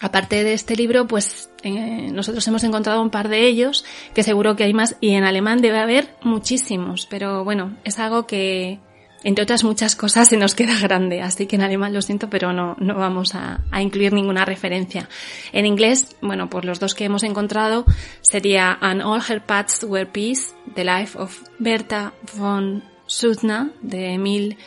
Aparte 0.00 0.42
de 0.42 0.54
este 0.54 0.74
libro, 0.74 1.06
pues 1.06 1.50
eh, 1.62 2.10
nosotros 2.12 2.48
hemos 2.48 2.64
encontrado 2.64 3.02
un 3.02 3.10
par 3.10 3.28
de 3.28 3.46
ellos, 3.46 3.84
que 4.14 4.22
seguro 4.22 4.56
que 4.56 4.64
hay 4.64 4.72
más, 4.72 4.96
y 5.02 5.10
en 5.10 5.24
alemán 5.24 5.60
debe 5.60 5.78
haber 5.78 6.08
muchísimos, 6.22 7.06
pero 7.06 7.44
bueno, 7.44 7.76
es 7.84 7.98
algo 7.98 8.26
que, 8.26 8.78
entre 9.26 9.42
otras 9.42 9.64
muchas 9.64 9.96
cosas, 9.96 10.28
se 10.28 10.36
nos 10.36 10.54
queda 10.54 10.78
grande, 10.80 11.20
así 11.20 11.46
que 11.46 11.56
en 11.56 11.62
alemán 11.62 11.92
lo 11.92 12.00
siento, 12.00 12.30
pero 12.30 12.52
no, 12.52 12.76
no 12.78 12.94
vamos 12.94 13.34
a, 13.34 13.58
incluir 13.76 14.12
ninguna 14.12 14.44
referencia. 14.44 15.08
En 15.52 15.66
inglés, 15.66 16.14
bueno, 16.22 16.48
pues 16.48 16.64
los 16.64 16.78
dos 16.78 16.94
que 16.94 17.06
hemos 17.06 17.24
encontrado 17.24 17.84
sería 18.20 18.78
And 18.80 19.02
All 19.02 19.20
Her 19.28 19.44
Paths 19.44 19.82
Were 19.82 20.06
Peace, 20.06 20.54
The 20.76 20.84
Life 20.84 21.18
of 21.18 21.42
Berta 21.58 22.14
von 22.36 22.84
Sudna, 23.06 23.72
de 23.82 24.12
Emil 24.12 24.58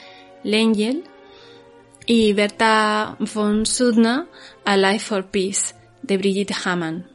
Lengel, 0.43 1.05
y 2.05 2.33
Berta 2.33 3.15
von 3.17 3.65
Sudna, 3.65 4.27
A 4.65 4.75
Life 4.75 5.05
for 5.05 5.27
Peace, 5.27 5.73
de 6.01 6.17
Brigitte 6.17 6.53
Hamann. 6.65 7.09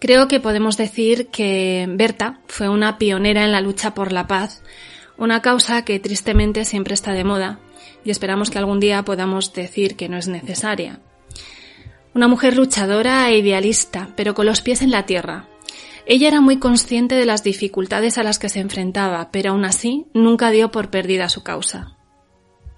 Creo 0.00 0.26
que 0.26 0.40
podemos 0.40 0.76
decir 0.76 1.28
que 1.28 1.86
Berta 1.88 2.40
fue 2.48 2.68
una 2.68 2.98
pionera 2.98 3.44
en 3.44 3.52
la 3.52 3.60
lucha 3.60 3.94
por 3.94 4.10
la 4.10 4.26
paz, 4.26 4.64
una 5.22 5.40
causa 5.40 5.84
que 5.84 6.00
tristemente 6.00 6.64
siempre 6.64 6.94
está 6.94 7.12
de 7.12 7.22
moda 7.22 7.60
y 8.04 8.10
esperamos 8.10 8.50
que 8.50 8.58
algún 8.58 8.80
día 8.80 9.04
podamos 9.04 9.52
decir 9.52 9.94
que 9.94 10.08
no 10.08 10.16
es 10.16 10.26
necesaria. 10.26 10.98
Una 12.12 12.26
mujer 12.26 12.56
luchadora 12.56 13.30
e 13.30 13.38
idealista, 13.38 14.08
pero 14.16 14.34
con 14.34 14.46
los 14.46 14.62
pies 14.62 14.82
en 14.82 14.90
la 14.90 15.06
tierra. 15.06 15.46
Ella 16.06 16.26
era 16.26 16.40
muy 16.40 16.58
consciente 16.58 17.14
de 17.14 17.24
las 17.24 17.44
dificultades 17.44 18.18
a 18.18 18.24
las 18.24 18.40
que 18.40 18.48
se 18.48 18.58
enfrentaba, 18.58 19.30
pero 19.30 19.50
aún 19.50 19.64
así 19.64 20.06
nunca 20.12 20.50
dio 20.50 20.72
por 20.72 20.90
perdida 20.90 21.28
su 21.28 21.44
causa. 21.44 21.96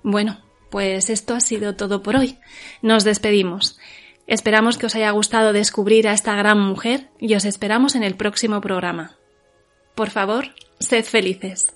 Bueno, 0.03 0.45
pues 0.71 1.09
esto 1.09 1.35
ha 1.35 1.41
sido 1.41 1.77
todo 1.77 2.03
por 2.03 2.15
hoy. 2.15 2.39
Nos 2.83 3.05
despedimos. 3.05 3.79
Esperamos 4.27 4.77
que 4.77 4.85
os 4.85 4.95
haya 4.95 5.11
gustado 5.13 5.55
descubrir 5.55 6.09
a 6.09 6.13
esta 6.13 6.35
gran 6.35 6.61
mujer 6.61 7.09
y 7.19 7.37
os 7.37 7.47
esperamos 7.47 7.95
en 7.95 8.03
el 8.03 8.17
próximo 8.17 8.61
programa. 8.61 9.17
Por 9.95 10.11
favor, 10.11 10.55
sed 10.79 11.07
felices. 11.07 11.75